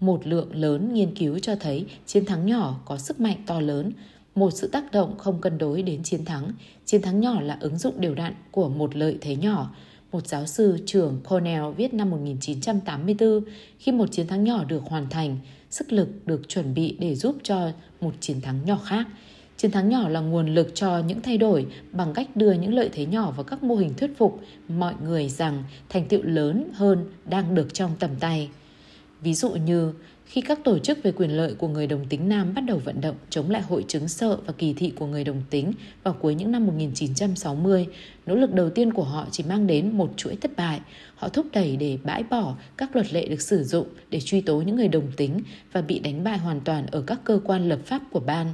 Một 0.00 0.26
lượng 0.26 0.56
lớn 0.56 0.94
nghiên 0.94 1.14
cứu 1.14 1.38
cho 1.38 1.56
thấy 1.56 1.86
chiến 2.06 2.24
thắng 2.24 2.46
nhỏ 2.46 2.80
có 2.84 2.98
sức 2.98 3.20
mạnh 3.20 3.36
to 3.46 3.60
lớn, 3.60 3.92
một 4.34 4.50
sự 4.50 4.68
tác 4.68 4.92
động 4.92 5.18
không 5.18 5.40
cân 5.40 5.58
đối 5.58 5.82
đến 5.82 6.02
chiến 6.02 6.24
thắng. 6.24 6.52
Chiến 6.84 7.02
thắng 7.02 7.20
nhỏ 7.20 7.40
là 7.40 7.58
ứng 7.60 7.78
dụng 7.78 8.00
đều 8.00 8.14
đặn 8.14 8.34
của 8.50 8.68
một 8.68 8.96
lợi 8.96 9.18
thế 9.20 9.36
nhỏ. 9.36 9.74
Một 10.12 10.26
giáo 10.26 10.46
sư 10.46 10.78
trưởng 10.86 11.20
Cornell 11.28 11.64
viết 11.76 11.94
năm 11.94 12.10
1984, 12.10 13.40
khi 13.78 13.92
một 13.92 14.12
chiến 14.12 14.26
thắng 14.26 14.44
nhỏ 14.44 14.64
được 14.64 14.82
hoàn 14.84 15.08
thành, 15.10 15.38
sức 15.70 15.92
lực 15.92 16.08
được 16.26 16.48
chuẩn 16.48 16.74
bị 16.74 16.96
để 17.00 17.14
giúp 17.14 17.36
cho 17.42 17.70
một 18.00 18.12
chiến 18.20 18.40
thắng 18.40 18.64
nhỏ 18.64 18.80
khác. 18.84 19.06
Chiến 19.56 19.70
thắng 19.70 19.88
nhỏ 19.88 20.08
là 20.08 20.20
nguồn 20.20 20.54
lực 20.54 20.74
cho 20.74 20.98
những 20.98 21.22
thay 21.22 21.38
đổi 21.38 21.66
bằng 21.92 22.14
cách 22.14 22.36
đưa 22.36 22.52
những 22.52 22.74
lợi 22.74 22.88
thế 22.92 23.06
nhỏ 23.06 23.30
vào 23.30 23.44
các 23.44 23.62
mô 23.62 23.76
hình 23.76 23.94
thuyết 23.94 24.10
phục 24.18 24.40
mọi 24.68 24.94
người 25.04 25.28
rằng 25.28 25.64
thành 25.88 26.08
tựu 26.08 26.22
lớn 26.22 26.68
hơn 26.72 27.04
đang 27.24 27.54
được 27.54 27.74
trong 27.74 27.90
tầm 27.98 28.10
tay. 28.20 28.48
Ví 29.22 29.34
dụ 29.34 29.50
như 29.50 29.92
khi 30.26 30.40
các 30.40 30.58
tổ 30.64 30.78
chức 30.78 31.02
về 31.02 31.12
quyền 31.12 31.30
lợi 31.30 31.54
của 31.54 31.68
người 31.68 31.86
đồng 31.86 32.06
tính 32.08 32.28
nam 32.28 32.54
bắt 32.54 32.60
đầu 32.60 32.78
vận 32.78 33.00
động 33.00 33.16
chống 33.30 33.50
lại 33.50 33.62
hội 33.62 33.84
chứng 33.88 34.08
sợ 34.08 34.38
và 34.46 34.52
kỳ 34.52 34.72
thị 34.72 34.92
của 34.96 35.06
người 35.06 35.24
đồng 35.24 35.42
tính 35.50 35.72
vào 36.02 36.14
cuối 36.20 36.34
những 36.34 36.52
năm 36.52 36.66
1960, 36.66 37.86
nỗ 38.26 38.34
lực 38.34 38.54
đầu 38.54 38.70
tiên 38.70 38.92
của 38.92 39.02
họ 39.02 39.26
chỉ 39.30 39.44
mang 39.48 39.66
đến 39.66 39.98
một 39.98 40.12
chuỗi 40.16 40.36
thất 40.36 40.56
bại. 40.56 40.80
Họ 41.14 41.28
thúc 41.28 41.46
đẩy 41.52 41.76
để 41.76 41.98
bãi 42.04 42.22
bỏ 42.22 42.56
các 42.76 42.96
luật 42.96 43.12
lệ 43.12 43.28
được 43.28 43.40
sử 43.40 43.64
dụng 43.64 43.86
để 44.10 44.20
truy 44.20 44.40
tố 44.40 44.60
những 44.60 44.76
người 44.76 44.88
đồng 44.88 45.12
tính 45.16 45.42
và 45.72 45.80
bị 45.80 45.98
đánh 45.98 46.24
bại 46.24 46.38
hoàn 46.38 46.60
toàn 46.60 46.86
ở 46.86 47.00
các 47.06 47.20
cơ 47.24 47.40
quan 47.44 47.68
lập 47.68 47.80
pháp 47.84 48.02
của 48.12 48.20
ban 48.20 48.46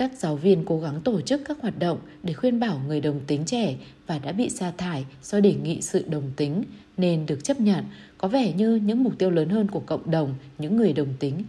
các 0.00 0.12
giáo 0.18 0.36
viên 0.36 0.64
cố 0.64 0.80
gắng 0.80 1.00
tổ 1.00 1.20
chức 1.20 1.40
các 1.44 1.58
hoạt 1.60 1.78
động 1.78 1.98
để 2.22 2.32
khuyên 2.32 2.60
bảo 2.60 2.80
người 2.86 3.00
đồng 3.00 3.20
tính 3.26 3.42
trẻ 3.46 3.76
và 4.06 4.18
đã 4.18 4.32
bị 4.32 4.48
sa 4.48 4.72
thải 4.76 5.06
do 5.22 5.40
đề 5.40 5.54
nghị 5.54 5.80
sự 5.80 6.04
đồng 6.08 6.30
tính 6.36 6.64
nên 6.96 7.26
được 7.26 7.44
chấp 7.44 7.60
nhận 7.60 7.84
có 8.20 8.28
vẻ 8.28 8.52
như 8.52 8.74
những 8.74 9.04
mục 9.04 9.12
tiêu 9.18 9.30
lớn 9.30 9.48
hơn 9.48 9.68
của 9.68 9.80
cộng 9.80 10.10
đồng 10.10 10.34
những 10.58 10.76
người 10.76 10.92
đồng 10.92 11.14
tính 11.18 11.42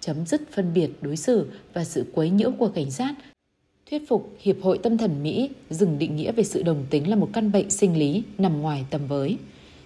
chấm 0.00 0.26
dứt 0.26 0.42
phân 0.52 0.74
biệt 0.74 0.90
đối 1.00 1.16
xử 1.16 1.46
và 1.74 1.84
sự 1.84 2.06
quấy 2.14 2.30
nhiễu 2.30 2.50
của 2.50 2.68
cảnh 2.68 2.90
sát 2.90 3.14
thuyết 3.90 4.08
phục 4.08 4.36
Hiệp 4.40 4.56
hội 4.62 4.78
Tâm 4.78 4.98
thần 4.98 5.22
Mỹ 5.22 5.50
dừng 5.70 5.98
định 5.98 6.16
nghĩa 6.16 6.32
về 6.32 6.44
sự 6.44 6.62
đồng 6.62 6.84
tính 6.90 7.10
là 7.10 7.16
một 7.16 7.28
căn 7.32 7.52
bệnh 7.52 7.70
sinh 7.70 7.98
lý 7.98 8.22
nằm 8.38 8.60
ngoài 8.60 8.84
tầm 8.90 9.06
với. 9.06 9.36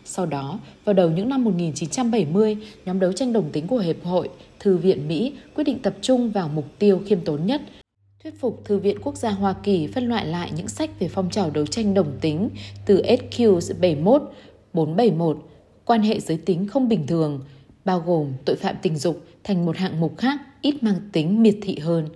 Sau 0.04 0.26
đó, 0.26 0.60
vào 0.84 0.94
đầu 0.94 1.10
những 1.10 1.28
năm 1.28 1.44
1970, 1.44 2.56
nhóm 2.84 3.00
đấu 3.00 3.12
tranh 3.12 3.32
đồng 3.32 3.50
tính 3.52 3.66
của 3.66 3.78
Hiệp 3.78 4.04
hội 4.04 4.28
Thư 4.60 4.76
viện 4.76 5.08
Mỹ 5.08 5.32
quyết 5.54 5.64
định 5.64 5.78
tập 5.82 5.94
trung 6.00 6.30
vào 6.30 6.48
mục 6.48 6.66
tiêu 6.78 7.02
khiêm 7.06 7.20
tốn 7.20 7.46
nhất– 7.46 7.62
thuyết 8.22 8.40
phục 8.40 8.64
Thư 8.64 8.78
viện 8.78 8.98
Quốc 9.02 9.16
gia 9.16 9.30
Hoa 9.30 9.54
Kỳ 9.62 9.86
phân 9.86 10.08
loại 10.08 10.26
lại 10.26 10.50
những 10.56 10.68
sách 10.68 10.90
về 11.00 11.08
phong 11.08 11.30
trào 11.30 11.50
đấu 11.50 11.66
tranh 11.66 11.94
đồng 11.94 12.12
tính 12.20 12.48
từ 12.86 13.02
SQ 13.02 13.60
71, 13.80 14.22
471, 14.72 15.38
quan 15.84 16.02
hệ 16.02 16.20
giới 16.20 16.36
tính 16.36 16.66
không 16.66 16.88
bình 16.88 17.06
thường, 17.06 17.40
bao 17.84 18.00
gồm 18.00 18.32
tội 18.44 18.56
phạm 18.56 18.76
tình 18.82 18.96
dục 18.96 19.24
thành 19.44 19.66
một 19.66 19.76
hạng 19.76 20.00
mục 20.00 20.18
khác 20.18 20.40
ít 20.62 20.82
mang 20.82 21.00
tính 21.12 21.42
miệt 21.42 21.56
thị 21.62 21.78
hơn. 21.78 22.08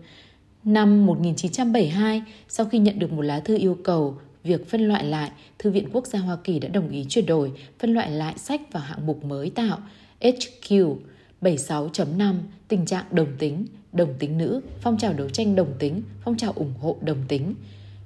Năm 0.65 1.07
1972, 1.07 2.23
sau 2.49 2.67
khi 2.67 2.79
nhận 2.79 2.99
được 2.99 3.13
một 3.13 3.23
lá 3.23 3.41
thư 3.41 3.59
yêu 3.59 3.79
cầu 3.85 4.19
việc 4.45 4.71
phân 4.71 4.81
loại 4.81 5.05
lại, 5.05 5.31
Thư 5.59 5.71
viện 5.71 5.89
Quốc 5.93 6.07
gia 6.07 6.19
Hoa 6.19 6.37
Kỳ 6.45 6.59
đã 6.59 6.69
đồng 6.69 6.91
ý 6.91 7.05
chuyển 7.09 7.27
đổi, 7.27 7.53
phân 7.79 7.95
loại 7.95 8.11
lại 8.11 8.35
sách 8.39 8.73
vào 8.73 8.83
hạng 8.83 9.07
mục 9.07 9.25
mới 9.25 9.51
tạo 9.51 9.79
HQ 10.21 10.97
76.5 11.41 12.35
tình 12.69 12.87
trạng 12.87 13.05
đồng 13.11 13.37
tính, 13.39 13.67
đồng 13.93 14.15
tính 14.19 14.39
nữ, 14.39 14.61
phong 14.81 14.99
trào 14.99 15.13
đấu 15.13 15.29
tranh 15.29 15.55
đồng 15.55 15.73
tính, 15.79 16.03
phong 16.25 16.37
trào 16.37 16.53
ủng 16.53 16.75
hộ 16.81 16.97
đồng 17.01 17.25
tính. 17.29 17.55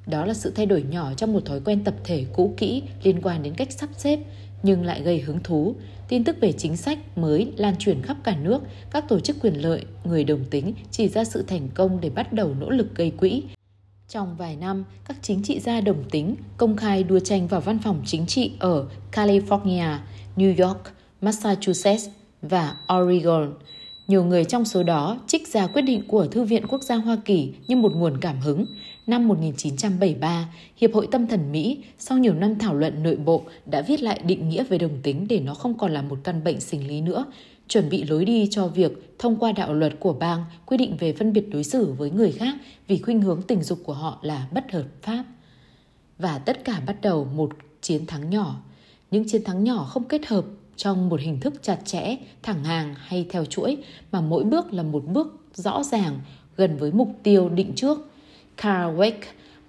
Đó 0.07 0.25
là 0.25 0.35
sự 0.35 0.53
thay 0.57 0.67
đổi 0.67 0.85
nhỏ 0.91 1.13
trong 1.17 1.33
một 1.33 1.45
thói 1.45 1.61
quen 1.61 1.85
tập 1.85 1.95
thể 2.05 2.27
cũ 2.33 2.55
kỹ 2.57 2.83
liên 3.03 3.21
quan 3.23 3.43
đến 3.43 3.55
cách 3.55 3.73
sắp 3.73 3.89
xếp 3.97 4.19
nhưng 4.63 4.85
lại 4.85 5.03
gây 5.03 5.21
hứng 5.21 5.43
thú. 5.43 5.75
Tin 6.09 6.25
tức 6.25 6.37
về 6.41 6.53
chính 6.53 6.77
sách 6.77 7.19
mới 7.19 7.53
lan 7.57 7.75
truyền 7.79 8.03
khắp 8.03 8.17
cả 8.25 8.37
nước, 8.37 8.63
các 8.91 9.09
tổ 9.09 9.21
chức 9.21 9.37
quyền 9.43 9.55
lợi, 9.55 9.85
người 10.05 10.25
đồng 10.25 10.45
tính 10.45 10.75
chỉ 10.91 11.09
ra 11.09 11.25
sự 11.25 11.45
thành 11.47 11.69
công 11.75 12.01
để 12.01 12.11
bắt 12.11 12.33
đầu 12.33 12.55
nỗ 12.61 12.71
lực 12.71 12.95
gây 12.95 13.11
quỹ. 13.11 13.43
Trong 14.09 14.37
vài 14.37 14.57
năm, 14.57 14.85
các 15.05 15.17
chính 15.23 15.43
trị 15.43 15.61
gia 15.61 15.81
đồng 15.81 16.05
tính 16.11 16.37
công 16.57 16.77
khai 16.77 17.03
đua 17.03 17.19
tranh 17.19 17.47
vào 17.47 17.61
văn 17.61 17.79
phòng 17.79 18.03
chính 18.07 18.27
trị 18.27 18.53
ở 18.59 18.87
California, 19.13 19.97
New 20.37 20.67
York, 20.67 20.81
Massachusetts 21.21 22.09
và 22.43 22.77
Oregon. 22.95 23.55
Nhiều 24.07 24.25
người 24.25 24.45
trong 24.45 24.65
số 24.65 24.83
đó 24.83 25.19
trích 25.27 25.49
ra 25.49 25.67
quyết 25.67 25.83
định 25.83 26.09
của 26.09 26.27
Thư 26.27 26.45
viện 26.45 26.67
Quốc 26.69 26.83
gia 26.83 26.97
Hoa 26.97 27.17
Kỳ 27.25 27.53
như 27.67 27.77
một 27.77 27.93
nguồn 27.95 28.21
cảm 28.21 28.41
hứng. 28.41 28.67
Năm 29.11 29.29
1973, 29.29 30.49
Hiệp 30.77 30.95
hội 30.95 31.09
Tâm 31.11 31.27
thần 31.27 31.53
Mỹ 31.53 31.85
sau 31.99 32.19
nhiều 32.19 32.35
năm 32.35 32.59
thảo 32.59 32.75
luận 32.75 33.03
nội 33.03 33.17
bộ 33.17 33.43
đã 33.67 33.83
viết 33.83 34.03
lại 34.03 34.21
định 34.25 34.49
nghĩa 34.49 34.65
về 34.65 34.79
đồng 34.79 35.01
tính 35.03 35.27
để 35.29 35.41
nó 35.41 35.55
không 35.55 35.79
còn 35.79 35.93
là 35.93 36.03
một 36.03 36.19
căn 36.25 36.45
bệnh 36.45 36.61
sinh 36.61 36.89
lý 36.89 37.01
nữa, 37.01 37.25
chuẩn 37.69 37.89
bị 37.89 38.05
lối 38.05 38.25
đi 38.25 38.49
cho 38.51 38.69
việc 38.69 39.17
thông 39.19 39.37
qua 39.37 39.53
đạo 39.53 39.75
luật 39.75 39.93
của 40.01 40.13
bang 40.13 40.45
quy 40.67 40.77
định 40.77 40.97
về 40.97 41.13
phân 41.13 41.33
biệt 41.33 41.51
đối 41.51 41.65
xử 41.65 41.93
với 41.93 42.11
người 42.11 42.33
khác 42.33 42.57
vì 42.87 42.99
khuynh 42.99 43.23
hướng 43.23 43.43
tình 43.43 43.63
dục 43.63 43.79
của 43.85 43.93
họ 43.93 44.19
là 44.23 44.49
bất 44.53 44.73
hợp 44.73 44.85
pháp. 45.03 45.25
Và 46.19 46.39
tất 46.39 46.65
cả 46.65 46.81
bắt 46.87 46.97
đầu 47.03 47.29
một 47.37 47.51
chiến 47.81 48.07
thắng 48.07 48.31
nhỏ. 48.31 48.57
Những 49.11 49.29
chiến 49.29 49.45
thắng 49.45 49.65
nhỏ 49.65 49.85
không 49.85 50.05
kết 50.05 50.27
hợp 50.27 50.45
trong 50.77 51.09
một 51.09 51.21
hình 51.21 51.41
thức 51.41 51.55
chặt 51.63 51.79
chẽ, 51.85 52.17
thẳng 52.43 52.65
hàng 52.65 52.95
hay 52.99 53.27
theo 53.31 53.45
chuỗi 53.45 53.77
mà 54.13 54.21
mỗi 54.21 54.45
bước 54.45 54.73
là 54.73 54.83
một 54.83 55.05
bước 55.07 55.41
rõ 55.55 55.83
ràng 55.83 56.21
gần 56.57 56.77
với 56.77 56.93
mục 56.93 57.09
tiêu 57.23 57.49
định 57.49 57.73
trước. 57.77 58.10
Carl 58.63 59.01
Weck, 59.01 59.13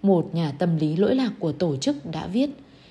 một 0.01 0.35
nhà 0.35 0.51
tâm 0.51 0.77
lý 0.77 0.95
lỗi 0.95 1.15
lạc 1.15 1.31
của 1.39 1.51
tổ 1.51 1.77
chức 1.77 2.11
đã 2.11 2.27
viết 2.27 2.49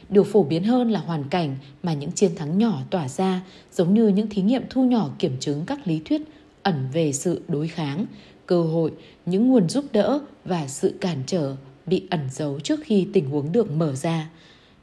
Điều 0.08 0.24
phổ 0.24 0.42
biến 0.42 0.64
hơn 0.64 0.90
là 0.90 1.00
hoàn 1.00 1.24
cảnh 1.24 1.56
mà 1.82 1.92
những 1.92 2.12
chiến 2.12 2.34
thắng 2.36 2.58
nhỏ 2.58 2.78
tỏa 2.90 3.08
ra 3.08 3.40
giống 3.72 3.94
như 3.94 4.08
những 4.08 4.28
thí 4.28 4.42
nghiệm 4.42 4.62
thu 4.70 4.84
nhỏ 4.84 5.10
kiểm 5.18 5.36
chứng 5.40 5.64
các 5.66 5.86
lý 5.86 6.00
thuyết 6.04 6.22
ẩn 6.62 6.88
về 6.92 7.12
sự 7.12 7.42
đối 7.48 7.68
kháng, 7.68 8.06
cơ 8.46 8.62
hội, 8.62 8.92
những 9.26 9.48
nguồn 9.48 9.68
giúp 9.68 9.84
đỡ 9.92 10.20
và 10.44 10.68
sự 10.68 10.94
cản 11.00 11.22
trở 11.26 11.56
bị 11.86 12.06
ẩn 12.10 12.20
giấu 12.32 12.60
trước 12.60 12.80
khi 12.84 13.08
tình 13.12 13.30
huống 13.30 13.52
được 13.52 13.70
mở 13.70 13.94
ra. 13.94 14.30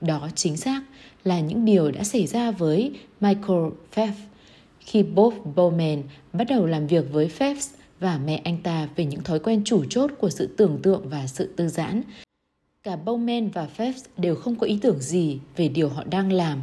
Đó 0.02 0.30
chính 0.36 0.58
xác 0.58 0.82
là 1.24 1.40
những 1.40 1.66
điều 1.66 1.92
đã 1.92 2.04
xảy 2.04 2.28
ra 2.28 2.52
với 2.52 2.92
Michael 3.22 3.70
Phelps 3.92 4.20
khi 4.80 5.04
Bob 5.04 5.34
Bowman 5.56 6.02
bắt 6.34 6.48
đầu 6.50 6.66
làm 6.66 6.88
việc 6.88 7.06
với 7.12 7.28
Phelps 7.28 7.70
và 8.00 8.20
mẹ 8.26 8.42
anh 8.44 8.58
ta 8.64 8.88
về 8.96 9.06
những 9.06 9.24
thói 9.24 9.40
quen 9.40 9.62
chủ 9.66 9.86
chốt 9.90 10.12
của 10.20 10.30
sự 10.30 10.48
tưởng 10.58 10.80
tượng 10.84 11.10
và 11.10 11.28
sự 11.28 11.54
tư 11.56 11.68
giãn. 11.68 12.02
Cả 12.84 12.98
Bowman 13.06 13.50
và 13.54 13.66
Phelps 13.66 14.06
đều 14.18 14.36
không 14.36 14.56
có 14.56 14.68
ý 14.68 14.80
tưởng 14.82 15.00
gì 15.00 15.40
về 15.56 15.68
điều 15.68 15.90
họ 15.90 16.04
đang 16.04 16.32
làm. 16.32 16.62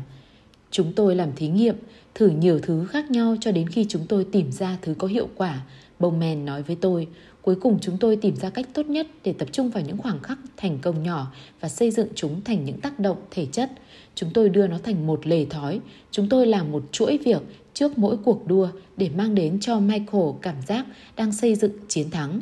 Chúng 0.70 0.92
tôi 0.92 1.16
làm 1.16 1.32
thí 1.36 1.48
nghiệm, 1.48 1.76
thử 2.14 2.28
nhiều 2.28 2.58
thứ 2.62 2.86
khác 2.86 3.10
nhau 3.10 3.36
cho 3.40 3.52
đến 3.52 3.68
khi 3.68 3.86
chúng 3.88 4.06
tôi 4.06 4.26
tìm 4.32 4.52
ra 4.52 4.78
thứ 4.82 4.94
có 4.98 5.08
hiệu 5.08 5.28
quả. 5.36 5.66
Bowman 6.00 6.44
nói 6.44 6.62
với 6.62 6.76
tôi, 6.80 7.08
Cuối 7.44 7.54
cùng 7.54 7.78
chúng 7.80 7.98
tôi 7.98 8.16
tìm 8.16 8.36
ra 8.36 8.50
cách 8.50 8.68
tốt 8.72 8.86
nhất 8.86 9.06
để 9.24 9.32
tập 9.32 9.48
trung 9.52 9.70
vào 9.70 9.82
những 9.82 9.98
khoảng 9.98 10.22
khắc 10.22 10.38
thành 10.56 10.78
công 10.82 11.02
nhỏ 11.02 11.32
và 11.60 11.68
xây 11.68 11.90
dựng 11.90 12.08
chúng 12.14 12.40
thành 12.44 12.64
những 12.64 12.80
tác 12.80 12.98
động 12.98 13.16
thể 13.30 13.46
chất. 13.46 13.70
Chúng 14.14 14.30
tôi 14.34 14.48
đưa 14.48 14.66
nó 14.66 14.78
thành 14.82 15.06
một 15.06 15.26
lề 15.26 15.44
thói. 15.44 15.80
Chúng 16.10 16.28
tôi 16.28 16.46
làm 16.46 16.72
một 16.72 16.84
chuỗi 16.92 17.18
việc 17.18 17.42
trước 17.74 17.98
mỗi 17.98 18.16
cuộc 18.16 18.46
đua 18.46 18.68
để 18.96 19.10
mang 19.16 19.34
đến 19.34 19.60
cho 19.60 19.80
Michael 19.80 20.24
cảm 20.42 20.56
giác 20.66 20.86
đang 21.16 21.32
xây 21.32 21.54
dựng 21.54 21.72
chiến 21.88 22.10
thắng. 22.10 22.40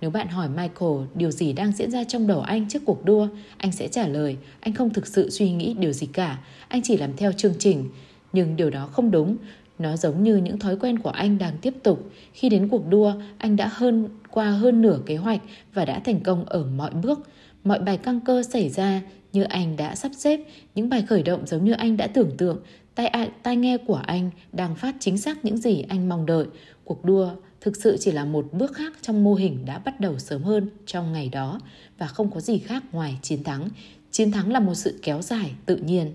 Nếu 0.00 0.10
bạn 0.10 0.28
hỏi 0.28 0.48
Michael 0.48 0.92
điều 1.14 1.30
gì 1.30 1.52
đang 1.52 1.72
diễn 1.72 1.90
ra 1.90 2.04
trong 2.04 2.26
đầu 2.26 2.40
anh 2.40 2.68
trước 2.68 2.82
cuộc 2.84 3.04
đua, 3.04 3.28
anh 3.56 3.72
sẽ 3.72 3.88
trả 3.88 4.08
lời 4.08 4.36
anh 4.60 4.74
không 4.74 4.90
thực 4.90 5.06
sự 5.06 5.30
suy 5.30 5.52
nghĩ 5.52 5.74
điều 5.78 5.92
gì 5.92 6.06
cả, 6.06 6.38
anh 6.68 6.82
chỉ 6.82 6.96
làm 6.96 7.16
theo 7.16 7.32
chương 7.32 7.54
trình. 7.58 7.88
Nhưng 8.32 8.56
điều 8.56 8.70
đó 8.70 8.88
không 8.92 9.10
đúng, 9.10 9.36
nó 9.78 9.96
giống 9.96 10.22
như 10.22 10.36
những 10.36 10.58
thói 10.58 10.76
quen 10.76 10.98
của 10.98 11.10
anh 11.10 11.38
đang 11.38 11.58
tiếp 11.58 11.74
tục. 11.82 12.10
Khi 12.32 12.48
đến 12.48 12.68
cuộc 12.68 12.88
đua, 12.88 13.12
anh 13.38 13.56
đã 13.56 13.70
hơn 13.72 14.08
qua 14.30 14.50
hơn 14.50 14.82
nửa 14.82 14.98
kế 15.06 15.16
hoạch 15.16 15.40
và 15.74 15.84
đã 15.84 15.98
thành 15.98 16.20
công 16.20 16.44
ở 16.44 16.64
mọi 16.64 16.90
bước. 16.90 17.20
Mọi 17.64 17.78
bài 17.78 17.96
căng 17.96 18.20
cơ 18.20 18.42
xảy 18.42 18.68
ra 18.68 19.00
như 19.32 19.42
anh 19.42 19.76
đã 19.76 19.94
sắp 19.94 20.10
xếp, 20.16 20.40
những 20.74 20.88
bài 20.88 21.04
khởi 21.08 21.22
động 21.22 21.46
giống 21.46 21.64
như 21.64 21.72
anh 21.72 21.96
đã 21.96 22.06
tưởng 22.06 22.30
tượng, 22.36 22.58
tai, 23.08 23.30
tai 23.42 23.56
nghe 23.56 23.78
của 23.78 24.00
anh 24.06 24.30
đang 24.52 24.74
phát 24.74 24.94
chính 25.00 25.18
xác 25.18 25.44
những 25.44 25.56
gì 25.56 25.84
anh 25.88 26.08
mong 26.08 26.26
đợi. 26.26 26.46
Cuộc 26.84 27.04
đua 27.04 27.30
thực 27.60 27.76
sự 27.76 27.96
chỉ 28.00 28.12
là 28.12 28.24
một 28.24 28.46
bước 28.52 28.74
khác 28.74 28.92
trong 29.02 29.24
mô 29.24 29.34
hình 29.34 29.64
đã 29.64 29.78
bắt 29.78 30.00
đầu 30.00 30.18
sớm 30.18 30.42
hơn 30.42 30.68
trong 30.86 31.12
ngày 31.12 31.28
đó 31.28 31.60
và 31.98 32.06
không 32.06 32.30
có 32.30 32.40
gì 32.40 32.58
khác 32.58 32.82
ngoài 32.92 33.18
chiến 33.22 33.44
thắng. 33.44 33.68
Chiến 34.10 34.32
thắng 34.32 34.52
là 34.52 34.60
một 34.60 34.74
sự 34.74 34.98
kéo 35.02 35.22
dài 35.22 35.52
tự 35.66 35.76
nhiên. 35.76 36.12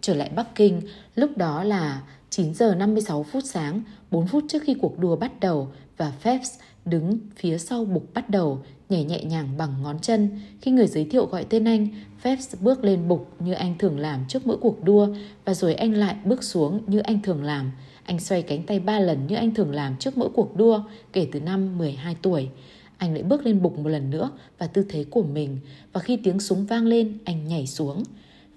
Trở 0.00 0.14
lại 0.14 0.30
Bắc 0.36 0.54
Kinh, 0.54 0.82
lúc 1.14 1.36
đó 1.36 1.64
là 1.64 2.02
9 2.30 2.54
giờ 2.54 2.74
56 2.74 3.22
phút 3.22 3.44
sáng, 3.46 3.82
4 4.10 4.28
phút 4.28 4.44
trước 4.48 4.62
khi 4.62 4.74
cuộc 4.74 4.98
đua 4.98 5.16
bắt 5.16 5.40
đầu 5.40 5.72
và 5.96 6.10
Phelps 6.20 6.50
đứng 6.84 7.18
phía 7.36 7.58
sau 7.58 7.84
bục 7.84 8.14
bắt 8.14 8.30
đầu, 8.30 8.62
nhảy 8.92 9.04
nhẹ 9.04 9.24
nhàng 9.24 9.48
bằng 9.58 9.82
ngón 9.82 9.98
chân. 9.98 10.28
Khi 10.60 10.70
người 10.70 10.86
giới 10.86 11.04
thiệu 11.04 11.26
gọi 11.26 11.44
tên 11.44 11.64
anh, 11.64 11.88
Phelps 12.20 12.54
bước 12.60 12.84
lên 12.84 13.08
bục 13.08 13.28
như 13.38 13.52
anh 13.52 13.78
thường 13.78 13.98
làm 13.98 14.20
trước 14.28 14.46
mỗi 14.46 14.56
cuộc 14.56 14.84
đua 14.84 15.08
và 15.44 15.54
rồi 15.54 15.74
anh 15.74 15.94
lại 15.94 16.16
bước 16.24 16.44
xuống 16.44 16.80
như 16.86 16.98
anh 16.98 17.22
thường 17.22 17.44
làm. 17.44 17.72
Anh 18.04 18.20
xoay 18.20 18.42
cánh 18.42 18.62
tay 18.62 18.80
ba 18.80 18.98
lần 18.98 19.26
như 19.26 19.36
anh 19.36 19.54
thường 19.54 19.70
làm 19.70 19.96
trước 19.98 20.18
mỗi 20.18 20.28
cuộc 20.34 20.56
đua 20.56 20.82
kể 21.12 21.28
từ 21.32 21.40
năm 21.40 21.78
12 21.78 22.16
tuổi. 22.22 22.48
Anh 22.96 23.14
lại 23.14 23.22
bước 23.22 23.46
lên 23.46 23.62
bục 23.62 23.78
một 23.78 23.88
lần 23.88 24.10
nữa 24.10 24.30
và 24.58 24.66
tư 24.66 24.84
thế 24.88 25.04
của 25.10 25.22
mình 25.22 25.58
và 25.92 26.00
khi 26.00 26.16
tiếng 26.16 26.40
súng 26.40 26.66
vang 26.66 26.86
lên, 26.86 27.18
anh 27.24 27.48
nhảy 27.48 27.66
xuống. 27.66 28.02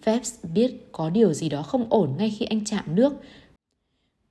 Phelps 0.03 0.33
biết 0.53 0.87
có 0.91 1.09
điều 1.09 1.33
gì 1.33 1.49
đó 1.49 1.61
không 1.61 1.85
ổn 1.89 2.09
ngay 2.17 2.35
khi 2.39 2.45
anh 2.45 2.65
chạm 2.65 2.83
nước 2.95 3.13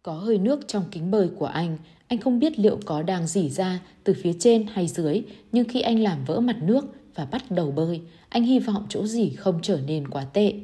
có 0.04 0.12
hơi 0.12 0.38
nước 0.38 0.68
trong 0.68 0.84
kính 0.90 1.10
bơi 1.10 1.28
của 1.38 1.46
anh, 1.46 1.78
anh 2.08 2.18
không 2.18 2.38
biết 2.38 2.58
liệu 2.58 2.78
có 2.84 3.02
đang 3.02 3.26
dỉ 3.26 3.48
ra 3.50 3.80
từ 4.04 4.14
phía 4.22 4.32
trên 4.38 4.66
hay 4.72 4.88
dưới, 4.88 5.22
nhưng 5.52 5.68
khi 5.68 5.80
anh 5.80 6.02
làm 6.02 6.24
vỡ 6.24 6.40
mặt 6.40 6.56
nước 6.62 6.86
và 7.14 7.24
bắt 7.24 7.50
đầu 7.50 7.70
bơi, 7.70 8.00
anh 8.28 8.42
hy 8.42 8.58
vọng 8.58 8.86
chỗ 8.88 9.06
dỉ 9.06 9.30
không 9.30 9.58
trở 9.62 9.80
nên 9.86 10.08
quá 10.08 10.24
tệ. 10.24 10.54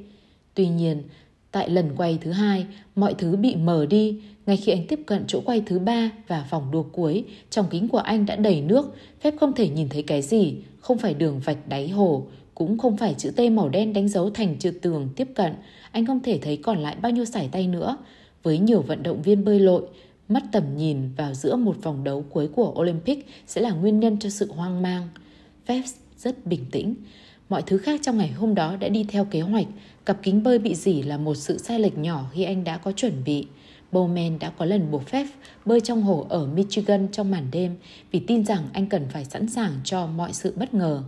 Tuy 0.54 0.68
nhiên, 0.68 1.02
Tại 1.52 1.70
lần 1.70 1.90
quay 1.96 2.18
thứ 2.20 2.30
hai, 2.30 2.66
mọi 2.94 3.14
thứ 3.14 3.36
bị 3.36 3.56
mờ 3.56 3.86
đi. 3.86 4.22
Ngay 4.46 4.56
khi 4.56 4.72
anh 4.72 4.86
tiếp 4.86 5.00
cận 5.06 5.24
chỗ 5.26 5.40
quay 5.44 5.62
thứ 5.66 5.78
ba 5.78 6.10
và 6.28 6.46
vòng 6.50 6.70
đua 6.70 6.82
cuối, 6.82 7.24
trong 7.50 7.66
kính 7.70 7.88
của 7.88 7.98
anh 7.98 8.26
đã 8.26 8.36
đầy 8.36 8.60
nước, 8.60 8.96
phép 9.20 9.34
không 9.40 9.52
thể 9.52 9.68
nhìn 9.68 9.88
thấy 9.88 10.02
cái 10.02 10.22
gì, 10.22 10.54
không 10.80 10.98
phải 10.98 11.14
đường 11.14 11.40
vạch 11.44 11.68
đáy 11.68 11.88
hồ, 11.88 12.26
cũng 12.54 12.78
không 12.78 12.96
phải 12.96 13.14
chữ 13.18 13.30
T 13.30 13.40
màu 13.52 13.68
đen 13.68 13.92
đánh 13.92 14.08
dấu 14.08 14.30
thành 14.30 14.56
chữ 14.58 14.70
tường 14.82 15.08
tiếp 15.16 15.28
cận. 15.34 15.52
Anh 15.92 16.06
không 16.06 16.20
thể 16.20 16.38
thấy 16.42 16.56
còn 16.56 16.78
lại 16.78 16.96
bao 17.02 17.12
nhiêu 17.12 17.24
sải 17.24 17.48
tay 17.52 17.66
nữa. 17.66 17.96
Với 18.42 18.58
nhiều 18.58 18.82
vận 18.82 19.02
động 19.02 19.22
viên 19.22 19.44
bơi 19.44 19.60
lội, 19.60 19.82
mất 20.28 20.42
tầm 20.52 20.76
nhìn 20.76 21.12
vào 21.16 21.34
giữa 21.34 21.56
một 21.56 21.76
vòng 21.82 22.04
đấu 22.04 22.24
cuối 22.30 22.48
của 22.48 22.74
Olympic 22.78 23.26
sẽ 23.46 23.60
là 23.60 23.70
nguyên 23.70 24.00
nhân 24.00 24.18
cho 24.18 24.30
sự 24.30 24.52
hoang 24.52 24.82
mang. 24.82 25.08
Phelps 25.66 25.94
rất 26.16 26.46
bình 26.46 26.64
tĩnh. 26.70 26.94
Mọi 27.48 27.62
thứ 27.62 27.78
khác 27.78 28.00
trong 28.02 28.18
ngày 28.18 28.28
hôm 28.28 28.54
đó 28.54 28.76
đã 28.76 28.88
đi 28.88 29.04
theo 29.08 29.24
kế 29.24 29.40
hoạch. 29.40 29.66
Cặp 30.04 30.22
kính 30.22 30.42
bơi 30.42 30.58
bị 30.58 30.74
dỉ 30.74 31.02
là 31.02 31.16
một 31.16 31.34
sự 31.34 31.58
sai 31.58 31.80
lệch 31.80 31.98
nhỏ 31.98 32.30
khi 32.32 32.42
anh 32.42 32.64
đã 32.64 32.76
có 32.78 32.92
chuẩn 32.92 33.24
bị. 33.24 33.46
Bowman 33.92 34.38
đã 34.38 34.50
có 34.50 34.64
lần 34.64 34.90
buộc 34.90 35.06
phép 35.06 35.26
bơi 35.64 35.80
trong 35.80 36.02
hồ 36.02 36.26
ở 36.28 36.46
Michigan 36.46 37.08
trong 37.12 37.30
màn 37.30 37.46
đêm 37.52 37.76
vì 38.10 38.20
tin 38.20 38.44
rằng 38.44 38.68
anh 38.72 38.86
cần 38.86 39.06
phải 39.12 39.24
sẵn 39.24 39.48
sàng 39.48 39.72
cho 39.84 40.06
mọi 40.06 40.32
sự 40.32 40.52
bất 40.56 40.74
ngờ. 40.74 41.02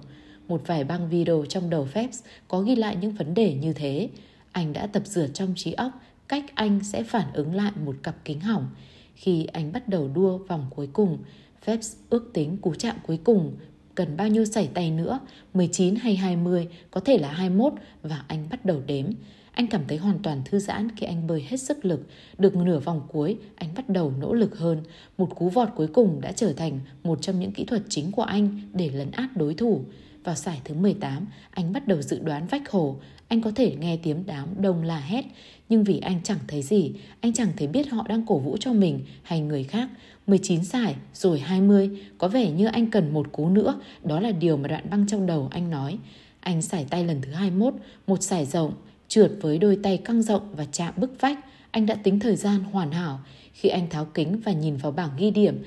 Một 0.49 0.63
vài 0.67 0.85
băng 0.85 1.09
video 1.09 1.45
trong 1.49 1.71
đầu 1.71 1.85
Phelps 1.85 2.21
có 2.49 2.61
ghi 2.61 2.77
lại 2.77 2.97
những 3.01 3.13
vấn 3.13 3.35
đề 3.35 3.55
như 3.55 3.73
thế. 3.73 4.09
Anh 4.53 4.73
đã 4.73 4.87
tập 4.87 5.03
dượt 5.07 5.31
trong 5.35 5.53
trí 5.57 5.73
óc 5.73 5.93
cách 6.29 6.45
anh 6.55 6.81
sẽ 6.83 7.03
phản 7.03 7.33
ứng 7.33 7.55
lại 7.55 7.73
một 7.85 7.97
cặp 8.03 8.17
kính 8.25 8.41
hỏng. 8.41 8.69
Khi 9.15 9.45
anh 9.45 9.73
bắt 9.73 9.89
đầu 9.89 10.09
đua 10.15 10.39
vòng 10.39 10.67
cuối 10.71 10.89
cùng, 10.93 11.19
Phelps 11.63 11.97
ước 12.11 12.31
tính 12.35 12.57
cú 12.57 12.75
chạm 12.75 12.97
cuối 13.07 13.19
cùng 13.25 13.57
cần 13.95 14.17
bao 14.17 14.29
nhiêu 14.29 14.45
sảy 14.45 14.69
tay 14.75 14.91
nữa, 14.91 15.21
19 15.55 15.97
hay 15.97 16.17
20, 16.17 16.69
có 16.91 17.01
thể 17.01 17.19
là 17.19 17.33
21 17.33 17.73
và 18.03 18.25
anh 18.29 18.47
bắt 18.51 18.65
đầu 18.65 18.83
đếm. 18.87 19.07
Anh 19.53 19.67
cảm 19.67 19.83
thấy 19.89 19.99
hoàn 19.99 20.19
toàn 20.19 20.43
thư 20.45 20.59
giãn 20.59 20.89
khi 20.97 21.07
anh 21.07 21.27
bơi 21.27 21.47
hết 21.49 21.57
sức 21.57 21.85
lực. 21.85 22.07
Được 22.39 22.57
nửa 22.57 22.79
vòng 22.79 23.03
cuối, 23.13 23.37
anh 23.55 23.69
bắt 23.75 23.89
đầu 23.89 24.13
nỗ 24.21 24.35
lực 24.35 24.59
hơn. 24.59 24.83
Một 25.19 25.37
cú 25.37 25.49
vọt 25.49 25.69
cuối 25.77 25.87
cùng 25.87 26.21
đã 26.21 26.33
trở 26.33 26.53
thành 26.53 26.81
một 27.05 27.23
trong 27.23 27.41
những 27.41 27.53
kỹ 27.53 27.65
thuật 27.65 27.83
chính 27.89 28.13
của 28.13 28.23
anh 28.23 28.61
để 28.73 28.91
lấn 28.91 29.11
át 29.11 29.37
đối 29.37 29.55
thủ. 29.55 29.85
Vào 30.25 30.35
giải 30.35 30.61
thứ 30.65 30.75
18, 30.75 31.27
anh 31.51 31.73
bắt 31.73 31.89
đầu 31.89 32.03
dự 32.03 32.19
đoán 32.19 32.47
vách 32.47 32.71
hồ. 32.71 32.97
Anh 33.33 33.41
có 33.41 33.51
thể 33.55 33.77
nghe 33.81 33.99
tiếng 34.03 34.23
đám 34.27 34.49
đông 34.63 34.83
la 34.83 34.99
hét, 34.99 35.25
nhưng 35.69 35.85
vì 35.85 35.99
anh 35.99 36.21
chẳng 36.25 36.39
thấy 36.49 36.63
gì, 36.63 36.93
anh 37.21 37.33
chẳng 37.33 37.49
thấy 37.57 37.69
biết 37.69 37.89
họ 37.89 38.07
đang 38.09 38.27
cổ 38.27 38.39
vũ 38.39 38.57
cho 38.61 38.73
mình 38.73 39.01
hay 39.23 39.41
người 39.41 39.65
khác. 39.65 39.89
19 40.27 40.65
giải, 40.65 40.95
rồi 41.15 41.41
20, 41.41 41.91
có 42.19 42.29
vẻ 42.29 42.51
như 42.51 42.67
anh 42.67 42.91
cần 42.91 43.13
một 43.13 43.33
cú 43.33 43.49
nữa, 43.49 43.81
đó 44.05 44.21
là 44.21 44.31
điều 44.31 44.57
mà 44.57 44.69
đoạn 44.69 44.91
băng 44.91 45.07
trong 45.07 45.27
đầu 45.27 45.49
anh 45.51 45.71
nói. 45.71 45.99
Anh 46.41 46.63
sải 46.63 46.87
tay 46.91 47.05
lần 47.05 47.21
thứ 47.23 47.33
21, 47.33 47.75
một 48.07 48.23
sải 48.23 48.47
rộng, 48.47 48.73
trượt 49.09 49.33
với 49.41 49.59
đôi 49.59 49.79
tay 49.83 49.97
căng 49.97 50.23
rộng 50.23 50.55
và 50.57 50.65
chạm 50.73 50.95
bức 50.97 51.21
vách. 51.21 51.39
Anh 51.71 51.87
đã 51.87 51.95
tính 51.95 52.21
thời 52.21 52.37
gian 52.37 52.61
hoàn 52.61 52.93
hảo. 52.93 53.21
Khi 53.53 53.69
anh 53.69 53.89
tháo 53.91 54.05
kính 54.05 54.41
và 54.45 54.53
nhìn 54.53 54.77
vào 54.77 54.93
bảng 54.93 55.11
ghi 55.19 55.31
điểm, 55.31 55.63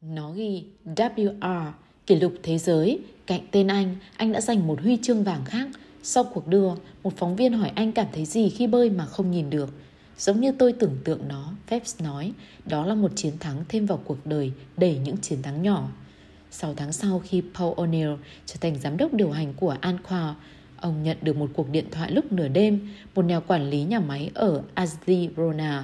nó 0.00 0.32
ghi 0.32 0.64
WR, 0.84 1.72
kỷ 2.06 2.14
lục 2.16 2.34
thế 2.42 2.58
giới. 2.58 2.98
Cạnh 3.26 3.40
tên 3.50 3.66
anh, 3.66 3.96
anh 4.16 4.32
đã 4.32 4.40
giành 4.40 4.66
một 4.66 4.80
huy 4.82 4.98
chương 5.02 5.24
vàng 5.24 5.44
khác. 5.44 5.68
Sau 6.06 6.24
cuộc 6.24 6.48
đua, 6.48 6.76
một 7.02 7.12
phóng 7.16 7.36
viên 7.36 7.52
hỏi 7.52 7.72
anh 7.74 7.92
cảm 7.92 8.06
thấy 8.12 8.24
gì 8.24 8.50
khi 8.50 8.66
bơi 8.66 8.90
mà 8.90 9.06
không 9.06 9.30
nhìn 9.30 9.50
được. 9.50 9.70
Giống 10.18 10.40
như 10.40 10.52
tôi 10.58 10.72
tưởng 10.72 10.98
tượng 11.04 11.28
nó, 11.28 11.52
Phelps 11.66 12.02
nói, 12.02 12.32
đó 12.66 12.86
là 12.86 12.94
một 12.94 13.12
chiến 13.16 13.38
thắng 13.40 13.64
thêm 13.68 13.86
vào 13.86 14.00
cuộc 14.04 14.26
đời 14.26 14.52
đầy 14.76 14.98
những 14.98 15.16
chiến 15.16 15.42
thắng 15.42 15.62
nhỏ. 15.62 15.88
6 16.50 16.74
tháng 16.74 16.92
sau 16.92 17.22
khi 17.24 17.42
Paul 17.54 17.74
O'Neill 17.74 18.16
trở 18.46 18.56
thành 18.60 18.78
giám 18.78 18.96
đốc 18.96 19.14
điều 19.14 19.30
hành 19.30 19.54
của 19.54 19.76
Anqua, 19.80 20.32
ông 20.80 21.02
nhận 21.02 21.16
được 21.22 21.36
một 21.36 21.50
cuộc 21.54 21.70
điện 21.70 21.84
thoại 21.90 22.10
lúc 22.10 22.32
nửa 22.32 22.48
đêm, 22.48 22.88
một 23.14 23.24
nhà 23.24 23.40
quản 23.40 23.70
lý 23.70 23.82
nhà 23.82 24.00
máy 24.00 24.30
ở 24.34 24.62
Azlirona 24.74 25.82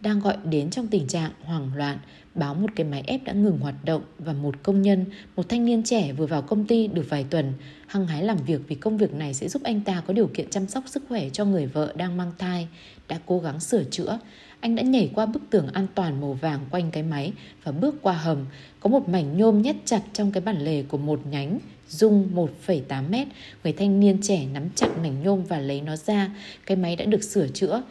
đang 0.00 0.20
gọi 0.20 0.36
đến 0.44 0.70
trong 0.70 0.86
tình 0.86 1.06
trạng 1.06 1.30
hoảng 1.44 1.70
loạn 1.74 1.98
báo 2.38 2.54
một 2.54 2.70
cái 2.76 2.86
máy 2.86 3.02
ép 3.06 3.24
đã 3.24 3.32
ngừng 3.32 3.58
hoạt 3.58 3.84
động 3.84 4.02
và 4.18 4.32
một 4.32 4.62
công 4.62 4.82
nhân, 4.82 5.04
một 5.36 5.48
thanh 5.48 5.64
niên 5.64 5.82
trẻ 5.82 6.12
vừa 6.12 6.26
vào 6.26 6.42
công 6.42 6.64
ty 6.64 6.86
được 6.86 7.06
vài 7.08 7.24
tuần, 7.30 7.52
hăng 7.86 8.06
hái 8.06 8.22
làm 8.22 8.36
việc 8.36 8.60
vì 8.68 8.74
công 8.74 8.98
việc 8.98 9.14
này 9.14 9.34
sẽ 9.34 9.48
giúp 9.48 9.62
anh 9.62 9.80
ta 9.80 10.02
có 10.06 10.12
điều 10.12 10.26
kiện 10.26 10.50
chăm 10.50 10.66
sóc 10.66 10.84
sức 10.86 11.02
khỏe 11.08 11.28
cho 11.30 11.44
người 11.44 11.66
vợ 11.66 11.92
đang 11.96 12.16
mang 12.16 12.32
thai, 12.38 12.68
đã 13.08 13.18
cố 13.26 13.38
gắng 13.38 13.60
sửa 13.60 13.84
chữa. 13.84 14.18
Anh 14.60 14.74
đã 14.74 14.82
nhảy 14.82 15.10
qua 15.14 15.26
bức 15.26 15.42
tường 15.50 15.68
an 15.72 15.86
toàn 15.94 16.20
màu 16.20 16.32
vàng 16.32 16.60
quanh 16.70 16.90
cái 16.90 17.02
máy 17.02 17.32
và 17.64 17.72
bước 17.72 17.94
qua 18.02 18.12
hầm. 18.12 18.46
Có 18.80 18.90
một 18.90 19.08
mảnh 19.08 19.38
nhôm 19.38 19.62
nhét 19.62 19.76
chặt 19.84 20.02
trong 20.12 20.32
cái 20.32 20.40
bản 20.40 20.64
lề 20.64 20.82
của 20.82 20.98
một 20.98 21.20
nhánh 21.30 21.58
dung 21.88 22.30
1,8 22.66 23.10
mét. 23.10 23.28
Người 23.64 23.72
thanh 23.72 24.00
niên 24.00 24.18
trẻ 24.22 24.46
nắm 24.52 24.68
chặt 24.74 24.88
mảnh 25.02 25.22
nhôm 25.22 25.44
và 25.44 25.58
lấy 25.58 25.80
nó 25.80 25.96
ra. 25.96 26.30
Cái 26.66 26.76
máy 26.76 26.96
đã 26.96 27.04
được 27.04 27.24
sửa 27.24 27.48
chữa. 27.48 27.82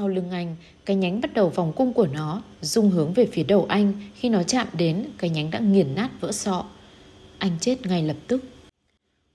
Sau 0.00 0.08
lưng 0.08 0.30
anh, 0.30 0.56
cái 0.84 0.96
nhánh 0.96 1.20
bắt 1.20 1.34
đầu 1.34 1.48
vòng 1.48 1.72
cung 1.76 1.92
của 1.92 2.06
nó, 2.06 2.42
dung 2.60 2.90
hướng 2.90 3.12
về 3.12 3.26
phía 3.32 3.42
đầu 3.42 3.66
anh. 3.68 3.92
Khi 4.14 4.28
nó 4.28 4.42
chạm 4.42 4.66
đến, 4.72 5.04
cái 5.18 5.30
nhánh 5.30 5.50
đã 5.50 5.58
nghiền 5.58 5.94
nát 5.94 6.10
vỡ 6.20 6.32
sọ. 6.32 6.64
Anh 7.38 7.50
chết 7.60 7.86
ngay 7.86 8.02
lập 8.02 8.16
tức. 8.28 8.44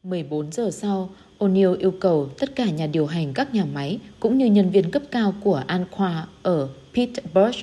14 0.04 0.52
giờ 0.52 0.72
sau, 0.72 1.10
O'Neill 1.40 1.78
yêu 1.78 1.92
cầu 1.92 2.30
tất 2.38 2.56
cả 2.56 2.66
nhà 2.66 2.88
điều 2.88 3.06
hành 3.06 3.34
các 3.34 3.54
nhà 3.54 3.66
máy 3.66 4.00
cũng 4.20 4.38
như 4.38 4.46
nhân 4.46 4.70
viên 4.70 4.92
cấp 4.92 5.02
cao 5.12 5.34
của 5.44 5.64
Anqua 5.68 6.22
ở 6.44 6.70
Pittsburgh 6.94 7.60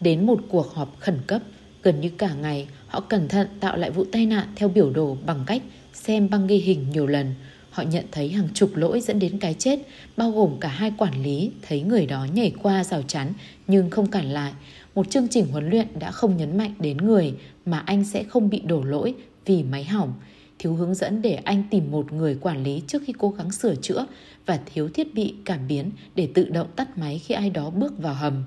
đến 0.00 0.26
một 0.26 0.40
cuộc 0.48 0.74
họp 0.74 1.00
khẩn 1.00 1.18
cấp. 1.26 1.42
Gần 1.82 2.00
như 2.00 2.10
cả 2.18 2.34
ngày, 2.34 2.68
họ 2.86 3.00
cẩn 3.00 3.28
thận 3.28 3.48
tạo 3.60 3.76
lại 3.76 3.90
vụ 3.90 4.04
tai 4.12 4.26
nạn 4.26 4.48
theo 4.56 4.68
biểu 4.68 4.90
đồ 4.90 5.16
bằng 5.26 5.44
cách 5.46 5.62
xem 5.92 6.30
băng 6.30 6.46
ghi 6.46 6.56
hình 6.56 6.86
nhiều 6.90 7.06
lần– 7.06 7.34
Họ 7.70 7.82
nhận 7.82 8.04
thấy 8.12 8.28
hàng 8.28 8.48
chục 8.54 8.76
lỗi 8.76 9.00
dẫn 9.00 9.18
đến 9.18 9.38
cái 9.38 9.54
chết, 9.54 9.78
bao 10.16 10.30
gồm 10.30 10.56
cả 10.60 10.68
hai 10.68 10.92
quản 10.98 11.22
lý 11.22 11.50
thấy 11.62 11.82
người 11.82 12.06
đó 12.06 12.26
nhảy 12.34 12.52
qua 12.62 12.84
rào 12.84 13.02
chắn 13.02 13.32
nhưng 13.66 13.90
không 13.90 14.10
cản 14.10 14.30
lại. 14.30 14.52
Một 14.94 15.10
chương 15.10 15.28
trình 15.28 15.46
huấn 15.46 15.70
luyện 15.70 15.86
đã 15.98 16.10
không 16.10 16.36
nhấn 16.36 16.58
mạnh 16.58 16.74
đến 16.80 16.96
người 16.96 17.34
mà 17.66 17.78
anh 17.78 18.04
sẽ 18.04 18.24
không 18.24 18.50
bị 18.50 18.60
đổ 18.60 18.82
lỗi 18.82 19.14
vì 19.46 19.62
máy 19.62 19.84
hỏng. 19.84 20.14
Thiếu 20.58 20.74
hướng 20.74 20.94
dẫn 20.94 21.22
để 21.22 21.34
anh 21.34 21.64
tìm 21.70 21.90
một 21.90 22.12
người 22.12 22.38
quản 22.40 22.62
lý 22.62 22.82
trước 22.86 23.02
khi 23.06 23.12
cố 23.18 23.30
gắng 23.30 23.52
sửa 23.52 23.74
chữa 23.74 24.06
và 24.46 24.60
thiếu 24.66 24.88
thiết 24.88 25.14
bị 25.14 25.34
cảm 25.44 25.68
biến 25.68 25.90
để 26.14 26.28
tự 26.34 26.48
động 26.48 26.68
tắt 26.76 26.98
máy 26.98 27.18
khi 27.18 27.34
ai 27.34 27.50
đó 27.50 27.70
bước 27.70 27.98
vào 27.98 28.14
hầm. 28.14 28.44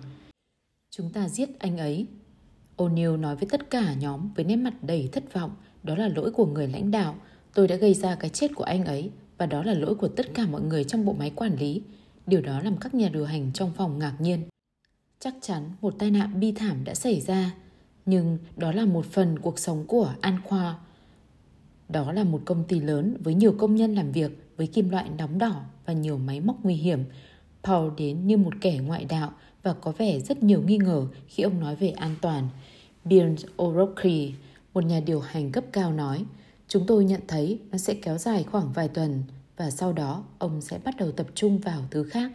Chúng 0.96 1.10
ta 1.10 1.30
giết 1.30 1.60
anh 1.60 1.78
ấy. 1.78 2.06
O'Neill 2.78 3.20
nói 3.20 3.36
với 3.36 3.50
tất 3.50 3.70
cả 3.70 3.94
nhóm 3.94 4.30
với 4.36 4.46
nét 4.46 4.56
mặt 4.56 4.74
đầy 4.82 5.10
thất 5.12 5.34
vọng. 5.34 5.52
Đó 5.84 5.96
là 5.96 6.08
lỗi 6.08 6.32
của 6.32 6.46
người 6.46 6.68
lãnh 6.68 6.92
đạo. 6.92 7.16
Tôi 7.54 7.68
đã 7.68 7.76
gây 7.76 7.94
ra 7.94 8.16
cái 8.16 8.30
chết 8.30 8.52
của 8.56 8.64
anh 8.64 8.86
ấy 8.86 9.10
và 9.38 9.46
đó 9.46 9.64
là 9.64 9.74
lỗi 9.74 9.96
của 9.96 10.08
tất 10.08 10.34
cả 10.34 10.46
mọi 10.46 10.62
người 10.62 10.84
trong 10.84 11.06
bộ 11.06 11.14
máy 11.14 11.32
quản 11.36 11.56
lý. 11.56 11.82
Điều 12.28 12.42
đó 12.42 12.60
làm 12.60 12.78
các 12.78 12.94
nhà 12.94 13.10
điều 13.10 13.26
hành 13.26 13.52
trong 13.54 13.72
phòng 13.78 14.00
ngạc 14.00 14.16
nhiên. 14.20 14.44
Chắc 15.20 15.36
chắn 15.42 15.64
một 15.82 15.96
tai 16.00 16.12
nạn 16.12 16.40
bi 16.40 16.52
thảm 16.52 16.84
đã 16.84 16.94
xảy 16.94 17.22
ra, 17.22 17.56
nhưng 18.06 18.38
đó 18.58 18.72
là 18.72 18.86
một 18.86 19.06
phần 19.06 19.40
cuộc 19.40 19.60
sống 19.60 19.86
của 19.88 20.14
An 20.22 20.38
Khoa. 20.44 20.78
Đó 21.90 22.12
là 22.12 22.24
một 22.24 22.42
công 22.46 22.64
ty 22.64 22.80
lớn 22.80 23.18
với 23.20 23.34
nhiều 23.34 23.56
công 23.58 23.76
nhân 23.76 23.96
làm 23.96 24.12
việc 24.12 24.32
với 24.58 24.68
kim 24.68 24.90
loại 24.90 25.10
nóng 25.18 25.38
đỏ 25.38 25.62
và 25.86 25.94
nhiều 25.94 26.18
máy 26.18 26.40
móc 26.40 26.64
nguy 26.64 26.76
hiểm. 26.76 27.00
Paul 27.64 27.92
đến 27.98 28.28
như 28.28 28.38
một 28.38 28.54
kẻ 28.62 28.78
ngoại 28.78 29.06
đạo 29.06 29.34
và 29.64 29.74
có 29.74 29.92
vẻ 29.92 30.20
rất 30.20 30.44
nhiều 30.44 30.62
nghi 30.62 30.78
ngờ 30.78 31.08
khi 31.28 31.44
ông 31.44 31.60
nói 31.60 31.76
về 31.76 31.90
an 31.90 32.16
toàn. 32.22 32.50
Bill 33.06 33.34
O'Rourke, 33.58 34.32
một 34.74 34.84
nhà 34.84 35.00
điều 35.06 35.20
hành 35.20 35.52
cấp 35.52 35.64
cao 35.72 35.94
nói, 35.94 36.26
Chúng 36.74 36.86
tôi 36.86 37.06
nhận 37.06 37.22
thấy 37.28 37.60
nó 37.72 37.78
sẽ 37.78 37.94
kéo 37.94 38.18
dài 38.18 38.44
khoảng 38.44 38.74
vài 38.74 38.88
tuần 38.88 39.24
và 39.58 39.72
sau 39.72 39.94
đó 39.94 40.24
ông 40.40 40.62
sẽ 40.62 40.80
bắt 40.84 40.98
đầu 40.98 41.12
tập 41.12 41.28
trung 41.36 41.60
vào 41.60 41.82
thứ 41.92 42.04
khác. 42.04 42.32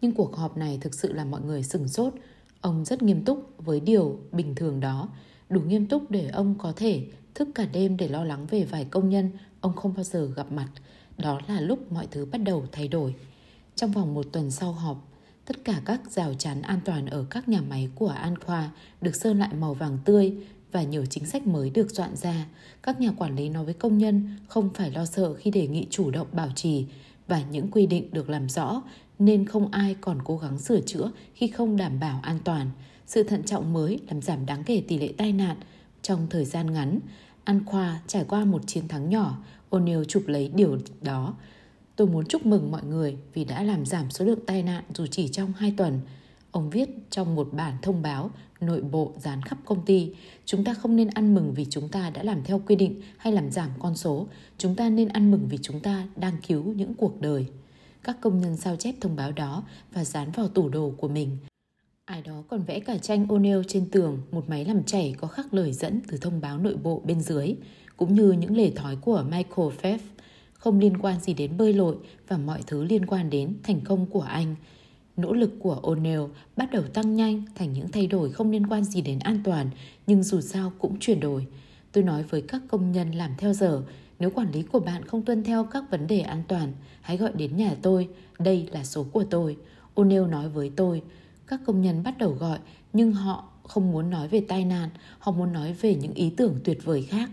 Nhưng 0.00 0.12
cuộc 0.12 0.36
họp 0.36 0.56
này 0.56 0.78
thực 0.80 0.94
sự 0.94 1.12
làm 1.12 1.30
mọi 1.30 1.40
người 1.40 1.62
sửng 1.62 1.88
sốt. 1.88 2.14
Ông 2.60 2.84
rất 2.84 3.02
nghiêm 3.02 3.24
túc 3.24 3.54
với 3.58 3.80
điều 3.80 4.18
bình 4.32 4.54
thường 4.54 4.80
đó, 4.80 5.08
đủ 5.48 5.60
nghiêm 5.60 5.86
túc 5.86 6.10
để 6.10 6.28
ông 6.28 6.54
có 6.58 6.72
thể 6.76 7.06
thức 7.34 7.48
cả 7.54 7.66
đêm 7.72 7.96
để 7.96 8.08
lo 8.08 8.24
lắng 8.24 8.46
về 8.46 8.64
vài 8.64 8.84
công 8.84 9.08
nhân 9.08 9.30
ông 9.60 9.76
không 9.76 9.94
bao 9.94 10.04
giờ 10.04 10.30
gặp 10.36 10.52
mặt. 10.52 10.68
Đó 11.18 11.40
là 11.48 11.60
lúc 11.60 11.92
mọi 11.92 12.06
thứ 12.10 12.24
bắt 12.24 12.38
đầu 12.38 12.64
thay 12.72 12.88
đổi. 12.88 13.14
Trong 13.74 13.92
vòng 13.92 14.14
một 14.14 14.26
tuần 14.32 14.50
sau 14.50 14.72
họp, 14.72 15.08
tất 15.44 15.64
cả 15.64 15.82
các 15.84 16.00
rào 16.10 16.34
chắn 16.34 16.62
an 16.62 16.80
toàn 16.84 17.06
ở 17.06 17.24
các 17.30 17.48
nhà 17.48 17.60
máy 17.60 17.88
của 17.94 18.08
An 18.08 18.38
Khoa 18.38 18.70
được 19.00 19.16
sơn 19.16 19.38
lại 19.38 19.54
màu 19.54 19.74
vàng 19.74 19.98
tươi 20.04 20.36
và 20.72 20.82
nhiều 20.82 21.06
chính 21.06 21.26
sách 21.26 21.46
mới 21.46 21.70
được 21.70 21.90
soạn 21.90 22.16
ra. 22.16 22.46
Các 22.82 23.00
nhà 23.00 23.12
quản 23.16 23.36
lý 23.36 23.48
nói 23.48 23.64
với 23.64 23.74
công 23.74 23.98
nhân 23.98 24.36
không 24.48 24.70
phải 24.74 24.90
lo 24.90 25.04
sợ 25.04 25.34
khi 25.34 25.50
đề 25.50 25.66
nghị 25.66 25.86
chủ 25.90 26.10
động 26.10 26.26
bảo 26.32 26.48
trì 26.54 26.86
và 27.28 27.42
những 27.50 27.70
quy 27.70 27.86
định 27.86 28.08
được 28.12 28.30
làm 28.30 28.48
rõ 28.48 28.82
nên 29.18 29.46
không 29.46 29.70
ai 29.70 29.96
còn 30.00 30.18
cố 30.24 30.36
gắng 30.36 30.58
sửa 30.58 30.80
chữa 30.80 31.10
khi 31.34 31.48
không 31.48 31.76
đảm 31.76 32.00
bảo 32.00 32.20
an 32.22 32.38
toàn. 32.44 32.70
Sự 33.06 33.22
thận 33.22 33.42
trọng 33.42 33.72
mới 33.72 34.00
làm 34.10 34.22
giảm 34.22 34.46
đáng 34.46 34.64
kể 34.64 34.82
tỷ 34.88 34.98
lệ 34.98 35.12
tai 35.16 35.32
nạn 35.32 35.56
trong 36.02 36.26
thời 36.30 36.44
gian 36.44 36.72
ngắn. 36.72 36.98
An 37.44 37.64
Khoa 37.66 38.00
trải 38.06 38.24
qua 38.28 38.44
một 38.44 38.62
chiến 38.66 38.88
thắng 38.88 39.10
nhỏ, 39.10 39.38
O'Neill 39.70 40.04
chụp 40.04 40.22
lấy 40.26 40.50
điều 40.54 40.78
đó. 41.00 41.34
Tôi 41.96 42.06
muốn 42.06 42.26
chúc 42.26 42.46
mừng 42.46 42.70
mọi 42.70 42.84
người 42.84 43.16
vì 43.34 43.44
đã 43.44 43.62
làm 43.62 43.86
giảm 43.86 44.10
số 44.10 44.24
lượng 44.24 44.46
tai 44.46 44.62
nạn 44.62 44.84
dù 44.94 45.06
chỉ 45.06 45.28
trong 45.28 45.52
2 45.52 45.74
tuần. 45.76 46.00
Ông 46.50 46.70
viết 46.70 46.88
trong 47.10 47.34
một 47.34 47.48
bản 47.52 47.74
thông 47.82 48.02
báo 48.02 48.30
nội 48.62 48.80
bộ 48.80 49.12
dán 49.18 49.42
khắp 49.42 49.58
công 49.64 49.84
ty. 49.84 50.10
Chúng 50.44 50.64
ta 50.64 50.74
không 50.74 50.96
nên 50.96 51.08
ăn 51.08 51.34
mừng 51.34 51.54
vì 51.54 51.66
chúng 51.70 51.88
ta 51.88 52.10
đã 52.10 52.22
làm 52.22 52.44
theo 52.44 52.60
quy 52.66 52.76
định 52.76 53.02
hay 53.16 53.32
làm 53.32 53.50
giảm 53.50 53.70
con 53.78 53.96
số. 53.96 54.26
Chúng 54.58 54.76
ta 54.76 54.88
nên 54.88 55.08
ăn 55.08 55.30
mừng 55.30 55.48
vì 55.50 55.58
chúng 55.62 55.80
ta 55.80 56.08
đang 56.16 56.34
cứu 56.46 56.72
những 56.76 56.94
cuộc 56.94 57.20
đời. 57.20 57.46
các 58.04 58.16
công 58.20 58.40
nhân 58.40 58.56
sao 58.56 58.76
chép 58.76 58.94
thông 59.00 59.16
báo 59.16 59.32
đó 59.32 59.62
và 59.92 60.04
dán 60.04 60.30
vào 60.30 60.48
tủ 60.48 60.68
đồ 60.68 60.92
của 60.96 61.08
mình. 61.08 61.36
Ai 62.04 62.22
đó 62.22 62.42
còn 62.48 62.62
vẽ 62.62 62.80
cả 62.80 62.98
tranh 62.98 63.26
O'Neill 63.26 63.62
trên 63.68 63.90
tường, 63.90 64.18
một 64.32 64.48
máy 64.48 64.64
làm 64.64 64.84
chảy 64.84 65.14
có 65.20 65.28
khắc 65.28 65.54
lời 65.54 65.72
dẫn 65.72 66.00
từ 66.08 66.16
thông 66.16 66.40
báo 66.40 66.58
nội 66.58 66.76
bộ 66.76 67.02
bên 67.04 67.20
dưới, 67.20 67.54
cũng 67.96 68.14
như 68.14 68.32
những 68.32 68.56
lề 68.56 68.70
thói 68.70 68.96
của 68.96 69.24
Michael 69.30 69.70
Phelps, 69.78 70.04
không 70.52 70.78
liên 70.78 70.98
quan 70.98 71.20
gì 71.20 71.34
đến 71.34 71.56
bơi 71.56 71.72
lội 71.72 71.96
và 72.28 72.38
mọi 72.38 72.60
thứ 72.66 72.84
liên 72.84 73.06
quan 73.06 73.30
đến 73.30 73.54
thành 73.62 73.80
công 73.80 74.06
của 74.06 74.20
anh. 74.20 74.54
Nỗ 75.16 75.32
lực 75.32 75.50
của 75.58 75.80
O'Neill 75.82 76.28
bắt 76.56 76.70
đầu 76.72 76.82
tăng 76.82 77.16
nhanh 77.16 77.42
thành 77.54 77.72
những 77.72 77.88
thay 77.88 78.06
đổi 78.06 78.32
không 78.32 78.50
liên 78.50 78.66
quan 78.66 78.84
gì 78.84 79.00
đến 79.00 79.18
an 79.18 79.40
toàn, 79.44 79.70
nhưng 80.06 80.22
dù 80.22 80.40
sao 80.40 80.72
cũng 80.78 80.98
chuyển 81.00 81.20
đổi. 81.20 81.46
Tôi 81.92 82.04
nói 82.04 82.22
với 82.22 82.42
các 82.42 82.62
công 82.68 82.92
nhân 82.92 83.12
làm 83.12 83.30
theo 83.38 83.52
giờ, 83.52 83.82
nếu 84.18 84.30
quản 84.30 84.52
lý 84.52 84.62
của 84.62 84.80
bạn 84.80 85.04
không 85.04 85.22
tuân 85.22 85.44
theo 85.44 85.64
các 85.64 85.84
vấn 85.90 86.06
đề 86.06 86.20
an 86.20 86.42
toàn, 86.48 86.72
hãy 87.00 87.16
gọi 87.16 87.32
đến 87.32 87.56
nhà 87.56 87.74
tôi, 87.82 88.08
đây 88.38 88.68
là 88.72 88.84
số 88.84 89.04
của 89.04 89.24
tôi. 89.24 89.56
O'Neill 89.94 90.28
nói 90.28 90.48
với 90.48 90.70
tôi, 90.76 91.02
các 91.46 91.60
công 91.66 91.82
nhân 91.82 92.02
bắt 92.02 92.18
đầu 92.18 92.30
gọi 92.30 92.58
nhưng 92.92 93.12
họ 93.12 93.48
không 93.62 93.92
muốn 93.92 94.10
nói 94.10 94.28
về 94.28 94.44
tai 94.48 94.64
nạn, 94.64 94.88
họ 95.18 95.32
muốn 95.32 95.52
nói 95.52 95.72
về 95.72 95.94
những 95.94 96.14
ý 96.14 96.30
tưởng 96.30 96.60
tuyệt 96.64 96.84
vời 96.84 97.02
khác. 97.02 97.30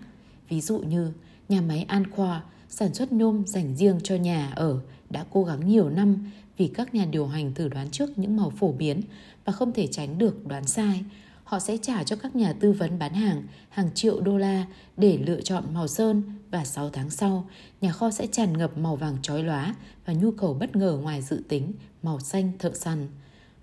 Ví 0.49 0.61
dụ 0.61 0.79
như 0.79 1.11
nhà 1.49 1.61
máy 1.61 1.85
An 1.87 2.11
Khoa 2.11 2.43
sản 2.69 2.93
xuất 2.93 3.11
nhôm 3.11 3.43
dành 3.47 3.75
riêng 3.75 3.99
cho 4.03 4.15
nhà 4.15 4.51
ở 4.55 4.79
đã 5.09 5.25
cố 5.31 5.43
gắng 5.43 5.67
nhiều 5.67 5.89
năm 5.89 6.31
vì 6.59 6.67
các 6.67 6.95
nhà 6.95 7.05
điều 7.05 7.27
hành 7.27 7.53
thử 7.53 7.67
đoán 7.67 7.89
trước 7.89 8.17
những 8.17 8.37
màu 8.37 8.49
phổ 8.49 8.71
biến 8.71 9.01
và 9.45 9.53
không 9.53 9.73
thể 9.73 9.87
tránh 9.87 10.17
được 10.17 10.47
đoán 10.47 10.67
sai. 10.67 11.03
Họ 11.43 11.59
sẽ 11.59 11.77
trả 11.77 12.03
cho 12.03 12.15
các 12.15 12.35
nhà 12.35 12.53
tư 12.53 12.71
vấn 12.71 12.99
bán 12.99 13.13
hàng 13.13 13.43
hàng 13.69 13.89
triệu 13.95 14.21
đô 14.21 14.37
la 14.37 14.65
để 14.97 15.17
lựa 15.17 15.41
chọn 15.41 15.63
màu 15.73 15.87
sơn 15.87 16.23
và 16.51 16.65
6 16.65 16.89
tháng 16.89 17.09
sau, 17.09 17.47
nhà 17.81 17.91
kho 17.91 18.11
sẽ 18.11 18.27
tràn 18.27 18.57
ngập 18.57 18.77
màu 18.77 18.95
vàng 18.95 19.17
chói 19.21 19.43
lóa 19.43 19.75
và 20.05 20.13
nhu 20.13 20.31
cầu 20.31 20.53
bất 20.53 20.75
ngờ 20.75 20.99
ngoài 21.01 21.21
dự 21.21 21.41
tính, 21.47 21.73
màu 22.03 22.19
xanh 22.19 22.51
thợ 22.59 22.71
săn. 22.73 23.07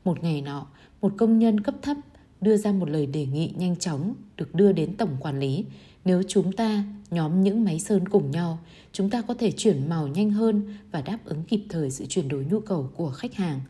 Một 0.04 0.22
ngày 0.22 0.40
nọ, 0.40 0.66
một 1.00 1.12
công 1.16 1.38
nhân 1.38 1.60
cấp 1.60 1.74
thấp 1.82 1.96
đưa 2.40 2.56
ra 2.56 2.72
một 2.72 2.90
lời 2.90 3.06
đề 3.06 3.26
nghị 3.26 3.52
nhanh 3.56 3.76
chóng 3.76 4.14
được 4.36 4.54
đưa 4.54 4.72
đến 4.72 4.96
tổng 4.96 5.16
quản 5.20 5.40
lý. 5.40 5.64
Nếu 6.04 6.22
chúng 6.28 6.52
ta 6.52 6.84
nhóm 7.10 7.42
những 7.42 7.64
máy 7.64 7.80
sơn 7.80 8.08
cùng 8.08 8.30
nhau, 8.30 8.58
chúng 8.96 9.10
ta 9.10 9.22
có 9.22 9.34
thể 9.34 9.52
chuyển 9.52 9.88
màu 9.88 10.08
nhanh 10.08 10.30
hơn 10.30 10.62
và 10.92 11.02
đáp 11.02 11.18
ứng 11.24 11.42
kịp 11.42 11.60
thời 11.68 11.90
sự 11.90 12.06
chuyển 12.06 12.28
đổi 12.28 12.46
nhu 12.50 12.60
cầu 12.60 12.90
của 12.96 13.10
khách 13.10 13.34
hàng. 13.34 13.60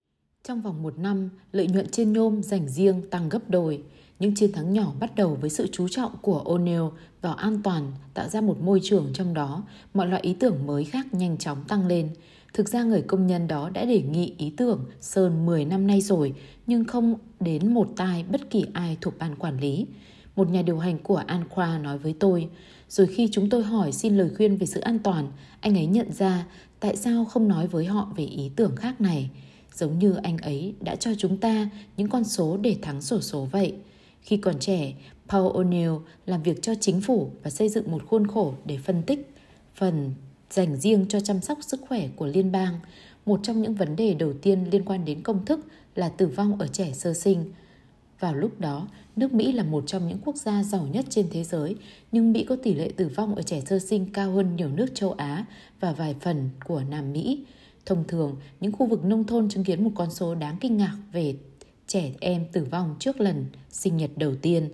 Trong 0.44 0.60
vòng 0.60 0.82
một 0.82 0.98
năm, 0.98 1.30
lợi 1.52 1.66
nhuận 1.66 1.86
trên 1.90 2.12
nhôm 2.12 2.42
dành 2.42 2.68
riêng 2.68 3.02
tăng 3.10 3.28
gấp 3.28 3.50
đôi. 3.50 3.82
Những 4.18 4.34
chiến 4.34 4.52
thắng 4.52 4.72
nhỏ 4.72 4.92
bắt 5.00 5.16
đầu 5.16 5.38
với 5.40 5.50
sự 5.50 5.68
chú 5.72 5.88
trọng 5.88 6.12
của 6.22 6.42
O'Neill 6.44 6.90
vào 7.20 7.34
an 7.34 7.62
toàn, 7.62 7.92
tạo 8.14 8.28
ra 8.28 8.40
một 8.40 8.60
môi 8.60 8.80
trường 8.82 9.10
trong 9.14 9.34
đó 9.34 9.62
mọi 9.94 10.06
loại 10.06 10.22
ý 10.22 10.34
tưởng 10.34 10.66
mới 10.66 10.84
khác 10.84 11.14
nhanh 11.14 11.38
chóng 11.38 11.64
tăng 11.68 11.86
lên. 11.86 12.08
Thực 12.54 12.68
ra 12.68 12.82
người 12.82 13.02
công 13.02 13.26
nhân 13.26 13.48
đó 13.48 13.70
đã 13.74 13.84
đề 13.84 14.02
nghị 14.02 14.34
ý 14.38 14.52
tưởng 14.56 14.84
Sơn 15.00 15.46
10 15.46 15.64
năm 15.64 15.86
nay 15.86 16.00
rồi, 16.00 16.34
nhưng 16.66 16.84
không 16.84 17.14
đến 17.40 17.74
một 17.74 17.88
tai 17.96 18.24
bất 18.32 18.50
kỳ 18.50 18.64
ai 18.72 18.98
thuộc 19.00 19.14
ban 19.18 19.36
quản 19.36 19.60
lý. 19.60 19.86
Một 20.36 20.50
nhà 20.50 20.62
điều 20.62 20.78
hành 20.78 20.98
của 20.98 21.22
Anqua 21.26 21.82
nói 21.82 21.98
với 21.98 22.14
tôi, 22.18 22.48
rồi 22.88 23.06
khi 23.06 23.28
chúng 23.32 23.50
tôi 23.50 23.62
hỏi 23.62 23.92
xin 23.92 24.16
lời 24.16 24.30
khuyên 24.36 24.56
về 24.56 24.66
sự 24.66 24.80
an 24.80 24.98
toàn, 24.98 25.32
anh 25.60 25.78
ấy 25.78 25.86
nhận 25.86 26.12
ra 26.12 26.46
tại 26.80 26.96
sao 26.96 27.24
không 27.24 27.48
nói 27.48 27.66
với 27.66 27.84
họ 27.84 28.12
về 28.16 28.24
ý 28.24 28.50
tưởng 28.56 28.76
khác 28.76 29.00
này. 29.00 29.30
Giống 29.74 29.98
như 29.98 30.14
anh 30.22 30.38
ấy 30.38 30.74
đã 30.80 30.96
cho 30.96 31.10
chúng 31.18 31.36
ta 31.36 31.70
những 31.96 32.08
con 32.08 32.24
số 32.24 32.56
để 32.56 32.76
thắng 32.82 33.02
sổ 33.02 33.20
số 33.20 33.44
vậy. 33.44 33.74
Khi 34.20 34.36
còn 34.36 34.58
trẻ, 34.58 34.94
Paul 35.28 35.56
O'Neill 35.56 36.00
làm 36.26 36.42
việc 36.42 36.62
cho 36.62 36.74
chính 36.80 37.00
phủ 37.00 37.30
và 37.42 37.50
xây 37.50 37.68
dựng 37.68 37.90
một 37.90 38.02
khuôn 38.06 38.26
khổ 38.26 38.54
để 38.64 38.78
phân 38.78 39.02
tích 39.02 39.30
phần 39.74 40.14
dành 40.50 40.76
riêng 40.76 41.06
cho 41.08 41.20
chăm 41.20 41.40
sóc 41.40 41.58
sức 41.60 41.80
khỏe 41.88 42.08
của 42.16 42.26
liên 42.26 42.52
bang. 42.52 42.74
Một 43.26 43.40
trong 43.42 43.62
những 43.62 43.74
vấn 43.74 43.96
đề 43.96 44.14
đầu 44.14 44.32
tiên 44.32 44.64
liên 44.70 44.84
quan 44.84 45.04
đến 45.04 45.22
công 45.22 45.44
thức 45.44 45.60
là 45.94 46.08
tử 46.08 46.26
vong 46.26 46.58
ở 46.58 46.66
trẻ 46.66 46.92
sơ 46.92 47.14
sinh. 47.14 47.52
Vào 48.20 48.34
lúc 48.34 48.60
đó, 48.60 48.88
nước 49.16 49.34
Mỹ 49.34 49.52
là 49.52 49.62
một 49.62 49.84
trong 49.86 50.08
những 50.08 50.18
quốc 50.24 50.36
gia 50.36 50.62
giàu 50.62 50.88
nhất 50.92 51.04
trên 51.08 51.26
thế 51.30 51.44
giới, 51.44 51.76
nhưng 52.12 52.32
Mỹ 52.32 52.44
có 52.48 52.56
tỷ 52.62 52.74
lệ 52.74 52.90
tử 52.96 53.08
vong 53.08 53.34
ở 53.34 53.42
trẻ 53.42 53.60
sơ 53.60 53.78
sinh 53.78 54.12
cao 54.12 54.32
hơn 54.32 54.56
nhiều 54.56 54.68
nước 54.68 54.86
châu 54.94 55.12
Á 55.12 55.44
và 55.80 55.92
vài 55.92 56.14
phần 56.20 56.50
của 56.64 56.82
Nam 56.90 57.12
Mỹ. 57.12 57.44
Thông 57.86 58.04
thường, 58.08 58.36
những 58.60 58.72
khu 58.72 58.86
vực 58.86 59.04
nông 59.04 59.24
thôn 59.24 59.48
chứng 59.48 59.64
kiến 59.64 59.84
một 59.84 59.90
con 59.94 60.10
số 60.10 60.34
đáng 60.34 60.56
kinh 60.60 60.76
ngạc 60.76 60.96
về 61.12 61.34
trẻ 61.86 62.12
em 62.20 62.44
tử 62.52 62.64
vong 62.64 62.96
trước 62.98 63.20
lần 63.20 63.46
sinh 63.70 63.96
nhật 63.96 64.10
đầu 64.16 64.34
tiên. 64.42 64.68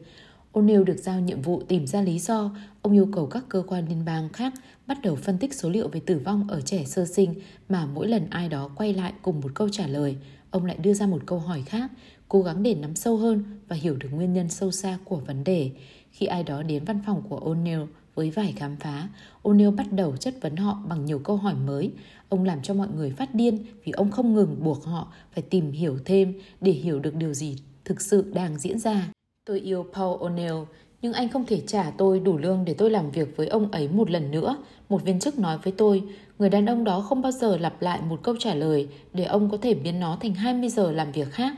O'Neill 0.52 0.84
được 0.84 0.98
giao 0.98 1.20
nhiệm 1.20 1.42
vụ 1.42 1.62
tìm 1.68 1.86
ra 1.86 2.02
lý 2.02 2.18
do, 2.18 2.56
ông 2.82 2.92
yêu 2.92 3.08
cầu 3.12 3.26
các 3.26 3.44
cơ 3.48 3.62
quan 3.66 3.88
liên 3.88 4.04
bang 4.04 4.28
khác 4.28 4.52
bắt 4.86 4.98
đầu 5.02 5.16
phân 5.16 5.38
tích 5.38 5.54
số 5.54 5.70
liệu 5.70 5.88
về 5.88 6.00
tử 6.00 6.18
vong 6.24 6.48
ở 6.48 6.60
trẻ 6.60 6.84
sơ 6.84 7.06
sinh 7.06 7.34
mà 7.68 7.86
mỗi 7.86 8.08
lần 8.08 8.26
ai 8.30 8.48
đó 8.48 8.70
quay 8.76 8.94
lại 8.94 9.12
cùng 9.22 9.40
một 9.40 9.50
câu 9.54 9.68
trả 9.68 9.86
lời, 9.86 10.16
ông 10.50 10.64
lại 10.64 10.76
đưa 10.76 10.94
ra 10.94 11.06
một 11.06 11.22
câu 11.26 11.38
hỏi 11.38 11.62
khác, 11.66 11.90
cố 12.32 12.42
gắng 12.42 12.62
để 12.62 12.74
nắm 12.74 12.94
sâu 12.94 13.16
hơn 13.16 13.44
và 13.68 13.76
hiểu 13.76 13.96
được 13.96 14.08
nguyên 14.12 14.32
nhân 14.32 14.48
sâu 14.48 14.70
xa 14.70 14.98
của 15.04 15.16
vấn 15.16 15.44
đề. 15.44 15.70
Khi 16.10 16.26
ai 16.26 16.42
đó 16.42 16.62
đến 16.62 16.84
văn 16.84 17.00
phòng 17.06 17.22
của 17.28 17.40
O'Neill 17.40 17.86
với 18.14 18.30
vài 18.30 18.54
khám 18.56 18.76
phá, 18.76 19.08
O'Neill 19.42 19.76
bắt 19.76 19.92
đầu 19.92 20.16
chất 20.16 20.34
vấn 20.40 20.56
họ 20.56 20.78
bằng 20.88 21.04
nhiều 21.04 21.18
câu 21.18 21.36
hỏi 21.36 21.54
mới. 21.54 21.90
Ông 22.28 22.44
làm 22.44 22.62
cho 22.62 22.74
mọi 22.74 22.88
người 22.96 23.10
phát 23.10 23.34
điên 23.34 23.58
vì 23.84 23.92
ông 23.92 24.10
không 24.10 24.34
ngừng 24.34 24.64
buộc 24.64 24.84
họ 24.84 25.12
phải 25.34 25.42
tìm 25.42 25.72
hiểu 25.72 25.98
thêm 26.04 26.40
để 26.60 26.72
hiểu 26.72 27.00
được 27.00 27.14
điều 27.14 27.34
gì 27.34 27.56
thực 27.84 28.00
sự 28.00 28.32
đang 28.34 28.58
diễn 28.58 28.78
ra. 28.78 29.08
Tôi 29.46 29.60
yêu 29.60 29.86
Paul 29.94 30.22
O'Neill, 30.22 30.64
nhưng 31.02 31.12
anh 31.12 31.28
không 31.28 31.46
thể 31.46 31.62
trả 31.66 31.90
tôi 31.90 32.20
đủ 32.20 32.38
lương 32.38 32.64
để 32.64 32.74
tôi 32.74 32.90
làm 32.90 33.10
việc 33.10 33.36
với 33.36 33.46
ông 33.46 33.70
ấy 33.70 33.88
một 33.88 34.10
lần 34.10 34.30
nữa. 34.30 34.56
Một 34.88 35.04
viên 35.04 35.20
chức 35.20 35.38
nói 35.38 35.58
với 35.62 35.72
tôi, 35.76 36.02
người 36.38 36.48
đàn 36.48 36.66
ông 36.66 36.84
đó 36.84 37.00
không 37.00 37.22
bao 37.22 37.32
giờ 37.32 37.56
lặp 37.56 37.82
lại 37.82 38.00
một 38.08 38.20
câu 38.22 38.34
trả 38.38 38.54
lời 38.54 38.88
để 39.12 39.24
ông 39.24 39.50
có 39.50 39.56
thể 39.56 39.74
biến 39.74 40.00
nó 40.00 40.18
thành 40.20 40.34
20 40.34 40.68
giờ 40.68 40.92
làm 40.92 41.12
việc 41.12 41.30
khác. 41.30 41.54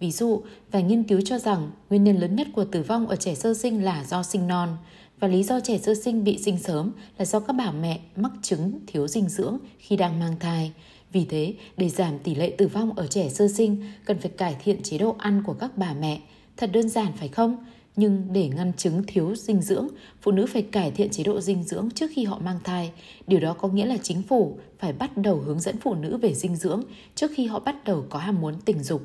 Ví 0.00 0.10
dụ, 0.10 0.42
vài 0.70 0.82
nghiên 0.82 1.02
cứu 1.02 1.20
cho 1.20 1.38
rằng 1.38 1.70
nguyên 1.90 2.04
nhân 2.04 2.16
lớn 2.16 2.36
nhất 2.36 2.48
của 2.52 2.64
tử 2.64 2.82
vong 2.82 3.08
ở 3.08 3.16
trẻ 3.16 3.34
sơ 3.34 3.54
sinh 3.54 3.84
là 3.84 4.04
do 4.04 4.22
sinh 4.22 4.46
non 4.46 4.76
và 5.20 5.28
lý 5.28 5.42
do 5.42 5.60
trẻ 5.60 5.78
sơ 5.78 5.94
sinh 5.94 6.24
bị 6.24 6.38
sinh 6.38 6.58
sớm 6.58 6.90
là 7.18 7.24
do 7.24 7.40
các 7.40 7.52
bà 7.52 7.70
mẹ 7.70 8.00
mắc 8.16 8.32
chứng 8.42 8.80
thiếu 8.86 9.08
dinh 9.08 9.28
dưỡng 9.28 9.58
khi 9.78 9.96
đang 9.96 10.20
mang 10.20 10.34
thai. 10.40 10.72
Vì 11.12 11.24
thế, 11.24 11.54
để 11.76 11.88
giảm 11.88 12.18
tỷ 12.18 12.34
lệ 12.34 12.54
tử 12.58 12.68
vong 12.68 12.92
ở 12.92 13.06
trẻ 13.06 13.28
sơ 13.28 13.48
sinh, 13.48 13.84
cần 14.04 14.18
phải 14.18 14.30
cải 14.30 14.56
thiện 14.64 14.82
chế 14.82 14.98
độ 14.98 15.16
ăn 15.18 15.42
của 15.46 15.54
các 15.54 15.76
bà 15.76 15.94
mẹ. 15.94 16.20
Thật 16.56 16.70
đơn 16.72 16.88
giản 16.88 17.12
phải 17.16 17.28
không? 17.28 17.56
Nhưng 17.96 18.28
để 18.32 18.48
ngăn 18.48 18.72
chứng 18.76 19.02
thiếu 19.06 19.34
dinh 19.36 19.62
dưỡng, 19.62 19.88
phụ 20.22 20.32
nữ 20.32 20.46
phải 20.46 20.62
cải 20.62 20.90
thiện 20.90 21.10
chế 21.10 21.24
độ 21.24 21.40
dinh 21.40 21.62
dưỡng 21.62 21.88
trước 21.94 22.10
khi 22.14 22.24
họ 22.24 22.38
mang 22.44 22.58
thai. 22.64 22.92
Điều 23.26 23.40
đó 23.40 23.54
có 23.54 23.68
nghĩa 23.68 23.86
là 23.86 23.96
chính 24.02 24.22
phủ 24.22 24.58
phải 24.78 24.92
bắt 24.92 25.16
đầu 25.16 25.36
hướng 25.36 25.60
dẫn 25.60 25.76
phụ 25.80 25.94
nữ 25.94 26.16
về 26.16 26.34
dinh 26.34 26.56
dưỡng 26.56 26.82
trước 27.14 27.30
khi 27.34 27.46
họ 27.46 27.58
bắt 27.58 27.84
đầu 27.84 28.04
có 28.08 28.18
ham 28.18 28.40
muốn 28.40 28.54
tình 28.64 28.82
dục. 28.82 29.02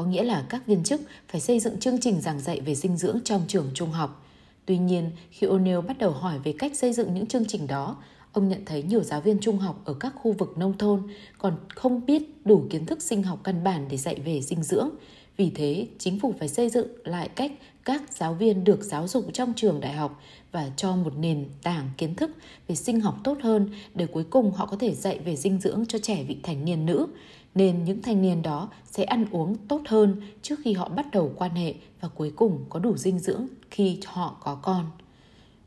Có 0.00 0.06
nghĩa 0.06 0.22
là 0.22 0.44
các 0.48 0.66
viên 0.66 0.82
chức 0.84 1.00
phải 1.28 1.40
xây 1.40 1.60
dựng 1.60 1.80
chương 1.80 2.00
trình 2.00 2.20
giảng 2.20 2.40
dạy 2.40 2.60
về 2.60 2.74
dinh 2.74 2.96
dưỡng 2.96 3.18
trong 3.24 3.42
trường 3.48 3.70
trung 3.74 3.90
học. 3.90 4.26
Tuy 4.66 4.78
nhiên, 4.78 5.10
khi 5.30 5.46
O'Neill 5.46 5.82
bắt 5.82 5.98
đầu 5.98 6.10
hỏi 6.10 6.38
về 6.44 6.54
cách 6.58 6.76
xây 6.76 6.92
dựng 6.92 7.14
những 7.14 7.26
chương 7.26 7.44
trình 7.48 7.66
đó, 7.66 7.96
ông 8.32 8.48
nhận 8.48 8.64
thấy 8.64 8.82
nhiều 8.82 9.02
giáo 9.02 9.20
viên 9.20 9.38
trung 9.40 9.58
học 9.58 9.82
ở 9.84 9.94
các 9.94 10.14
khu 10.16 10.32
vực 10.32 10.58
nông 10.58 10.78
thôn 10.78 11.02
còn 11.38 11.56
không 11.68 12.06
biết 12.06 12.22
đủ 12.44 12.66
kiến 12.70 12.86
thức 12.86 13.02
sinh 13.02 13.22
học 13.22 13.40
căn 13.44 13.64
bản 13.64 13.86
để 13.90 13.96
dạy 13.96 14.14
về 14.24 14.40
dinh 14.42 14.62
dưỡng. 14.62 14.90
Vì 15.36 15.50
thế, 15.54 15.86
chính 15.98 16.20
phủ 16.20 16.34
phải 16.38 16.48
xây 16.48 16.68
dựng 16.68 16.88
lại 17.04 17.28
cách 17.28 17.52
các 17.84 18.02
giáo 18.12 18.34
viên 18.34 18.64
được 18.64 18.82
giáo 18.82 19.08
dục 19.08 19.24
trong 19.32 19.52
trường 19.56 19.80
đại 19.80 19.92
học 19.92 20.20
và 20.52 20.70
cho 20.76 20.96
một 20.96 21.12
nền 21.18 21.44
tảng 21.62 21.90
kiến 21.96 22.14
thức 22.14 22.30
về 22.68 22.74
sinh 22.74 23.00
học 23.00 23.16
tốt 23.24 23.38
hơn 23.42 23.70
để 23.94 24.06
cuối 24.06 24.24
cùng 24.30 24.52
họ 24.52 24.66
có 24.66 24.76
thể 24.76 24.94
dạy 24.94 25.18
về 25.18 25.36
dinh 25.36 25.60
dưỡng 25.60 25.84
cho 25.88 25.98
trẻ 25.98 26.24
vị 26.28 26.36
thành 26.42 26.64
niên 26.64 26.86
nữ. 26.86 27.06
Nên 27.54 27.84
những 27.84 28.02
thanh 28.02 28.22
niên 28.22 28.42
đó 28.42 28.70
sẽ 28.84 29.04
ăn 29.04 29.26
uống 29.30 29.56
tốt 29.68 29.80
hơn 29.86 30.22
trước 30.42 30.56
khi 30.64 30.72
họ 30.72 30.88
bắt 30.88 31.06
đầu 31.12 31.32
quan 31.36 31.50
hệ 31.50 31.74
và 32.00 32.08
cuối 32.08 32.32
cùng 32.36 32.64
có 32.68 32.78
đủ 32.80 32.96
dinh 32.96 33.18
dưỡng 33.18 33.46
khi 33.70 34.00
họ 34.06 34.36
có 34.40 34.54
con. 34.54 34.84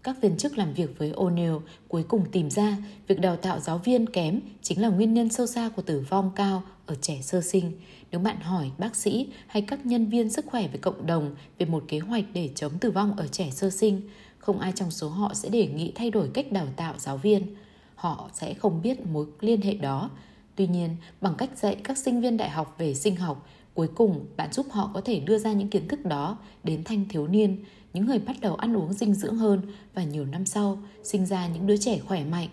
Các 0.03 0.21
viên 0.21 0.37
chức 0.37 0.57
làm 0.57 0.73
việc 0.73 0.97
với 0.97 1.11
O'Neill 1.11 1.59
cuối 1.87 2.03
cùng 2.03 2.25
tìm 2.31 2.49
ra 2.49 2.77
việc 3.07 3.19
đào 3.19 3.35
tạo 3.35 3.59
giáo 3.59 3.77
viên 3.77 4.05
kém 4.09 4.39
chính 4.61 4.81
là 4.81 4.89
nguyên 4.89 5.13
nhân 5.13 5.29
sâu 5.29 5.47
xa 5.47 5.69
của 5.75 5.81
tử 5.81 6.05
vong 6.09 6.31
cao 6.35 6.63
ở 6.85 6.95
trẻ 7.01 7.19
sơ 7.21 7.41
sinh. 7.41 7.71
Nếu 8.11 8.21
bạn 8.21 8.39
hỏi 8.39 8.71
bác 8.77 8.95
sĩ 8.95 9.27
hay 9.47 9.61
các 9.61 9.85
nhân 9.85 10.05
viên 10.05 10.29
sức 10.29 10.45
khỏe 10.45 10.67
về 10.67 10.77
cộng 10.81 11.05
đồng 11.05 11.35
về 11.57 11.65
một 11.65 11.83
kế 11.87 11.99
hoạch 11.99 12.23
để 12.33 12.49
chống 12.55 12.79
tử 12.79 12.91
vong 12.91 13.15
ở 13.15 13.27
trẻ 13.27 13.49
sơ 13.51 13.69
sinh, 13.69 14.01
không 14.37 14.59
ai 14.59 14.71
trong 14.75 14.91
số 14.91 15.09
họ 15.09 15.33
sẽ 15.33 15.49
đề 15.49 15.67
nghị 15.67 15.91
thay 15.95 16.11
đổi 16.11 16.29
cách 16.33 16.51
đào 16.51 16.67
tạo 16.75 16.93
giáo 16.97 17.17
viên. 17.17 17.55
Họ 17.95 18.29
sẽ 18.33 18.53
không 18.53 18.81
biết 18.81 19.05
mối 19.05 19.25
liên 19.39 19.61
hệ 19.61 19.73
đó. 19.73 20.09
Tuy 20.55 20.67
nhiên, 20.67 20.95
bằng 21.21 21.35
cách 21.37 21.57
dạy 21.57 21.75
các 21.83 21.97
sinh 21.97 22.21
viên 22.21 22.37
đại 22.37 22.49
học 22.49 22.75
về 22.77 22.93
sinh 22.93 23.15
học, 23.15 23.47
cuối 23.73 23.87
cùng 23.95 24.25
bạn 24.37 24.53
giúp 24.53 24.65
họ 24.69 24.91
có 24.93 25.01
thể 25.01 25.19
đưa 25.19 25.37
ra 25.37 25.53
những 25.53 25.69
kiến 25.69 25.87
thức 25.87 26.05
đó 26.05 26.37
đến 26.63 26.83
thanh 26.83 27.05
thiếu 27.09 27.27
niên, 27.27 27.57
những 27.93 28.05
người 28.05 28.19
bắt 28.19 28.35
đầu 28.41 28.55
ăn 28.55 28.77
uống 28.77 28.93
dinh 28.93 29.13
dưỡng 29.13 29.35
hơn 29.35 29.61
và 29.93 30.03
nhiều 30.03 30.25
năm 30.25 30.45
sau 30.45 30.77
sinh 31.03 31.25
ra 31.25 31.47
những 31.47 31.67
đứa 31.67 31.77
trẻ 31.77 31.99
khỏe 31.99 32.23
mạnh. 32.23 32.49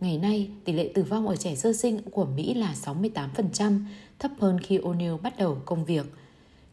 Ngày 0.00 0.18
nay, 0.18 0.50
tỷ 0.64 0.72
lệ 0.72 0.90
tử 0.94 1.02
vong 1.02 1.28
ở 1.28 1.36
trẻ 1.36 1.54
sơ 1.54 1.72
sinh 1.72 2.02
của 2.02 2.24
Mỹ 2.24 2.54
là 2.54 2.74
68%, 2.84 3.80
thấp 4.18 4.30
hơn 4.38 4.58
khi 4.60 4.78
O'Neill 4.78 5.18
bắt 5.18 5.38
đầu 5.38 5.58
công 5.64 5.84
việc. 5.84 6.06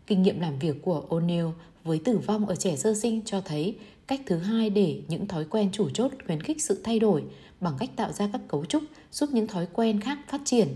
Kinh 0.08 0.22
nghiệm 0.22 0.40
làm 0.40 0.60
việc 0.60 0.82
của 0.82 1.04
O'Neill 1.10 1.52
với 1.84 2.00
tử 2.04 2.18
vong 2.18 2.46
ở 2.46 2.56
trẻ 2.56 2.76
sơ 2.76 2.94
sinh 2.94 3.22
cho 3.26 3.42
thấy 3.42 3.76
cách 4.08 4.22
thứ 4.26 4.38
hai 4.38 4.70
để 4.70 5.02
những 5.08 5.28
thói 5.28 5.46
quen 5.46 5.70
chủ 5.72 5.90
chốt 5.90 6.12
khuyến 6.26 6.42
khích 6.42 6.62
sự 6.62 6.82
thay 6.84 7.00
đổi 7.00 7.24
bằng 7.62 7.74
cách 7.80 7.90
tạo 7.96 8.12
ra 8.12 8.30
các 8.34 8.42
cấu 8.48 8.66
trúc 8.66 8.84
giúp 9.12 9.30
những 9.34 9.48
thói 9.48 9.68
quen 9.74 10.00
khác 10.02 10.20
phát 10.28 10.42
triển. 10.46 10.68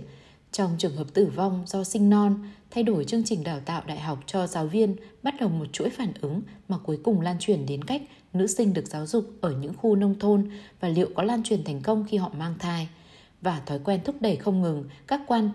Trong 0.52 0.76
trường 0.78 0.96
hợp 0.96 1.14
tử 1.14 1.32
vong 1.36 1.64
do 1.68 1.84
sinh 1.84 2.10
non, 2.10 2.48
thay 2.72 2.84
đổi 2.84 3.06
chương 3.06 3.24
trình 3.24 3.44
đào 3.44 3.60
tạo 3.60 3.82
đại 3.88 4.00
học 4.00 4.20
cho 4.26 4.48
giáo 4.48 4.68
viên 4.68 4.96
bắt 5.24 5.36
đầu 5.40 5.50
một 5.50 5.66
chuỗi 5.72 5.90
phản 5.90 6.14
ứng 6.22 6.42
mà 6.68 6.78
cuối 6.78 7.00
cùng 7.04 7.22
lan 7.22 7.36
truyền 7.40 7.66
đến 7.66 7.84
cách 7.84 8.02
nữ 8.34 8.48
sinh 8.48 8.74
được 8.74 8.88
giáo 8.88 9.06
dục 9.06 9.26
ở 9.42 9.52
những 9.62 9.74
khu 9.74 9.96
nông 9.96 10.20
thôn 10.20 10.50
và 10.80 10.88
liệu 10.88 11.10
có 11.16 11.24
lan 11.24 11.44
truyền 11.44 11.64
thành 11.64 11.82
công 11.82 12.06
khi 12.10 12.18
họ 12.18 12.32
mang 12.38 12.56
thai. 12.60 12.90
Và 13.42 13.62
thói 13.66 13.80
quen 13.80 14.00
thúc 14.04 14.16
đẩy 14.20 14.36
không 14.36 14.62
ngừng 14.62 14.84
các 15.08 15.22
quan 15.28 15.50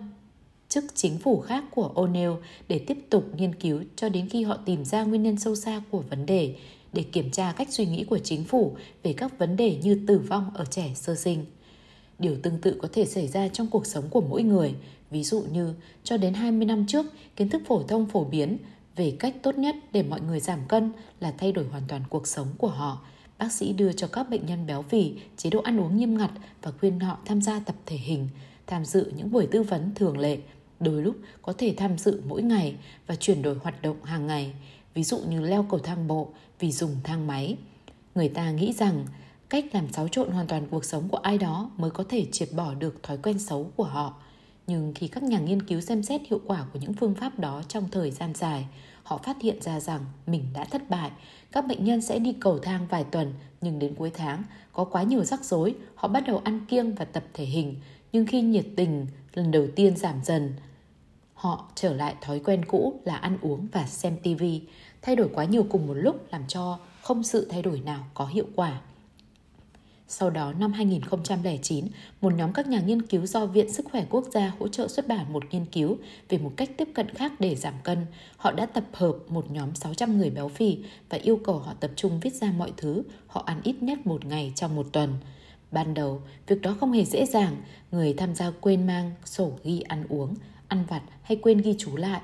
chức 0.69 0.83
chính 0.95 1.17
phủ 1.17 1.41
khác 1.41 1.63
của 1.71 1.91
O'Neill 1.95 2.37
để 2.67 2.79
tiếp 2.79 2.97
tục 3.09 3.25
nghiên 3.37 3.55
cứu 3.55 3.83
cho 3.95 4.09
đến 4.09 4.29
khi 4.29 4.43
họ 4.43 4.57
tìm 4.65 4.85
ra 4.85 5.03
nguyên 5.03 5.23
nhân 5.23 5.37
sâu 5.37 5.55
xa 5.55 5.81
của 5.91 6.03
vấn 6.09 6.25
đề 6.25 6.55
để 6.93 7.03
kiểm 7.03 7.31
tra 7.31 7.51
cách 7.51 7.67
suy 7.71 7.85
nghĩ 7.85 8.03
của 8.03 8.19
chính 8.19 8.43
phủ 8.43 8.75
về 9.03 9.13
các 9.13 9.39
vấn 9.39 9.57
đề 9.57 9.75
như 9.83 9.99
tử 10.07 10.19
vong 10.19 10.51
ở 10.53 10.65
trẻ 10.65 10.91
sơ 10.95 11.15
sinh. 11.15 11.45
Điều 12.19 12.35
tương 12.43 12.57
tự 12.61 12.77
có 12.81 12.87
thể 12.93 13.05
xảy 13.05 13.27
ra 13.27 13.47
trong 13.47 13.67
cuộc 13.67 13.85
sống 13.85 14.09
của 14.09 14.21
mỗi 14.21 14.43
người, 14.43 14.73
ví 15.11 15.23
dụ 15.23 15.43
như 15.51 15.73
cho 16.03 16.17
đến 16.17 16.33
20 16.33 16.65
năm 16.65 16.85
trước, 16.87 17.05
kiến 17.35 17.49
thức 17.49 17.61
phổ 17.67 17.83
thông 17.83 18.05
phổ 18.05 18.23
biến 18.23 18.57
về 18.95 19.15
cách 19.19 19.35
tốt 19.43 19.57
nhất 19.57 19.75
để 19.91 20.03
mọi 20.03 20.21
người 20.21 20.39
giảm 20.39 20.59
cân 20.67 20.91
là 21.19 21.33
thay 21.37 21.51
đổi 21.51 21.65
hoàn 21.65 21.83
toàn 21.87 22.01
cuộc 22.09 22.27
sống 22.27 22.47
của 22.57 22.67
họ. 22.67 23.01
Bác 23.37 23.51
sĩ 23.51 23.73
đưa 23.73 23.93
cho 23.93 24.07
các 24.07 24.29
bệnh 24.29 24.45
nhân 24.45 24.67
béo 24.67 24.81
phì 24.81 25.13
chế 25.37 25.49
độ 25.49 25.61
ăn 25.61 25.79
uống 25.79 25.97
nghiêm 25.97 26.17
ngặt 26.17 26.31
và 26.61 26.71
khuyên 26.79 26.99
họ 26.99 27.17
tham 27.25 27.41
gia 27.41 27.59
tập 27.59 27.75
thể 27.85 27.97
hình, 27.97 28.27
tham 28.67 28.85
dự 28.85 29.11
những 29.15 29.31
buổi 29.31 29.47
tư 29.51 29.63
vấn 29.63 29.91
thường 29.95 30.17
lệ, 30.17 30.37
đôi 30.79 31.01
lúc 31.01 31.15
có 31.41 31.53
thể 31.57 31.73
tham 31.77 31.97
dự 31.97 32.21
mỗi 32.27 32.41
ngày 32.41 32.75
và 33.07 33.15
chuyển 33.15 33.41
đổi 33.41 33.55
hoạt 33.55 33.81
động 33.81 34.03
hàng 34.03 34.27
ngày, 34.27 34.53
ví 34.93 35.03
dụ 35.03 35.17
như 35.17 35.39
leo 35.39 35.63
cầu 35.63 35.79
thang 35.79 36.07
bộ 36.07 36.29
vì 36.59 36.71
dùng 36.71 36.95
thang 37.03 37.27
máy. 37.27 37.57
Người 38.15 38.29
ta 38.29 38.51
nghĩ 38.51 38.73
rằng 38.73 39.05
cách 39.49 39.65
làm 39.73 39.93
xáo 39.93 40.07
trộn 40.07 40.31
hoàn 40.31 40.47
toàn 40.47 40.67
cuộc 40.71 40.85
sống 40.85 41.09
của 41.09 41.17
ai 41.17 41.37
đó 41.37 41.71
mới 41.77 41.91
có 41.91 42.03
thể 42.09 42.25
triệt 42.31 42.49
bỏ 42.55 42.73
được 42.73 43.03
thói 43.03 43.17
quen 43.17 43.39
xấu 43.39 43.71
của 43.75 43.83
họ. 43.83 44.13
Nhưng 44.67 44.93
khi 44.95 45.07
các 45.07 45.23
nhà 45.23 45.39
nghiên 45.39 45.61
cứu 45.61 45.81
xem 45.81 46.03
xét 46.03 46.21
hiệu 46.29 46.41
quả 46.45 46.65
của 46.73 46.79
những 46.79 46.93
phương 46.93 47.15
pháp 47.15 47.39
đó 47.39 47.61
trong 47.67 47.89
thời 47.91 48.11
gian 48.11 48.33
dài, 48.33 48.67
họ 49.03 49.17
phát 49.17 49.41
hiện 49.41 49.61
ra 49.61 49.79
rằng 49.79 50.05
mình 50.27 50.45
đã 50.53 50.65
thất 50.65 50.89
bại. 50.89 51.11
Các 51.51 51.67
bệnh 51.67 51.85
nhân 51.85 52.01
sẽ 52.01 52.19
đi 52.19 52.33
cầu 52.33 52.59
thang 52.59 52.87
vài 52.89 53.03
tuần, 53.03 53.33
nhưng 53.61 53.79
đến 53.79 53.95
cuối 53.95 54.11
tháng, 54.13 54.43
có 54.73 54.83
quá 54.83 55.03
nhiều 55.03 55.23
rắc 55.23 55.45
rối, 55.45 55.75
họ 55.95 56.07
bắt 56.07 56.23
đầu 56.27 56.41
ăn 56.43 56.65
kiêng 56.65 56.95
và 56.95 57.05
tập 57.05 57.23
thể 57.33 57.45
hình. 57.45 57.75
Nhưng 58.11 58.25
khi 58.25 58.41
nhiệt 58.41 58.65
tình 58.75 59.07
lần 59.33 59.51
đầu 59.51 59.67
tiên 59.75 59.97
giảm 59.97 60.23
dần 60.23 60.53
họ 61.41 61.65
trở 61.75 61.93
lại 61.93 62.15
thói 62.21 62.39
quen 62.39 62.65
cũ 62.65 62.99
là 63.05 63.15
ăn 63.15 63.37
uống 63.41 63.67
và 63.71 63.85
xem 63.85 64.17
tivi 64.23 64.61
thay 65.01 65.15
đổi 65.15 65.29
quá 65.33 65.45
nhiều 65.45 65.65
cùng 65.69 65.87
một 65.87 65.93
lúc 65.93 66.31
làm 66.31 66.41
cho 66.47 66.79
không 67.01 67.23
sự 67.23 67.47
thay 67.49 67.61
đổi 67.61 67.79
nào 67.79 68.05
có 68.13 68.25
hiệu 68.25 68.45
quả 68.55 68.81
sau 70.11 70.29
đó 70.29 70.53
năm 70.53 70.73
2009, 70.73 71.85
một 72.21 72.33
nhóm 72.33 72.53
các 72.53 72.67
nhà 72.67 72.81
nghiên 72.81 73.01
cứu 73.01 73.25
do 73.25 73.45
Viện 73.45 73.73
Sức 73.73 73.85
khỏe 73.91 74.05
Quốc 74.09 74.25
gia 74.31 74.51
hỗ 74.59 74.67
trợ 74.67 74.87
xuất 74.87 75.07
bản 75.07 75.33
một 75.33 75.43
nghiên 75.51 75.65
cứu 75.65 75.97
về 76.29 76.37
một 76.37 76.51
cách 76.57 76.69
tiếp 76.77 76.87
cận 76.93 77.09
khác 77.09 77.31
để 77.39 77.55
giảm 77.55 77.73
cân. 77.83 78.05
Họ 78.37 78.51
đã 78.51 78.65
tập 78.65 78.83
hợp 78.93 79.15
một 79.27 79.51
nhóm 79.51 79.75
600 79.75 80.17
người 80.17 80.29
béo 80.29 80.47
phì 80.47 80.77
và 81.09 81.17
yêu 81.17 81.39
cầu 81.43 81.59
họ 81.59 81.73
tập 81.79 81.91
trung 81.95 82.19
viết 82.19 82.33
ra 82.33 82.51
mọi 82.57 82.71
thứ 82.77 83.03
họ 83.27 83.43
ăn 83.45 83.61
ít 83.63 83.75
nhất 83.83 84.07
một 84.07 84.25
ngày 84.25 84.51
trong 84.55 84.75
một 84.75 84.87
tuần. 84.91 85.13
Ban 85.71 85.93
đầu, 85.93 86.21
việc 86.47 86.61
đó 86.61 86.75
không 86.79 86.91
hề 86.91 87.05
dễ 87.05 87.25
dàng, 87.25 87.55
người 87.91 88.13
tham 88.13 88.35
gia 88.35 88.51
quên 88.51 88.87
mang 88.87 89.11
sổ 89.25 89.51
ghi 89.63 89.81
ăn 89.81 90.03
uống, 90.09 90.35
ăn 90.71 90.83
vặt 90.87 91.01
hay 91.21 91.37
quên 91.41 91.57
ghi 91.57 91.75
chú 91.77 91.95
lại. 91.95 92.21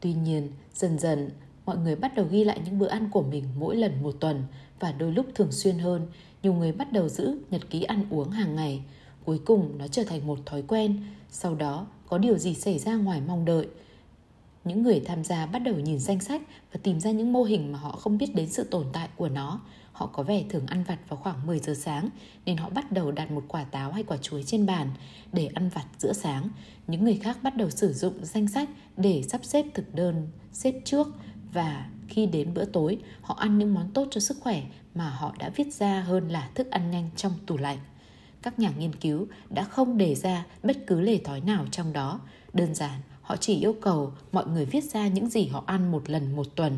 Tuy 0.00 0.12
nhiên, 0.12 0.48
dần 0.74 0.98
dần, 0.98 1.30
mọi 1.66 1.76
người 1.76 1.96
bắt 1.96 2.14
đầu 2.14 2.26
ghi 2.30 2.44
lại 2.44 2.60
những 2.64 2.78
bữa 2.78 2.86
ăn 2.86 3.08
của 3.10 3.22
mình 3.22 3.44
mỗi 3.58 3.76
lần 3.76 4.02
một 4.02 4.14
tuần 4.20 4.42
và 4.80 4.92
đôi 4.92 5.12
lúc 5.12 5.26
thường 5.34 5.52
xuyên 5.52 5.78
hơn 5.78 6.06
nhiều 6.42 6.52
người 6.52 6.72
bắt 6.72 6.92
đầu 6.92 7.08
giữ 7.08 7.38
nhật 7.50 7.70
ký 7.70 7.82
ăn 7.82 8.06
uống 8.10 8.30
hàng 8.30 8.56
ngày. 8.56 8.82
Cuối 9.24 9.40
cùng 9.44 9.78
nó 9.78 9.88
trở 9.88 10.04
thành 10.04 10.26
một 10.26 10.38
thói 10.46 10.62
quen, 10.62 11.02
sau 11.30 11.54
đó 11.54 11.86
có 12.08 12.18
điều 12.18 12.38
gì 12.38 12.54
xảy 12.54 12.78
ra 12.78 12.94
ngoài 12.94 13.22
mong 13.26 13.44
đợi. 13.44 13.66
Những 14.64 14.82
người 14.82 15.00
tham 15.00 15.24
gia 15.24 15.46
bắt 15.46 15.58
đầu 15.58 15.74
nhìn 15.74 15.98
danh 15.98 16.20
sách 16.20 16.42
và 16.72 16.80
tìm 16.82 17.00
ra 17.00 17.10
những 17.10 17.32
mô 17.32 17.42
hình 17.42 17.72
mà 17.72 17.78
họ 17.78 17.92
không 17.92 18.18
biết 18.18 18.34
đến 18.34 18.48
sự 18.48 18.64
tồn 18.64 18.86
tại 18.92 19.08
của 19.16 19.28
nó. 19.28 19.60
Họ 19.98 20.06
có 20.06 20.22
vẻ 20.22 20.44
thường 20.48 20.66
ăn 20.66 20.84
vặt 20.84 20.98
vào 21.08 21.16
khoảng 21.16 21.46
10 21.46 21.58
giờ 21.58 21.74
sáng, 21.74 22.08
nên 22.44 22.56
họ 22.56 22.70
bắt 22.70 22.92
đầu 22.92 23.12
đặt 23.12 23.30
một 23.30 23.44
quả 23.48 23.64
táo 23.64 23.92
hay 23.92 24.02
quả 24.02 24.16
chuối 24.16 24.42
trên 24.42 24.66
bàn 24.66 24.90
để 25.32 25.50
ăn 25.54 25.68
vặt 25.68 25.84
giữa 25.98 26.12
sáng. 26.12 26.48
Những 26.86 27.04
người 27.04 27.16
khác 27.16 27.38
bắt 27.42 27.56
đầu 27.56 27.70
sử 27.70 27.92
dụng 27.92 28.24
danh 28.24 28.48
sách 28.48 28.68
để 28.96 29.22
sắp 29.28 29.44
xếp 29.44 29.66
thực 29.74 29.94
đơn, 29.94 30.28
xếp 30.52 30.74
trước. 30.84 31.08
Và 31.52 31.90
khi 32.08 32.26
đến 32.26 32.54
bữa 32.54 32.64
tối, 32.64 32.98
họ 33.20 33.34
ăn 33.34 33.58
những 33.58 33.74
món 33.74 33.90
tốt 33.94 34.08
cho 34.10 34.20
sức 34.20 34.36
khỏe 34.40 34.62
mà 34.94 35.10
họ 35.10 35.34
đã 35.38 35.50
viết 35.56 35.74
ra 35.74 36.00
hơn 36.00 36.28
là 36.28 36.50
thức 36.54 36.70
ăn 36.70 36.90
nhanh 36.90 37.10
trong 37.16 37.32
tủ 37.46 37.56
lạnh. 37.56 37.78
Các 38.42 38.58
nhà 38.58 38.70
nghiên 38.78 38.94
cứu 38.94 39.26
đã 39.50 39.64
không 39.64 39.98
đề 39.98 40.14
ra 40.14 40.46
bất 40.62 40.76
cứ 40.86 41.00
lề 41.00 41.18
thói 41.18 41.40
nào 41.40 41.64
trong 41.70 41.92
đó. 41.92 42.20
Đơn 42.52 42.74
giản, 42.74 43.00
họ 43.22 43.36
chỉ 43.36 43.54
yêu 43.54 43.74
cầu 43.82 44.12
mọi 44.32 44.46
người 44.46 44.64
viết 44.64 44.84
ra 44.84 45.08
những 45.08 45.28
gì 45.28 45.46
họ 45.46 45.64
ăn 45.66 45.90
một 45.90 46.10
lần 46.10 46.36
một 46.36 46.46
tuần 46.54 46.72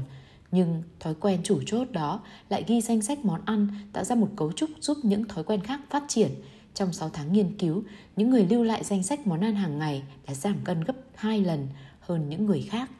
nhưng 0.52 0.82
thói 1.00 1.14
quen 1.14 1.40
chủ 1.44 1.60
chốt 1.66 1.88
đó 1.92 2.20
lại 2.48 2.64
ghi 2.66 2.80
danh 2.80 3.02
sách 3.02 3.24
món 3.24 3.40
ăn 3.44 3.68
tạo 3.92 4.04
ra 4.04 4.14
một 4.14 4.28
cấu 4.36 4.52
trúc 4.52 4.70
giúp 4.80 4.98
những 5.02 5.28
thói 5.28 5.44
quen 5.44 5.60
khác 5.60 5.80
phát 5.90 6.02
triển 6.08 6.30
trong 6.74 6.92
6 6.92 7.10
tháng 7.10 7.32
nghiên 7.32 7.58
cứu, 7.58 7.82
những 8.16 8.30
người 8.30 8.46
lưu 8.50 8.62
lại 8.62 8.84
danh 8.84 9.02
sách 9.02 9.26
món 9.26 9.40
ăn 9.40 9.54
hàng 9.54 9.78
ngày 9.78 10.02
đã 10.26 10.34
giảm 10.34 10.56
cân 10.64 10.84
gấp 10.84 10.96
2 11.14 11.40
lần 11.40 11.68
hơn 12.00 12.28
những 12.28 12.46
người 12.46 12.62
khác. 12.70 12.90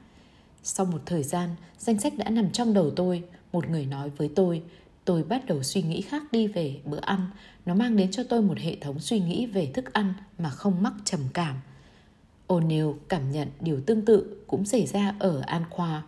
Sau 0.63 0.87
một 0.87 1.03
thời 1.07 1.23
gian, 1.23 1.51
danh 1.79 1.99
sách 2.01 2.13
đã 2.19 2.31
nằm 2.31 2.51
trong 2.51 2.75
đầu 2.75 2.91
tôi. 2.91 3.23
Một 3.53 3.69
người 3.71 3.87
nói 3.87 4.11
với 4.11 4.31
tôi, 4.37 4.63
tôi 5.05 5.23
bắt 5.23 5.47
đầu 5.47 5.63
suy 5.63 5.83
nghĩ 5.83 6.01
khác 6.01 6.23
đi 6.33 6.47
về 6.47 6.81
bữa 6.85 7.01
ăn. 7.01 7.21
Nó 7.67 7.75
mang 7.75 7.97
đến 7.97 8.11
cho 8.11 8.23
tôi 8.29 8.43
một 8.43 8.59
hệ 8.59 8.77
thống 8.81 9.01
suy 9.01 9.21
nghĩ 9.21 9.47
về 9.47 9.67
thức 9.67 9.93
ăn 9.93 10.15
mà 10.39 10.51
không 10.51 10.83
mắc 10.83 10.93
trầm 11.05 11.21
cảm. 11.35 11.57
O'Neill 12.49 12.95
cảm 13.09 13.33
nhận 13.33 13.49
điều 13.61 13.81
tương 13.81 14.05
tự 14.05 14.45
cũng 14.47 14.65
xảy 14.65 14.87
ra 14.87 15.15
ở 15.19 15.41
An 15.41 15.63
Khoa, 15.71 16.03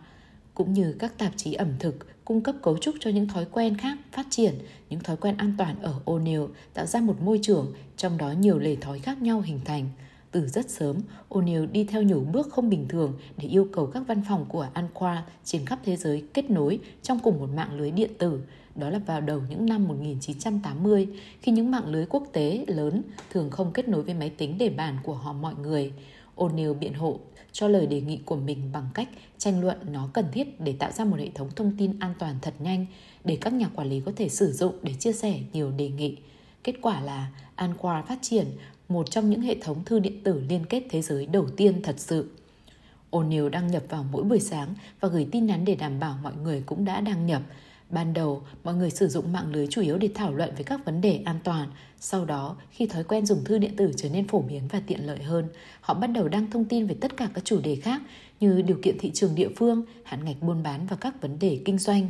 cũng 0.53 0.73
như 0.73 0.95
các 0.99 1.17
tạp 1.17 1.33
chí 1.35 1.53
ẩm 1.53 1.69
thực 1.79 2.25
cung 2.25 2.41
cấp 2.41 2.55
cấu 2.61 2.77
trúc 2.77 2.95
cho 2.99 3.09
những 3.09 3.27
thói 3.27 3.45
quen 3.51 3.77
khác 3.77 3.97
phát 4.11 4.27
triển, 4.29 4.53
những 4.89 4.99
thói 4.99 5.17
quen 5.17 5.37
an 5.37 5.53
toàn 5.57 5.75
ở 5.81 5.93
O'Neill 6.05 6.47
tạo 6.73 6.85
ra 6.85 7.01
một 7.01 7.21
môi 7.21 7.39
trường 7.41 7.73
trong 7.97 8.17
đó 8.17 8.31
nhiều 8.31 8.59
lề 8.59 8.75
thói 8.75 8.99
khác 8.99 9.21
nhau 9.21 9.41
hình 9.41 9.59
thành. 9.65 9.89
Từ 10.31 10.47
rất 10.47 10.69
sớm, 10.69 10.97
O'Neill 11.29 11.71
đi 11.71 11.83
theo 11.83 12.01
nhiều 12.01 12.25
bước 12.31 12.47
không 12.51 12.69
bình 12.69 12.87
thường 12.87 13.13
để 13.37 13.47
yêu 13.47 13.67
cầu 13.73 13.85
các 13.85 14.03
văn 14.07 14.21
phòng 14.29 14.45
của 14.49 14.67
Anqua 14.73 15.17
trên 15.43 15.65
khắp 15.65 15.79
thế 15.83 15.95
giới 15.95 16.23
kết 16.33 16.49
nối 16.49 16.79
trong 17.01 17.19
cùng 17.19 17.39
một 17.39 17.49
mạng 17.55 17.77
lưới 17.77 17.91
điện 17.91 18.11
tử. 18.17 18.41
Đó 18.75 18.89
là 18.89 18.99
vào 18.99 19.21
đầu 19.21 19.41
những 19.49 19.65
năm 19.65 19.87
1980, 19.87 21.07
khi 21.41 21.51
những 21.51 21.71
mạng 21.71 21.87
lưới 21.87 22.05
quốc 22.05 22.27
tế 22.33 22.65
lớn 22.67 23.01
thường 23.31 23.49
không 23.49 23.71
kết 23.73 23.87
nối 23.87 24.03
với 24.03 24.13
máy 24.13 24.29
tính 24.29 24.57
để 24.57 24.69
bàn 24.69 24.97
của 25.03 25.13
họ 25.13 25.33
mọi 25.33 25.53
người. 25.61 25.93
O'Neill 26.35 26.73
biện 26.73 26.93
hộ 26.93 27.19
cho 27.53 27.67
lời 27.67 27.87
đề 27.87 28.01
nghị 28.01 28.19
của 28.25 28.35
mình 28.35 28.69
bằng 28.73 28.87
cách 28.93 29.09
tranh 29.37 29.61
luận 29.61 29.77
nó 29.91 30.09
cần 30.13 30.25
thiết 30.31 30.61
để 30.61 30.75
tạo 30.79 30.91
ra 30.91 31.05
một 31.05 31.17
hệ 31.19 31.29
thống 31.35 31.49
thông 31.55 31.77
tin 31.77 31.99
an 31.99 32.13
toàn 32.19 32.35
thật 32.41 32.53
nhanh 32.59 32.85
để 33.23 33.37
các 33.41 33.53
nhà 33.53 33.69
quản 33.75 33.89
lý 33.89 33.99
có 33.99 34.11
thể 34.15 34.29
sử 34.29 34.51
dụng 34.51 34.73
để 34.81 34.93
chia 34.99 35.13
sẻ 35.13 35.39
nhiều 35.53 35.71
đề 35.71 35.89
nghị. 35.89 36.17
Kết 36.63 36.75
quả 36.81 37.01
là 37.01 37.31
Anqua 37.57 38.03
phát 38.03 38.19
triển 38.21 38.45
một 38.89 39.11
trong 39.11 39.29
những 39.29 39.41
hệ 39.41 39.55
thống 39.61 39.83
thư 39.85 39.99
điện 39.99 40.23
tử 40.23 40.43
liên 40.49 40.65
kết 40.65 40.83
thế 40.89 41.01
giới 41.01 41.25
đầu 41.25 41.47
tiên 41.57 41.81
thật 41.83 41.95
sự. 41.97 42.31
O'Neill 43.11 43.49
đăng 43.49 43.67
nhập 43.67 43.83
vào 43.89 44.05
mỗi 44.11 44.23
buổi 44.23 44.39
sáng 44.39 44.73
và 44.99 45.09
gửi 45.09 45.27
tin 45.31 45.45
nhắn 45.45 45.65
để 45.65 45.75
đảm 45.75 45.99
bảo 45.99 46.17
mọi 46.23 46.33
người 46.43 46.63
cũng 46.65 46.85
đã 46.85 47.01
đăng 47.01 47.25
nhập. 47.25 47.41
Ban 47.89 48.13
đầu, 48.13 48.41
mọi 48.63 48.73
người 48.73 48.89
sử 48.89 49.07
dụng 49.07 49.33
mạng 49.33 49.51
lưới 49.53 49.67
chủ 49.67 49.81
yếu 49.81 49.97
để 49.97 50.09
thảo 50.15 50.33
luận 50.33 50.53
về 50.57 50.63
các 50.63 50.85
vấn 50.85 51.01
đề 51.01 51.21
an 51.25 51.39
toàn. 51.43 51.69
Sau 52.05 52.25
đó, 52.25 52.55
khi 52.71 52.87
thói 52.87 53.03
quen 53.03 53.25
dùng 53.25 53.43
thư 53.43 53.57
điện 53.57 53.75
tử 53.75 53.91
trở 53.95 54.09
nên 54.09 54.27
phổ 54.27 54.41
biến 54.41 54.67
và 54.71 54.81
tiện 54.87 55.07
lợi 55.07 55.23
hơn, 55.23 55.47
họ 55.81 55.93
bắt 55.93 56.07
đầu 56.07 56.27
đăng 56.27 56.51
thông 56.51 56.65
tin 56.65 56.87
về 56.87 56.95
tất 57.01 57.17
cả 57.17 57.29
các 57.33 57.45
chủ 57.45 57.59
đề 57.61 57.75
khác 57.75 58.01
như 58.39 58.61
điều 58.61 58.77
kiện 58.81 58.97
thị 58.99 59.11
trường 59.13 59.35
địa 59.35 59.49
phương, 59.55 59.83
hạn 60.03 60.25
ngạch 60.25 60.41
buôn 60.41 60.63
bán 60.63 60.87
và 60.87 60.95
các 60.95 61.21
vấn 61.21 61.39
đề 61.39 61.59
kinh 61.65 61.77
doanh. 61.77 62.09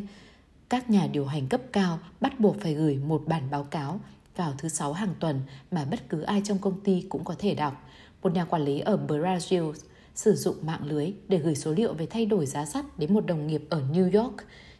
Các 0.69 0.89
nhà 0.89 1.07
điều 1.07 1.25
hành 1.25 1.47
cấp 1.47 1.61
cao 1.71 1.99
bắt 2.21 2.39
buộc 2.39 2.55
phải 2.61 2.73
gửi 2.73 2.97
một 2.97 3.23
bản 3.27 3.43
báo 3.51 3.63
cáo 3.63 3.99
vào 4.35 4.53
thứ 4.57 4.69
sáu 4.69 4.93
hàng 4.93 5.15
tuần 5.19 5.41
mà 5.71 5.85
bất 5.85 6.09
cứ 6.09 6.21
ai 6.21 6.41
trong 6.45 6.59
công 6.59 6.79
ty 6.79 7.05
cũng 7.09 7.23
có 7.23 7.35
thể 7.39 7.55
đọc. 7.55 7.89
Một 8.21 8.33
nhà 8.33 8.45
quản 8.45 8.65
lý 8.65 8.79
ở 8.79 8.99
Brazil 9.07 9.73
sử 10.15 10.35
dụng 10.35 10.55
mạng 10.61 10.85
lưới 10.85 11.13
để 11.27 11.37
gửi 11.37 11.55
số 11.55 11.71
liệu 11.71 11.93
về 11.93 12.05
thay 12.05 12.25
đổi 12.25 12.45
giá 12.45 12.65
sắt 12.65 12.99
đến 12.99 13.13
một 13.13 13.25
đồng 13.25 13.47
nghiệp 13.47 13.63
ở 13.69 13.83
New 13.93 14.23
York. 14.23 14.35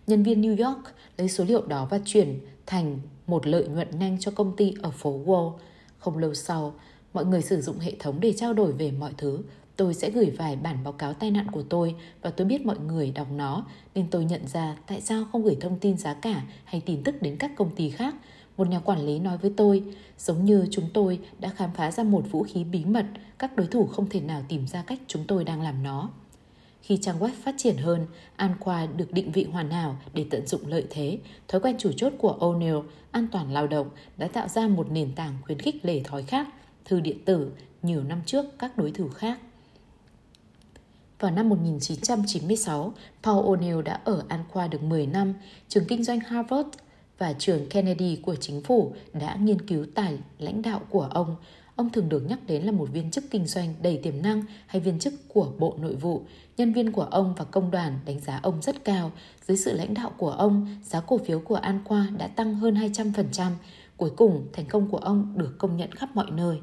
Nhân 0.07 0.23
viên 0.23 0.41
New 0.41 0.67
York 0.67 0.83
lấy 1.17 1.29
số 1.29 1.43
liệu 1.43 1.67
đó 1.67 1.87
và 1.91 1.99
chuyển 2.05 2.39
thành 2.65 2.99
một 3.27 3.47
lợi 3.47 3.67
nhuận 3.67 3.99
nhanh 3.99 4.19
cho 4.19 4.31
công 4.31 4.55
ty 4.55 4.73
ở 4.81 4.91
phố 4.91 5.19
Wall. 5.25 5.53
Không 5.99 6.17
lâu 6.17 6.33
sau, 6.33 6.73
mọi 7.13 7.25
người 7.25 7.41
sử 7.41 7.61
dụng 7.61 7.79
hệ 7.79 7.93
thống 7.99 8.19
để 8.19 8.33
trao 8.33 8.53
đổi 8.53 8.71
về 8.71 8.91
mọi 8.91 9.13
thứ. 9.17 9.39
Tôi 9.75 9.93
sẽ 9.93 10.09
gửi 10.09 10.29
vài 10.37 10.55
bản 10.55 10.77
báo 10.83 10.93
cáo 10.93 11.13
tai 11.13 11.31
nạn 11.31 11.47
của 11.51 11.63
tôi 11.69 11.95
và 12.21 12.29
tôi 12.29 12.47
biết 12.47 12.65
mọi 12.65 12.77
người 12.79 13.11
đọc 13.11 13.27
nó 13.35 13.65
nên 13.95 14.07
tôi 14.09 14.25
nhận 14.25 14.47
ra 14.47 14.77
tại 14.87 15.01
sao 15.01 15.25
không 15.31 15.43
gửi 15.43 15.57
thông 15.61 15.79
tin 15.79 15.97
giá 15.97 16.13
cả 16.13 16.41
hay 16.63 16.81
tin 16.85 17.03
tức 17.03 17.21
đến 17.21 17.37
các 17.37 17.51
công 17.55 17.75
ty 17.75 17.89
khác 17.89 18.15
một 18.57 18.67
nhà 18.67 18.79
quản 18.79 19.05
lý 19.05 19.19
nói 19.19 19.37
với 19.37 19.53
tôi, 19.57 19.83
giống 20.17 20.45
như 20.45 20.67
chúng 20.71 20.89
tôi 20.93 21.19
đã 21.39 21.49
khám 21.49 21.69
phá 21.75 21.91
ra 21.91 22.03
một 22.03 22.23
vũ 22.31 22.43
khí 22.43 22.63
bí 22.63 22.85
mật, 22.85 23.05
các 23.39 23.55
đối 23.55 23.67
thủ 23.67 23.87
không 23.87 24.09
thể 24.09 24.21
nào 24.21 24.41
tìm 24.47 24.67
ra 24.67 24.83
cách 24.87 24.99
chúng 25.07 25.23
tôi 25.27 25.43
đang 25.43 25.61
làm 25.61 25.83
nó. 25.83 26.09
Khi 26.83 26.97
trang 27.01 27.19
web 27.19 27.31
phát 27.43 27.55
triển 27.57 27.77
hơn, 27.77 28.07
Anqua 28.37 28.97
được 28.97 29.11
định 29.11 29.31
vị 29.31 29.43
hoàn 29.51 29.71
hảo 29.71 29.97
để 30.13 30.25
tận 30.29 30.47
dụng 30.47 30.67
lợi 30.67 30.85
thế. 30.89 31.17
Thói 31.47 31.61
quen 31.61 31.75
chủ 31.79 31.91
chốt 31.97 32.13
của 32.17 32.37
O'Neill, 32.39 32.83
an 33.11 33.27
toàn 33.31 33.53
lao 33.53 33.67
động, 33.67 33.89
đã 34.17 34.27
tạo 34.27 34.47
ra 34.47 34.67
một 34.67 34.91
nền 34.91 35.15
tảng 35.15 35.37
khuyến 35.41 35.59
khích 35.59 35.85
lề 35.85 36.01
thói 36.03 36.23
khác. 36.23 36.47
thư 36.85 36.99
điện 36.99 37.25
tử 37.25 37.51
nhiều 37.81 38.03
năm 38.03 38.21
trước 38.25 38.45
các 38.59 38.77
đối 38.77 38.91
thủ 38.91 39.09
khác. 39.09 39.39
Vào 41.19 41.31
năm 41.31 41.49
1996, 41.49 42.93
Paul 43.23 43.45
O'Neill 43.45 43.81
đã 43.81 43.99
ở 44.03 44.23
Anqua 44.29 44.69
được 44.69 44.83
10 44.83 45.07
năm, 45.07 45.33
trường 45.67 45.85
kinh 45.87 46.03
doanh 46.03 46.19
Harvard 46.19 46.69
và 47.17 47.33
trường 47.33 47.69
Kennedy 47.69 48.15
của 48.15 48.35
chính 48.35 48.61
phủ 48.61 48.93
đã 49.13 49.35
nghiên 49.35 49.61
cứu 49.61 49.85
tài 49.95 50.17
lãnh 50.39 50.61
đạo 50.61 50.81
của 50.89 51.09
ông. 51.11 51.35
Ông 51.75 51.89
thường 51.89 52.09
được 52.09 52.23
nhắc 52.29 52.39
đến 52.47 52.63
là 52.63 52.71
một 52.71 52.89
viên 52.93 53.11
chức 53.11 53.23
kinh 53.31 53.45
doanh 53.45 53.73
đầy 53.81 53.97
tiềm 53.97 54.21
năng 54.21 54.43
hay 54.67 54.81
viên 54.81 54.99
chức 54.99 55.13
của 55.27 55.51
Bộ 55.59 55.75
Nội 55.79 55.95
vụ. 55.95 56.21
Nhân 56.57 56.73
viên 56.73 56.91
của 56.91 57.03
ông 57.03 57.33
và 57.37 57.45
công 57.45 57.71
đoàn 57.71 57.99
đánh 58.05 58.19
giá 58.19 58.39
ông 58.43 58.61
rất 58.61 58.85
cao. 58.85 59.11
Dưới 59.47 59.57
sự 59.57 59.73
lãnh 59.73 59.93
đạo 59.93 60.11
của 60.17 60.31
ông, 60.31 60.67
giá 60.83 60.99
cổ 60.99 61.17
phiếu 61.17 61.39
của 61.39 61.59
Anqua 61.59 62.17
đã 62.17 62.27
tăng 62.27 62.55
hơn 62.55 62.75
200%. 62.75 63.51
Cuối 63.97 64.09
cùng, 64.09 64.47
thành 64.53 64.65
công 64.65 64.87
của 64.87 64.97
ông 64.97 65.33
được 65.37 65.55
công 65.57 65.77
nhận 65.77 65.91
khắp 65.91 66.09
mọi 66.15 66.31
nơi. 66.31 66.57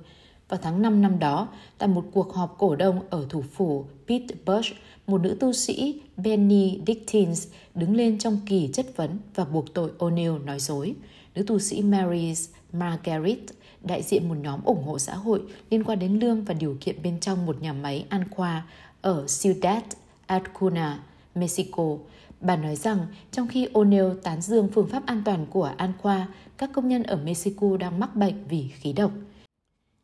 Vào 0.49 0.61
tháng 0.63 0.83
5 0.83 1.03
năm 1.03 1.19
đó, 1.19 1.49
tại 1.79 1.89
một 1.89 2.05
cuộc 2.13 2.35
họp 2.35 2.55
cổ 2.59 2.77
đông 2.77 3.01
ở 3.11 3.27
thủ 3.29 3.43
phủ 3.53 3.85
Pittsburgh, 4.09 4.67
một 5.07 5.21
nữ 5.21 5.37
tu 5.41 5.53
sĩ 5.53 6.01
Benny 6.17 6.81
Dickens 6.87 7.49
đứng 7.75 7.97
lên 7.97 8.19
trong 8.19 8.39
kỳ 8.47 8.71
chất 8.73 8.87
vấn 8.97 9.19
và 9.35 9.45
buộc 9.45 9.75
tội 9.75 9.91
O'Neill 9.99 10.45
nói 10.45 10.61
dối. 10.61 10.95
Nữ 11.35 11.43
tu 11.47 11.59
sĩ 11.59 11.83
Mary 11.83 12.35
Margaret 12.73 13.39
đại 13.83 14.03
diện 14.03 14.29
một 14.29 14.35
nhóm 14.35 14.61
ủng 14.65 14.85
hộ 14.85 14.99
xã 14.99 15.15
hội 15.15 15.43
liên 15.71 15.85
quan 15.85 15.99
đến 15.99 16.19
lương 16.19 16.45
và 16.45 16.55
điều 16.55 16.77
kiện 16.81 17.03
bên 17.03 17.21
trong 17.21 17.47
một 17.47 17.63
nhà 17.63 17.73
máy 17.73 18.07
ăn 18.09 18.25
khoa 18.31 18.67
ở 19.01 19.27
Ciudad 19.43 19.83
Acuna, 20.27 21.03
Mexico. 21.35 21.97
Bà 22.41 22.57
nói 22.57 22.77
rằng 22.77 23.07
trong 23.33 23.49
khi 23.49 23.67
O'Neill 23.67 24.17
tán 24.23 24.43
dương 24.43 24.69
phương 24.75 24.89
pháp 24.89 25.07
an 25.07 25.23
toàn 25.25 25.47
của 25.51 25.71
Anqua, 25.79 26.25
các 26.59 26.71
công 26.73 26.89
nhân 26.89 27.03
ở 27.03 27.17
Mexico 27.17 27.77
đang 27.77 28.01
mắc 28.01 28.17
bệnh 28.17 28.45
vì 28.49 28.69
khí 28.69 28.93
độc. 28.93 29.11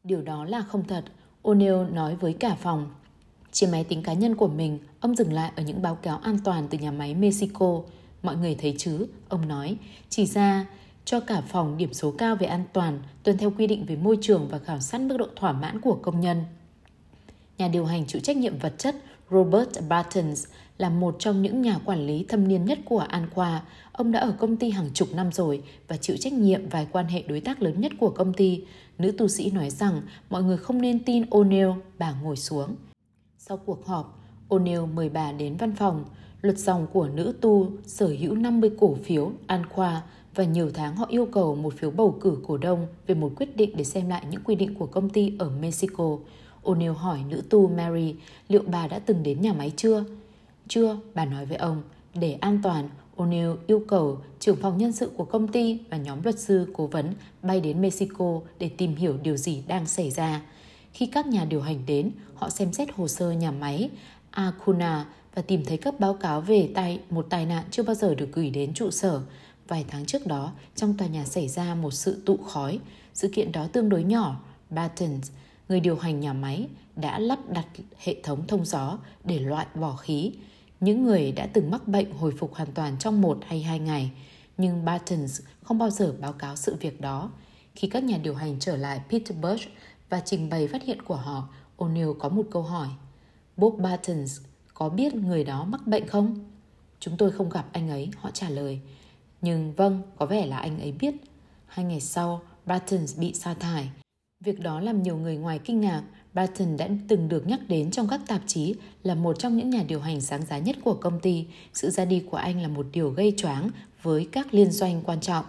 Điều 0.04 0.22
đó 0.22 0.44
là 0.44 0.62
không 0.62 0.84
thật, 0.84 1.04
O'Neill 1.42 1.94
nói 1.94 2.16
với 2.16 2.32
cả 2.32 2.54
phòng. 2.54 2.90
Trên 3.52 3.70
máy 3.70 3.84
tính 3.84 4.02
cá 4.02 4.12
nhân 4.12 4.34
của 4.34 4.48
mình, 4.48 4.78
ông 5.00 5.16
dừng 5.16 5.32
lại 5.32 5.52
ở 5.56 5.62
những 5.62 5.82
báo 5.82 5.94
cáo 5.94 6.18
an 6.18 6.38
toàn 6.44 6.68
từ 6.70 6.78
nhà 6.78 6.90
máy 6.90 7.14
Mexico. 7.14 7.82
Mọi 8.22 8.36
người 8.36 8.54
thấy 8.54 8.74
chứ, 8.78 9.06
ông 9.28 9.48
nói, 9.48 9.76
chỉ 10.08 10.26
ra 10.26 10.66
cho 11.06 11.20
cả 11.20 11.40
phòng 11.40 11.76
điểm 11.76 11.92
số 11.92 12.10
cao 12.10 12.36
về 12.36 12.46
an 12.46 12.64
toàn, 12.72 12.98
tuân 13.22 13.38
theo 13.38 13.52
quy 13.58 13.66
định 13.66 13.84
về 13.86 13.96
môi 13.96 14.18
trường 14.20 14.48
và 14.48 14.58
khảo 14.58 14.80
sát 14.80 15.00
mức 15.00 15.16
độ 15.16 15.26
thỏa 15.36 15.52
mãn 15.52 15.80
của 15.80 15.98
công 16.02 16.20
nhân. 16.20 16.44
Nhà 17.58 17.68
điều 17.68 17.84
hành 17.84 18.06
chịu 18.06 18.20
trách 18.20 18.36
nhiệm 18.36 18.58
vật 18.58 18.74
chất 18.78 18.96
Robert 19.30 19.68
Bartons 19.88 20.46
là 20.78 20.90
một 20.90 21.16
trong 21.18 21.42
những 21.42 21.62
nhà 21.62 21.78
quản 21.84 22.06
lý 22.06 22.24
thâm 22.28 22.48
niên 22.48 22.64
nhất 22.64 22.78
của 22.84 23.06
Anqua. 23.10 23.58
Ông 23.92 24.12
đã 24.12 24.20
ở 24.20 24.34
công 24.38 24.56
ty 24.56 24.70
hàng 24.70 24.90
chục 24.94 25.08
năm 25.14 25.32
rồi 25.32 25.62
và 25.88 25.96
chịu 25.96 26.16
trách 26.20 26.32
nhiệm 26.32 26.68
vài 26.68 26.86
quan 26.92 27.06
hệ 27.06 27.22
đối 27.22 27.40
tác 27.40 27.62
lớn 27.62 27.80
nhất 27.80 27.92
của 28.00 28.10
công 28.10 28.32
ty. 28.32 28.64
Nữ 28.98 29.12
tu 29.18 29.28
sĩ 29.28 29.50
nói 29.50 29.70
rằng 29.70 30.02
mọi 30.30 30.42
người 30.42 30.56
không 30.56 30.80
nên 30.80 31.04
tin 31.04 31.22
O'Neill, 31.22 31.74
bà 31.98 32.14
ngồi 32.22 32.36
xuống. 32.36 32.76
Sau 33.38 33.56
cuộc 33.56 33.86
họp, 33.86 34.22
O'Neill 34.48 34.94
mời 34.94 35.08
bà 35.08 35.32
đến 35.32 35.56
văn 35.56 35.74
phòng. 35.76 36.04
Luật 36.42 36.58
dòng 36.58 36.86
của 36.92 37.08
nữ 37.08 37.34
tu 37.40 37.72
sở 37.86 38.06
hữu 38.06 38.34
50 38.34 38.70
cổ 38.80 38.96
phiếu 39.04 39.32
Anqua 39.46 40.00
và 40.36 40.44
nhiều 40.44 40.70
tháng 40.74 40.96
họ 40.96 41.06
yêu 41.08 41.26
cầu 41.32 41.54
một 41.54 41.74
phiếu 41.74 41.90
bầu 41.90 42.18
cử 42.20 42.38
cổ 42.46 42.56
đông 42.56 42.86
về 43.06 43.14
một 43.14 43.32
quyết 43.36 43.56
định 43.56 43.70
để 43.76 43.84
xem 43.84 44.08
lại 44.08 44.24
những 44.30 44.42
quy 44.44 44.54
định 44.54 44.74
của 44.74 44.86
công 44.86 45.10
ty 45.10 45.32
ở 45.38 45.50
Mexico. 45.60 46.18
O'Neill 46.62 46.92
hỏi 46.92 47.18
nữ 47.28 47.42
tu 47.50 47.68
Mary 47.68 48.14
liệu 48.48 48.62
bà 48.66 48.88
đã 48.88 48.98
từng 48.98 49.22
đến 49.22 49.40
nhà 49.40 49.52
máy 49.52 49.72
chưa? 49.76 50.04
Chưa, 50.68 50.98
bà 51.14 51.24
nói 51.24 51.46
với 51.46 51.56
ông. 51.56 51.82
Để 52.14 52.32
an 52.32 52.60
toàn, 52.62 52.88
O'Neill 53.16 53.56
yêu 53.66 53.82
cầu 53.88 54.18
trưởng 54.40 54.56
phòng 54.56 54.78
nhân 54.78 54.92
sự 54.92 55.10
của 55.16 55.24
công 55.24 55.48
ty 55.48 55.78
và 55.90 55.96
nhóm 55.96 56.22
luật 56.22 56.38
sư 56.38 56.66
cố 56.72 56.86
vấn 56.86 57.14
bay 57.42 57.60
đến 57.60 57.82
Mexico 57.82 58.40
để 58.58 58.70
tìm 58.76 58.94
hiểu 58.94 59.16
điều 59.22 59.36
gì 59.36 59.62
đang 59.66 59.86
xảy 59.86 60.10
ra. 60.10 60.42
Khi 60.92 61.06
các 61.06 61.26
nhà 61.26 61.44
điều 61.44 61.60
hành 61.60 61.82
đến, 61.86 62.10
họ 62.34 62.50
xem 62.50 62.72
xét 62.72 62.88
hồ 62.92 63.08
sơ 63.08 63.30
nhà 63.30 63.50
máy 63.50 63.90
Acuna 64.30 65.06
và 65.34 65.42
tìm 65.42 65.64
thấy 65.64 65.76
các 65.76 66.00
báo 66.00 66.14
cáo 66.14 66.40
về 66.40 66.70
tai 66.74 67.00
một 67.10 67.26
tai 67.30 67.46
nạn 67.46 67.64
chưa 67.70 67.82
bao 67.82 67.94
giờ 67.94 68.14
được 68.14 68.28
gửi 68.32 68.50
đến 68.50 68.74
trụ 68.74 68.90
sở. 68.90 69.20
Vài 69.68 69.84
tháng 69.88 70.06
trước 70.06 70.26
đó, 70.26 70.52
trong 70.74 70.96
tòa 70.96 71.08
nhà 71.08 71.24
xảy 71.24 71.48
ra 71.48 71.74
một 71.74 71.90
sự 71.90 72.22
tụ 72.26 72.36
khói. 72.36 72.78
Sự 73.14 73.28
kiện 73.34 73.52
đó 73.52 73.66
tương 73.72 73.88
đối 73.88 74.02
nhỏ. 74.04 74.40
Bartons, 74.70 75.30
người 75.68 75.80
điều 75.80 75.96
hành 75.96 76.20
nhà 76.20 76.32
máy, 76.32 76.68
đã 76.96 77.18
lắp 77.18 77.38
đặt 77.48 77.66
hệ 77.98 78.16
thống 78.22 78.46
thông 78.46 78.64
gió 78.64 78.98
để 79.24 79.38
loại 79.38 79.66
bỏ 79.74 79.96
khí. 79.96 80.32
Những 80.80 81.04
người 81.04 81.32
đã 81.32 81.46
từng 81.52 81.70
mắc 81.70 81.88
bệnh 81.88 82.12
hồi 82.12 82.32
phục 82.38 82.54
hoàn 82.54 82.72
toàn 82.72 82.96
trong 82.98 83.20
một 83.20 83.38
hay 83.46 83.62
hai 83.62 83.78
ngày, 83.78 84.10
nhưng 84.58 84.84
Bartons 84.84 85.40
không 85.62 85.78
bao 85.78 85.90
giờ 85.90 86.14
báo 86.20 86.32
cáo 86.32 86.56
sự 86.56 86.76
việc 86.80 87.00
đó. 87.00 87.30
Khi 87.74 87.88
các 87.88 88.04
nhà 88.04 88.18
điều 88.18 88.34
hành 88.34 88.56
trở 88.60 88.76
lại 88.76 89.00
Petersburg 89.10 89.60
và 90.08 90.22
trình 90.24 90.48
bày 90.48 90.68
phát 90.68 90.82
hiện 90.82 91.02
của 91.02 91.16
họ, 91.16 91.48
O'Neill 91.76 92.14
có 92.18 92.28
một 92.28 92.46
câu 92.50 92.62
hỏi. 92.62 92.88
Bob 93.56 93.80
Bartons 93.80 94.40
có 94.74 94.88
biết 94.88 95.14
người 95.14 95.44
đó 95.44 95.64
mắc 95.64 95.86
bệnh 95.86 96.08
không? 96.08 96.44
Chúng 97.00 97.16
tôi 97.16 97.30
không 97.30 97.50
gặp 97.50 97.66
anh 97.72 97.88
ấy, 97.88 98.10
họ 98.16 98.30
trả 98.30 98.48
lời. 98.48 98.80
Nhưng 99.40 99.72
vâng, 99.72 100.02
có 100.16 100.26
vẻ 100.26 100.46
là 100.46 100.58
anh 100.58 100.80
ấy 100.80 100.92
biết. 100.92 101.14
Hai 101.66 101.84
ngày 101.84 102.00
sau, 102.00 102.42
Barton 102.66 103.00
bị 103.18 103.34
sa 103.34 103.54
thải. 103.54 103.88
Việc 104.44 104.60
đó 104.60 104.80
làm 104.80 105.02
nhiều 105.02 105.16
người 105.16 105.36
ngoài 105.36 105.58
kinh 105.58 105.80
ngạc. 105.80 106.02
Barton 106.32 106.76
đã 106.76 106.88
từng 107.08 107.28
được 107.28 107.46
nhắc 107.46 107.60
đến 107.68 107.90
trong 107.90 108.08
các 108.08 108.20
tạp 108.26 108.40
chí 108.46 108.74
là 109.02 109.14
một 109.14 109.38
trong 109.38 109.56
những 109.56 109.70
nhà 109.70 109.84
điều 109.88 110.00
hành 110.00 110.20
sáng 110.20 110.46
giá 110.46 110.58
nhất 110.58 110.76
của 110.84 110.94
công 110.94 111.20
ty. 111.20 111.46
Sự 111.74 111.90
ra 111.90 112.04
đi 112.04 112.22
của 112.30 112.36
anh 112.36 112.62
là 112.62 112.68
một 112.68 112.86
điều 112.92 113.10
gây 113.10 113.34
choáng 113.36 113.70
với 114.02 114.28
các 114.32 114.54
liên 114.54 114.70
doanh 114.70 115.02
quan 115.02 115.20
trọng. 115.20 115.44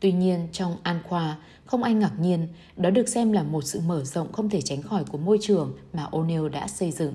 Tuy 0.00 0.12
nhiên, 0.12 0.48
trong 0.52 0.76
An 0.82 1.00
Khoa, 1.08 1.38
không 1.64 1.82
ai 1.82 1.94
ngạc 1.94 2.12
nhiên, 2.20 2.48
đó 2.76 2.90
được 2.90 3.08
xem 3.08 3.32
là 3.32 3.42
một 3.42 3.62
sự 3.62 3.80
mở 3.80 4.04
rộng 4.04 4.32
không 4.32 4.50
thể 4.50 4.60
tránh 4.60 4.82
khỏi 4.82 5.04
của 5.04 5.18
môi 5.18 5.38
trường 5.42 5.76
mà 5.92 6.06
O'Neill 6.10 6.48
đã 6.48 6.68
xây 6.68 6.90
dựng. 6.90 7.14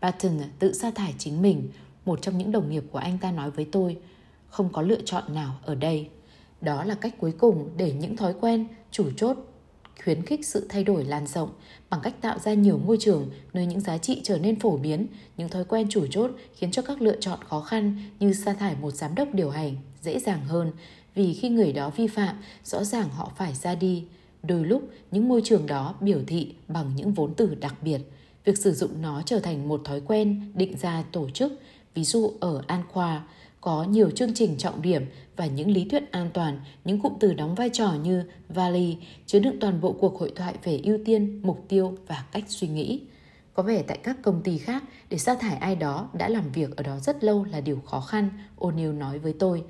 Barton 0.00 0.38
tự 0.58 0.72
sa 0.72 0.90
thải 0.90 1.14
chính 1.18 1.42
mình, 1.42 1.68
một 2.04 2.22
trong 2.22 2.38
những 2.38 2.52
đồng 2.52 2.70
nghiệp 2.70 2.84
của 2.92 2.98
anh 2.98 3.18
ta 3.18 3.32
nói 3.32 3.50
với 3.50 3.64
tôi, 3.72 3.96
không 4.52 4.72
có 4.72 4.82
lựa 4.82 5.00
chọn 5.04 5.34
nào 5.34 5.58
ở 5.64 5.74
đây. 5.74 6.08
Đó 6.60 6.84
là 6.84 6.94
cách 6.94 7.14
cuối 7.18 7.32
cùng 7.38 7.70
để 7.76 7.92
những 7.92 8.16
thói 8.16 8.34
quen, 8.40 8.66
chủ 8.90 9.10
chốt 9.16 9.36
khuyến 10.04 10.22
khích 10.22 10.46
sự 10.46 10.66
thay 10.68 10.84
đổi 10.84 11.04
lan 11.04 11.26
rộng 11.26 11.50
bằng 11.90 12.00
cách 12.02 12.14
tạo 12.20 12.38
ra 12.38 12.54
nhiều 12.54 12.78
môi 12.78 12.96
trường 13.00 13.30
nơi 13.52 13.66
những 13.66 13.80
giá 13.80 13.98
trị 13.98 14.20
trở 14.24 14.38
nên 14.38 14.60
phổ 14.60 14.76
biến, 14.76 15.06
những 15.36 15.48
thói 15.48 15.64
quen 15.64 15.86
chủ 15.90 16.06
chốt 16.10 16.30
khiến 16.54 16.70
cho 16.70 16.82
các 16.82 17.02
lựa 17.02 17.16
chọn 17.20 17.38
khó 17.48 17.60
khăn 17.60 17.96
như 18.20 18.32
sa 18.32 18.52
thải 18.52 18.76
một 18.80 18.90
giám 18.90 19.14
đốc 19.14 19.34
điều 19.34 19.50
hành 19.50 19.76
dễ 20.02 20.18
dàng 20.18 20.44
hơn 20.44 20.72
vì 21.14 21.34
khi 21.34 21.48
người 21.48 21.72
đó 21.72 21.90
vi 21.96 22.06
phạm, 22.06 22.36
rõ 22.64 22.84
ràng 22.84 23.08
họ 23.08 23.32
phải 23.36 23.54
ra 23.54 23.74
đi. 23.74 24.04
Đôi 24.42 24.64
lúc, 24.64 24.88
những 25.10 25.28
môi 25.28 25.42
trường 25.44 25.66
đó 25.66 25.94
biểu 26.00 26.20
thị 26.26 26.54
bằng 26.68 26.92
những 26.96 27.12
vốn 27.12 27.34
từ 27.34 27.54
đặc 27.54 27.74
biệt. 27.82 28.00
Việc 28.44 28.58
sử 28.58 28.72
dụng 28.72 29.02
nó 29.02 29.22
trở 29.26 29.40
thành 29.40 29.68
một 29.68 29.80
thói 29.84 30.00
quen 30.00 30.52
định 30.54 30.76
ra 30.76 31.04
tổ 31.12 31.30
chức, 31.30 31.52
ví 31.94 32.04
dụ 32.04 32.32
ở 32.40 32.62
An 32.66 32.82
Khoa, 32.92 33.24
có 33.62 33.84
nhiều 33.84 34.10
chương 34.10 34.34
trình 34.34 34.56
trọng 34.58 34.82
điểm 34.82 35.06
và 35.36 35.46
những 35.46 35.70
lý 35.70 35.84
thuyết 35.84 36.12
an 36.12 36.30
toàn, 36.34 36.60
những 36.84 37.00
cụm 37.00 37.12
từ 37.20 37.34
đóng 37.34 37.54
vai 37.54 37.70
trò 37.72 37.92
như 38.02 38.24
valley 38.48 38.96
chứa 39.26 39.38
đựng 39.38 39.60
toàn 39.60 39.80
bộ 39.80 39.92
cuộc 39.92 40.20
hội 40.20 40.32
thoại 40.36 40.54
về 40.64 40.80
ưu 40.84 40.98
tiên, 41.04 41.40
mục 41.42 41.64
tiêu 41.68 41.94
và 42.06 42.24
cách 42.32 42.44
suy 42.48 42.68
nghĩ. 42.68 43.00
Có 43.54 43.62
vẻ 43.62 43.82
tại 43.82 43.98
các 44.02 44.16
công 44.22 44.42
ty 44.42 44.58
khác, 44.58 44.84
để 45.10 45.18
sa 45.18 45.34
thải 45.34 45.56
ai 45.56 45.76
đó 45.76 46.08
đã 46.12 46.28
làm 46.28 46.52
việc 46.52 46.76
ở 46.76 46.82
đó 46.82 46.98
rất 46.98 47.24
lâu 47.24 47.44
là 47.44 47.60
điều 47.60 47.80
khó 47.80 48.00
khăn, 48.00 48.28
O'Neill 48.58 48.98
nói 48.98 49.18
với 49.18 49.34
tôi. 49.38 49.64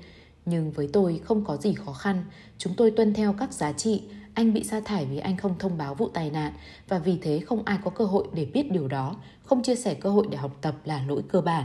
Nhưng 0.45 0.71
với 0.71 0.89
tôi 0.93 1.21
không 1.23 1.45
có 1.45 1.57
gì 1.57 1.73
khó 1.73 1.93
khăn, 1.93 2.23
chúng 2.57 2.73
tôi 2.77 2.91
tuân 2.91 3.13
theo 3.13 3.33
các 3.33 3.53
giá 3.53 3.71
trị. 3.73 4.01
Anh 4.33 4.53
bị 4.53 4.63
sa 4.63 4.79
thải 4.79 5.05
vì 5.05 5.17
anh 5.17 5.37
không 5.37 5.55
thông 5.59 5.77
báo 5.77 5.95
vụ 5.95 6.09
tai 6.09 6.29
nạn 6.29 6.53
và 6.87 6.99
vì 6.99 7.17
thế 7.21 7.39
không 7.39 7.63
ai 7.65 7.77
có 7.83 7.89
cơ 7.89 8.05
hội 8.05 8.27
để 8.33 8.45
biết 8.45 8.71
điều 8.71 8.87
đó, 8.87 9.15
không 9.43 9.63
chia 9.63 9.75
sẻ 9.75 9.93
cơ 9.93 10.09
hội 10.09 10.27
để 10.31 10.37
học 10.37 10.57
tập 10.61 10.75
là 10.85 11.05
lỗi 11.07 11.21
cơ 11.29 11.41
bản 11.41 11.63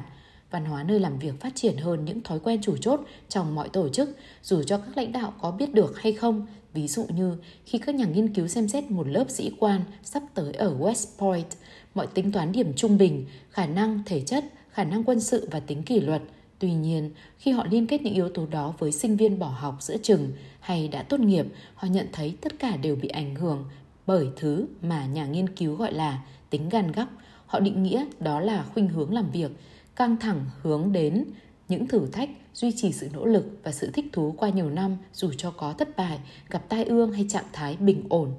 văn 0.50 0.64
hóa 0.64 0.82
nơi 0.82 1.00
làm 1.00 1.18
việc 1.18 1.40
phát 1.40 1.54
triển 1.54 1.76
hơn 1.76 2.04
những 2.04 2.22
thói 2.22 2.38
quen 2.38 2.60
chủ 2.62 2.76
chốt 2.76 3.00
trong 3.28 3.54
mọi 3.54 3.68
tổ 3.68 3.88
chức, 3.88 4.16
dù 4.42 4.62
cho 4.62 4.78
các 4.78 4.96
lãnh 4.96 5.12
đạo 5.12 5.34
có 5.40 5.50
biết 5.50 5.74
được 5.74 6.00
hay 6.00 6.12
không. 6.12 6.46
Ví 6.74 6.88
dụ 6.88 7.06
như 7.14 7.36
khi 7.64 7.78
các 7.78 7.94
nhà 7.94 8.04
nghiên 8.04 8.34
cứu 8.34 8.46
xem 8.46 8.68
xét 8.68 8.90
một 8.90 9.08
lớp 9.08 9.24
sĩ 9.28 9.52
quan 9.58 9.80
sắp 10.02 10.22
tới 10.34 10.52
ở 10.52 10.76
West 10.78 11.06
Point, 11.18 11.46
mọi 11.94 12.06
tính 12.06 12.32
toán 12.32 12.52
điểm 12.52 12.72
trung 12.76 12.98
bình, 12.98 13.26
khả 13.50 13.66
năng 13.66 14.02
thể 14.06 14.20
chất, 14.20 14.44
khả 14.70 14.84
năng 14.84 15.04
quân 15.04 15.20
sự 15.20 15.48
và 15.50 15.60
tính 15.60 15.82
kỷ 15.82 16.00
luật. 16.00 16.22
Tuy 16.58 16.72
nhiên, 16.72 17.10
khi 17.38 17.50
họ 17.50 17.66
liên 17.70 17.86
kết 17.86 18.02
những 18.02 18.14
yếu 18.14 18.28
tố 18.28 18.46
đó 18.46 18.74
với 18.78 18.92
sinh 18.92 19.16
viên 19.16 19.38
bỏ 19.38 19.48
học 19.48 19.76
giữa 19.80 19.96
chừng 20.02 20.32
hay 20.60 20.88
đã 20.88 21.02
tốt 21.02 21.20
nghiệp, 21.20 21.46
họ 21.74 21.88
nhận 21.88 22.06
thấy 22.12 22.36
tất 22.40 22.58
cả 22.58 22.76
đều 22.76 22.96
bị 22.96 23.08
ảnh 23.08 23.34
hưởng 23.34 23.64
bởi 24.06 24.28
thứ 24.36 24.66
mà 24.82 25.06
nhà 25.06 25.26
nghiên 25.26 25.48
cứu 25.48 25.74
gọi 25.74 25.92
là 25.92 26.22
tính 26.50 26.68
gan 26.68 26.92
góc. 26.92 27.08
Họ 27.46 27.60
định 27.60 27.82
nghĩa 27.82 28.04
đó 28.20 28.40
là 28.40 28.64
khuynh 28.74 28.88
hướng 28.88 29.14
làm 29.14 29.30
việc, 29.30 29.50
căng 29.98 30.16
thẳng 30.16 30.44
hướng 30.62 30.92
đến 30.92 31.24
những 31.68 31.88
thử 31.88 32.06
thách, 32.06 32.30
duy 32.54 32.72
trì 32.76 32.92
sự 32.92 33.08
nỗ 33.12 33.26
lực 33.26 33.44
và 33.62 33.72
sự 33.72 33.90
thích 33.94 34.06
thú 34.12 34.34
qua 34.38 34.48
nhiều 34.48 34.70
năm 34.70 34.96
dù 35.12 35.30
cho 35.36 35.50
có 35.50 35.72
thất 35.72 35.96
bại, 35.96 36.18
gặp 36.50 36.62
tai 36.68 36.84
ương 36.84 37.12
hay 37.12 37.26
trạng 37.28 37.44
thái 37.52 37.76
bình 37.76 38.04
ổn. 38.08 38.32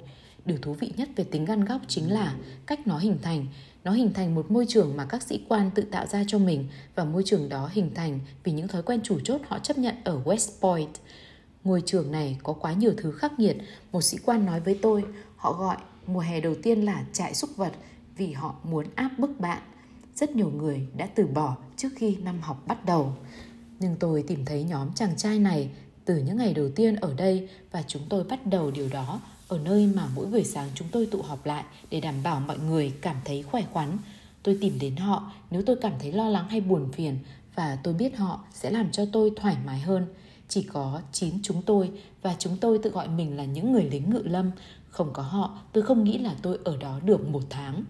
Điều 0.44 0.58
thú 0.58 0.72
vị 0.72 0.92
nhất 0.96 1.08
về 1.16 1.24
tính 1.24 1.44
gan 1.44 1.64
góc 1.64 1.80
chính 1.88 2.12
là 2.12 2.34
cách 2.66 2.86
nó 2.86 2.98
hình 2.98 3.18
thành. 3.22 3.46
Nó 3.84 3.92
hình 3.92 4.12
thành 4.12 4.34
một 4.34 4.50
môi 4.50 4.66
trường 4.68 4.96
mà 4.96 5.04
các 5.04 5.22
sĩ 5.22 5.40
quan 5.48 5.70
tự 5.74 5.82
tạo 5.82 6.06
ra 6.06 6.24
cho 6.26 6.38
mình 6.38 6.68
và 6.94 7.04
môi 7.04 7.22
trường 7.26 7.48
đó 7.48 7.70
hình 7.72 7.94
thành 7.94 8.20
vì 8.44 8.52
những 8.52 8.68
thói 8.68 8.82
quen 8.82 9.00
chủ 9.02 9.18
chốt 9.24 9.40
họ 9.48 9.58
chấp 9.58 9.78
nhận 9.78 9.94
ở 10.04 10.20
West 10.24 10.60
Point. 10.60 10.94
Ngôi 11.64 11.82
trường 11.86 12.12
này 12.12 12.38
có 12.42 12.52
quá 12.52 12.72
nhiều 12.72 12.92
thứ 12.96 13.12
khắc 13.12 13.38
nghiệt. 13.38 13.56
Một 13.92 14.00
sĩ 14.00 14.18
quan 14.24 14.46
nói 14.46 14.60
với 14.60 14.78
tôi, 14.82 15.04
họ 15.36 15.52
gọi 15.52 15.76
mùa 16.06 16.20
hè 16.20 16.40
đầu 16.40 16.54
tiên 16.62 16.84
là 16.84 17.04
trại 17.12 17.34
súc 17.34 17.56
vật 17.56 17.72
vì 18.16 18.32
họ 18.32 18.54
muốn 18.64 18.86
áp 18.94 19.10
bức 19.18 19.40
bạn. 19.40 19.62
Rất 20.20 20.36
nhiều 20.36 20.50
người 20.50 20.86
đã 20.96 21.08
từ 21.14 21.26
bỏ 21.26 21.56
trước 21.76 21.88
khi 21.96 22.16
năm 22.16 22.40
học 22.40 22.62
bắt 22.66 22.84
đầu. 22.84 23.12
Nhưng 23.78 23.96
tôi 24.00 24.24
tìm 24.26 24.44
thấy 24.44 24.64
nhóm 24.64 24.92
chàng 24.94 25.16
trai 25.16 25.38
này 25.38 25.70
từ 26.04 26.16
những 26.16 26.36
ngày 26.36 26.54
đầu 26.54 26.70
tiên 26.76 26.96
ở 26.96 27.14
đây 27.16 27.48
và 27.70 27.82
chúng 27.86 28.02
tôi 28.08 28.24
bắt 28.24 28.46
đầu 28.46 28.70
điều 28.70 28.88
đó 28.88 29.20
ở 29.48 29.58
nơi 29.58 29.86
mà 29.86 30.06
mỗi 30.14 30.26
buổi 30.26 30.44
sáng 30.44 30.68
chúng 30.74 30.88
tôi 30.92 31.06
tụ 31.06 31.22
họp 31.22 31.46
lại 31.46 31.64
để 31.90 32.00
đảm 32.00 32.14
bảo 32.22 32.40
mọi 32.40 32.58
người 32.58 32.92
cảm 33.00 33.16
thấy 33.24 33.42
khỏe 33.42 33.62
khoắn. 33.72 33.98
Tôi 34.42 34.58
tìm 34.60 34.78
đến 34.78 34.96
họ 34.96 35.32
nếu 35.50 35.62
tôi 35.66 35.76
cảm 35.80 35.92
thấy 36.00 36.12
lo 36.12 36.28
lắng 36.28 36.48
hay 36.48 36.60
buồn 36.60 36.92
phiền 36.92 37.18
và 37.54 37.78
tôi 37.82 37.94
biết 37.94 38.16
họ 38.16 38.44
sẽ 38.52 38.70
làm 38.70 38.90
cho 38.90 39.04
tôi 39.12 39.32
thoải 39.36 39.56
mái 39.66 39.80
hơn. 39.80 40.06
Chỉ 40.48 40.62
có 40.62 41.00
9 41.12 41.34
chúng 41.42 41.62
tôi 41.62 41.90
và 42.22 42.36
chúng 42.38 42.56
tôi 42.56 42.78
tự 42.82 42.90
gọi 42.90 43.08
mình 43.08 43.36
là 43.36 43.44
những 43.44 43.72
người 43.72 43.84
lính 43.84 44.10
ngự 44.10 44.22
lâm. 44.24 44.50
Không 44.88 45.12
có 45.12 45.22
họ, 45.22 45.58
tôi 45.72 45.84
không 45.84 46.04
nghĩ 46.04 46.18
là 46.18 46.34
tôi 46.42 46.58
ở 46.64 46.76
đó 46.76 47.00
được 47.04 47.28
một 47.28 47.42
tháng. 47.50 47.84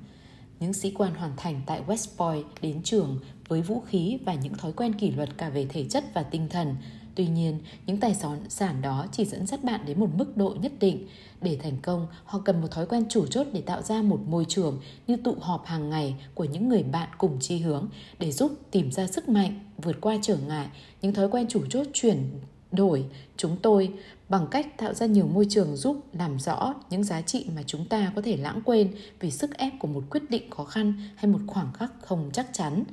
Những 0.60 0.72
sĩ 0.72 0.90
quan 0.90 1.14
hoàn 1.14 1.32
thành 1.36 1.60
tại 1.66 1.82
West 1.86 2.06
Point 2.16 2.46
đến 2.62 2.82
trường 2.82 3.18
với 3.48 3.62
vũ 3.62 3.80
khí 3.80 4.18
và 4.24 4.34
những 4.34 4.54
thói 4.54 4.72
quen 4.72 4.92
kỷ 4.92 5.10
luật 5.10 5.38
cả 5.38 5.48
về 5.48 5.66
thể 5.68 5.84
chất 5.84 6.04
và 6.14 6.22
tinh 6.22 6.48
thần. 6.48 6.76
Tuy 7.14 7.26
nhiên, 7.26 7.58
những 7.86 8.00
tài 8.00 8.16
sản 8.48 8.82
đó 8.82 9.06
chỉ 9.12 9.24
dẫn 9.24 9.46
dắt 9.46 9.64
bạn 9.64 9.80
đến 9.86 10.00
một 10.00 10.08
mức 10.14 10.36
độ 10.36 10.56
nhất 10.60 10.72
định. 10.80 11.06
Để 11.40 11.58
thành 11.62 11.76
công, 11.82 12.06
họ 12.24 12.38
cần 12.44 12.60
một 12.60 12.70
thói 12.70 12.86
quen 12.86 13.04
chủ 13.08 13.26
chốt 13.26 13.46
để 13.52 13.60
tạo 13.60 13.82
ra 13.82 14.02
một 14.02 14.20
môi 14.26 14.44
trường 14.48 14.80
như 15.06 15.16
tụ 15.16 15.36
họp 15.40 15.66
hàng 15.66 15.90
ngày 15.90 16.14
của 16.34 16.44
những 16.44 16.68
người 16.68 16.82
bạn 16.82 17.08
cùng 17.18 17.36
chi 17.40 17.58
hướng 17.58 17.88
để 18.18 18.32
giúp 18.32 18.52
tìm 18.70 18.92
ra 18.92 19.06
sức 19.06 19.28
mạnh, 19.28 19.60
vượt 19.78 19.96
qua 20.00 20.16
trở 20.22 20.36
ngại. 20.36 20.68
Những 21.02 21.14
thói 21.14 21.28
quen 21.28 21.46
chủ 21.48 21.62
chốt 21.70 21.86
chuyển 21.92 22.30
đổi 22.72 23.04
chúng 23.36 23.56
tôi 23.62 23.92
bằng 24.28 24.46
cách 24.50 24.78
tạo 24.78 24.94
ra 24.94 25.06
nhiều 25.06 25.26
môi 25.26 25.46
trường 25.50 25.76
giúp 25.76 26.04
làm 26.12 26.38
rõ 26.40 26.74
những 26.90 27.04
giá 27.04 27.22
trị 27.22 27.46
mà 27.56 27.62
chúng 27.66 27.84
ta 27.84 28.12
có 28.16 28.22
thể 28.22 28.36
lãng 28.36 28.60
quên 28.64 28.94
vì 29.20 29.30
sức 29.30 29.58
ép 29.58 29.72
của 29.78 29.88
một 29.88 30.04
quyết 30.10 30.30
định 30.30 30.50
khó 30.50 30.64
khăn 30.64 30.94
hay 31.16 31.30
một 31.30 31.38
khoảng 31.46 31.72
khắc 31.72 31.92
không 32.00 32.30
chắc 32.32 32.46
chắn. 32.52 32.84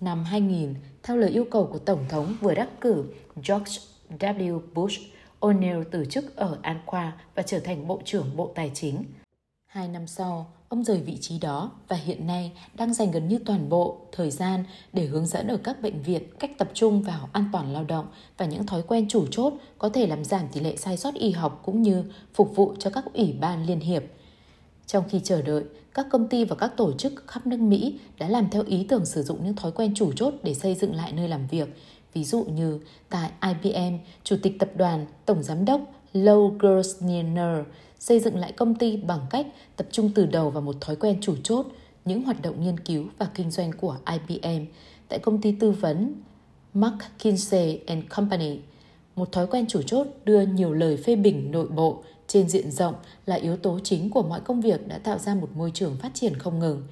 Năm 0.00 0.24
2000, 0.24 0.74
theo 1.02 1.16
lời 1.16 1.30
yêu 1.30 1.44
cầu 1.50 1.68
của 1.72 1.78
Tổng 1.78 2.04
thống 2.08 2.34
vừa 2.40 2.54
đắc 2.54 2.68
cử 2.80 3.04
George 3.48 3.72
W. 4.18 4.60
Bush, 4.74 5.00
O'Neill 5.40 5.84
từ 5.90 6.04
chức 6.04 6.36
ở 6.36 6.58
Anqua 6.62 7.10
và 7.34 7.42
trở 7.42 7.58
thành 7.58 7.86
Bộ 7.86 8.00
trưởng 8.04 8.36
Bộ 8.36 8.52
Tài 8.54 8.70
chính. 8.74 9.04
Hai 9.68 9.88
năm 9.88 10.06
sau, 10.06 10.46
ông 10.68 10.84
rời 10.84 11.00
vị 11.00 11.16
trí 11.20 11.38
đó 11.38 11.70
và 11.88 11.96
hiện 11.96 12.26
nay 12.26 12.52
đang 12.74 12.94
dành 12.94 13.10
gần 13.10 13.28
như 13.28 13.38
toàn 13.38 13.68
bộ 13.68 13.98
thời 14.12 14.30
gian 14.30 14.64
để 14.92 15.06
hướng 15.06 15.26
dẫn 15.26 15.48
ở 15.48 15.56
các 15.56 15.82
bệnh 15.82 16.02
viện 16.02 16.22
cách 16.38 16.58
tập 16.58 16.70
trung 16.74 17.02
vào 17.02 17.28
an 17.32 17.44
toàn 17.52 17.72
lao 17.72 17.84
động 17.84 18.06
và 18.36 18.46
những 18.46 18.66
thói 18.66 18.82
quen 18.82 19.08
chủ 19.08 19.26
chốt 19.30 19.52
có 19.78 19.88
thể 19.88 20.06
làm 20.06 20.24
giảm 20.24 20.48
tỷ 20.52 20.60
lệ 20.60 20.76
sai 20.76 20.96
sót 20.96 21.14
y 21.14 21.30
học 21.30 21.62
cũng 21.64 21.82
như 21.82 22.04
phục 22.34 22.56
vụ 22.56 22.74
cho 22.78 22.90
các 22.90 23.04
ủy 23.14 23.36
ban 23.40 23.66
liên 23.66 23.80
hiệp. 23.80 24.02
Trong 24.86 25.04
khi 25.08 25.20
chờ 25.24 25.42
đợi, 25.42 25.64
các 25.94 26.06
công 26.10 26.28
ty 26.28 26.44
và 26.44 26.56
các 26.56 26.76
tổ 26.76 26.92
chức 26.92 27.12
khắp 27.26 27.46
nước 27.46 27.60
Mỹ 27.60 28.00
đã 28.18 28.28
làm 28.28 28.50
theo 28.50 28.62
ý 28.62 28.86
tưởng 28.88 29.06
sử 29.06 29.22
dụng 29.22 29.44
những 29.44 29.56
thói 29.56 29.72
quen 29.72 29.94
chủ 29.94 30.12
chốt 30.12 30.34
để 30.42 30.54
xây 30.54 30.74
dựng 30.74 30.94
lại 30.94 31.12
nơi 31.12 31.28
làm 31.28 31.46
việc. 31.46 31.68
Ví 32.14 32.24
dụ 32.24 32.44
như 32.44 32.80
tại 33.08 33.30
IBM, 33.42 33.98
Chủ 34.24 34.36
tịch 34.42 34.58
tập 34.58 34.68
đoàn, 34.76 35.06
Tổng 35.26 35.42
Giám 35.42 35.64
đốc 35.64 35.80
Lou 36.12 36.56
Gerstner 36.58 37.58
xây 37.98 38.20
dựng 38.20 38.36
lại 38.36 38.52
công 38.52 38.74
ty 38.74 38.96
bằng 38.96 39.26
cách 39.30 39.46
tập 39.76 39.86
trung 39.90 40.10
từ 40.14 40.26
đầu 40.26 40.50
vào 40.50 40.62
một 40.62 40.80
thói 40.80 40.96
quen 40.96 41.18
chủ 41.20 41.36
chốt, 41.42 41.66
những 42.04 42.22
hoạt 42.22 42.42
động 42.42 42.64
nghiên 42.64 42.80
cứu 42.80 43.06
và 43.18 43.28
kinh 43.34 43.50
doanh 43.50 43.72
của 43.72 43.96
IBM 44.12 44.64
tại 45.08 45.18
công 45.18 45.40
ty 45.40 45.52
tư 45.52 45.70
vấn 45.70 46.14
McKinsey 46.74 47.80
and 47.86 48.04
Company. 48.08 48.58
Một 49.16 49.32
thói 49.32 49.46
quen 49.46 49.66
chủ 49.68 49.82
chốt 49.82 50.06
đưa 50.24 50.40
nhiều 50.40 50.72
lời 50.72 50.96
phê 50.96 51.16
bình 51.16 51.50
nội 51.50 51.68
bộ 51.68 52.02
trên 52.26 52.48
diện 52.48 52.70
rộng 52.70 52.94
là 53.26 53.36
yếu 53.36 53.56
tố 53.56 53.78
chính 53.84 54.10
của 54.10 54.22
mọi 54.22 54.40
công 54.40 54.60
việc 54.60 54.88
đã 54.88 54.98
tạo 54.98 55.18
ra 55.18 55.34
một 55.34 55.48
môi 55.54 55.70
trường 55.74 55.96
phát 55.96 56.14
triển 56.14 56.38
không 56.38 56.58
ngừng. 56.58 56.82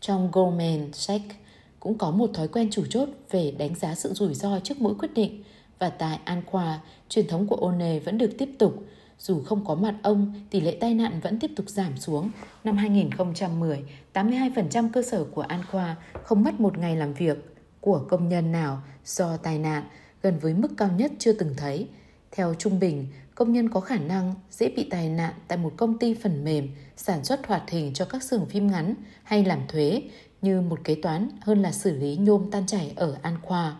Trong 0.00 0.28
Goldman 0.32 0.92
Sachs 0.92 1.34
cũng 1.80 1.98
có 1.98 2.10
một 2.10 2.30
thói 2.34 2.48
quen 2.48 2.68
chủ 2.70 2.84
chốt 2.90 3.08
về 3.30 3.50
đánh 3.50 3.74
giá 3.74 3.94
sự 3.94 4.12
rủi 4.12 4.34
ro 4.34 4.58
trước 4.60 4.80
mỗi 4.80 4.94
quyết 4.94 5.14
định 5.14 5.42
và 5.78 5.90
tại 5.90 6.18
Anqua, 6.24 6.74
truyền 7.08 7.26
thống 7.26 7.46
của 7.46 7.56
One 7.56 7.98
vẫn 7.98 8.18
được 8.18 8.30
tiếp 8.38 8.48
tục. 8.58 8.84
Dù 9.18 9.42
không 9.42 9.64
có 9.64 9.74
mặt 9.74 9.94
ông, 10.02 10.32
tỷ 10.50 10.60
lệ 10.60 10.76
tai 10.80 10.94
nạn 10.94 11.20
vẫn 11.22 11.38
tiếp 11.38 11.50
tục 11.56 11.68
giảm 11.68 11.96
xuống. 11.96 12.30
Năm 12.64 12.76
2010, 12.76 13.84
82% 14.14 14.90
cơ 14.92 15.02
sở 15.02 15.24
của 15.24 15.44
Anqua 15.48 15.94
không 16.22 16.44
mất 16.44 16.60
một 16.60 16.78
ngày 16.78 16.96
làm 16.96 17.14
việc 17.14 17.54
của 17.80 18.04
công 18.08 18.28
nhân 18.28 18.52
nào 18.52 18.82
do 19.04 19.36
tai 19.36 19.58
nạn, 19.58 19.84
gần 20.22 20.38
với 20.38 20.54
mức 20.54 20.68
cao 20.76 20.90
nhất 20.96 21.12
chưa 21.18 21.32
từng 21.32 21.54
thấy. 21.56 21.88
Theo 22.32 22.54
trung 22.54 22.80
bình, 22.80 23.06
công 23.34 23.52
nhân 23.52 23.68
có 23.68 23.80
khả 23.80 23.98
năng 23.98 24.34
dễ 24.50 24.68
bị 24.76 24.88
tai 24.90 25.08
nạn 25.08 25.34
tại 25.48 25.58
một 25.58 25.72
công 25.76 25.98
ty 25.98 26.14
phần 26.14 26.44
mềm 26.44 26.68
sản 26.96 27.24
xuất 27.24 27.46
hoạt 27.46 27.70
hình 27.70 27.92
cho 27.92 28.04
các 28.04 28.22
xưởng 28.22 28.46
phim 28.46 28.70
ngắn 28.70 28.94
hay 29.22 29.44
làm 29.44 29.60
thuế 29.68 30.02
như 30.42 30.60
một 30.60 30.80
kế 30.84 30.94
toán 30.94 31.28
hơn 31.40 31.62
là 31.62 31.72
xử 31.72 31.96
lý 31.96 32.16
nhôm 32.16 32.50
tan 32.50 32.66
chảy 32.66 32.92
ở 32.96 33.16
An 33.22 33.36
Khoa. 33.42 33.76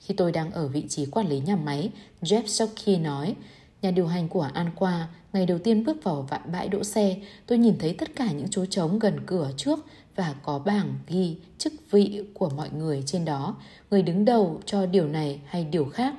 Khi 0.00 0.14
tôi 0.14 0.32
đang 0.32 0.50
ở 0.50 0.68
vị 0.68 0.84
trí 0.88 1.06
quản 1.06 1.28
lý 1.28 1.40
nhà 1.40 1.56
máy, 1.56 1.90
Jeff 2.22 2.46
Shockey 2.46 2.96
nói, 2.96 3.34
nhà 3.82 3.90
điều 3.90 4.06
hành 4.06 4.28
của 4.28 4.48
An 4.54 4.70
Qua 4.76 5.08
ngày 5.32 5.46
đầu 5.46 5.58
tiên 5.58 5.84
bước 5.84 6.04
vào 6.04 6.28
bãi 6.52 6.68
đỗ 6.68 6.84
xe, 6.84 7.16
tôi 7.46 7.58
nhìn 7.58 7.78
thấy 7.78 7.94
tất 7.98 8.16
cả 8.16 8.32
những 8.32 8.48
chỗ 8.50 8.66
trống 8.66 8.98
gần 8.98 9.20
cửa 9.26 9.50
trước 9.56 9.78
và 10.16 10.34
có 10.42 10.58
bảng 10.58 10.94
ghi 11.06 11.36
chức 11.58 11.72
vị 11.90 12.22
của 12.34 12.50
mọi 12.50 12.70
người 12.70 13.02
trên 13.06 13.24
đó, 13.24 13.56
người 13.90 14.02
đứng 14.02 14.24
đầu 14.24 14.60
cho 14.66 14.86
điều 14.86 15.08
này 15.08 15.40
hay 15.46 15.64
điều 15.64 15.84
khác. 15.84 16.14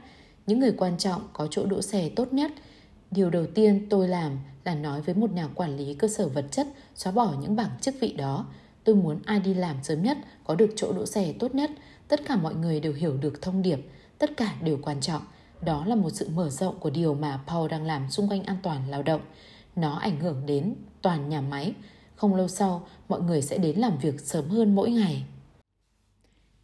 Những 0.47 0.59
người 0.59 0.73
quan 0.77 0.97
trọng 0.97 1.21
có 1.33 1.47
chỗ 1.51 1.65
đỗ 1.65 1.81
xe 1.81 2.09
tốt 2.15 2.33
nhất– 2.33 2.51
Điều 3.11 3.29
đầu 3.29 3.45
tiên 3.55 3.87
tôi 3.89 4.07
làm 4.07 4.31
là 4.63 4.75
nói 4.75 5.01
với 5.01 5.15
một 5.15 5.31
nhà 5.31 5.47
quản 5.55 5.77
lý 5.77 5.93
cơ 5.93 6.07
sở 6.07 6.27
vật 6.27 6.45
chất 6.51 6.67
xóa 6.95 7.11
bỏ 7.11 7.33
những 7.41 7.55
bảng 7.55 7.69
chức 7.81 7.95
vị 7.99 8.13
đó. 8.13 8.45
Tôi 8.83 8.95
muốn 8.95 9.19
ai 9.25 9.39
đi 9.39 9.53
làm 9.53 9.75
sớm 9.83 10.03
nhất, 10.03 10.17
có 10.43 10.55
được 10.55 10.69
chỗ 10.75 10.93
đỗ 10.93 11.05
xe 11.05 11.33
tốt 11.39 11.55
nhất. 11.55 11.71
Tất 12.07 12.21
cả 12.25 12.35
mọi 12.35 12.55
người 12.55 12.79
đều 12.79 12.93
hiểu 12.93 13.17
được 13.17 13.41
thông 13.41 13.61
điệp, 13.61 13.79
tất 14.17 14.37
cả 14.37 14.55
đều 14.63 14.79
quan 14.81 15.01
trọng. 15.01 15.21
Đó 15.61 15.85
là 15.85 15.95
một 15.95 16.09
sự 16.09 16.29
mở 16.29 16.49
rộng 16.49 16.79
của 16.79 16.89
điều 16.89 17.13
mà 17.13 17.39
Paul 17.47 17.69
đang 17.69 17.85
làm 17.85 18.09
xung 18.09 18.29
quanh 18.29 18.43
an 18.43 18.57
toàn 18.63 18.89
lao 18.89 19.03
động. 19.03 19.21
Nó 19.75 19.95
ảnh 19.95 20.19
hưởng 20.19 20.45
đến 20.45 20.75
toàn 21.01 21.29
nhà 21.29 21.41
máy. 21.41 21.73
Không 22.15 22.35
lâu 22.35 22.47
sau, 22.47 22.87
mọi 23.09 23.21
người 23.21 23.41
sẽ 23.41 23.57
đến 23.57 23.79
làm 23.79 23.97
việc 23.97 24.19
sớm 24.19 24.49
hơn 24.49 24.75
mỗi 24.75 24.91
ngày. 24.91 25.25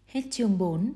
Hết 0.07 0.21
chương 0.31 0.57
4 0.57 0.93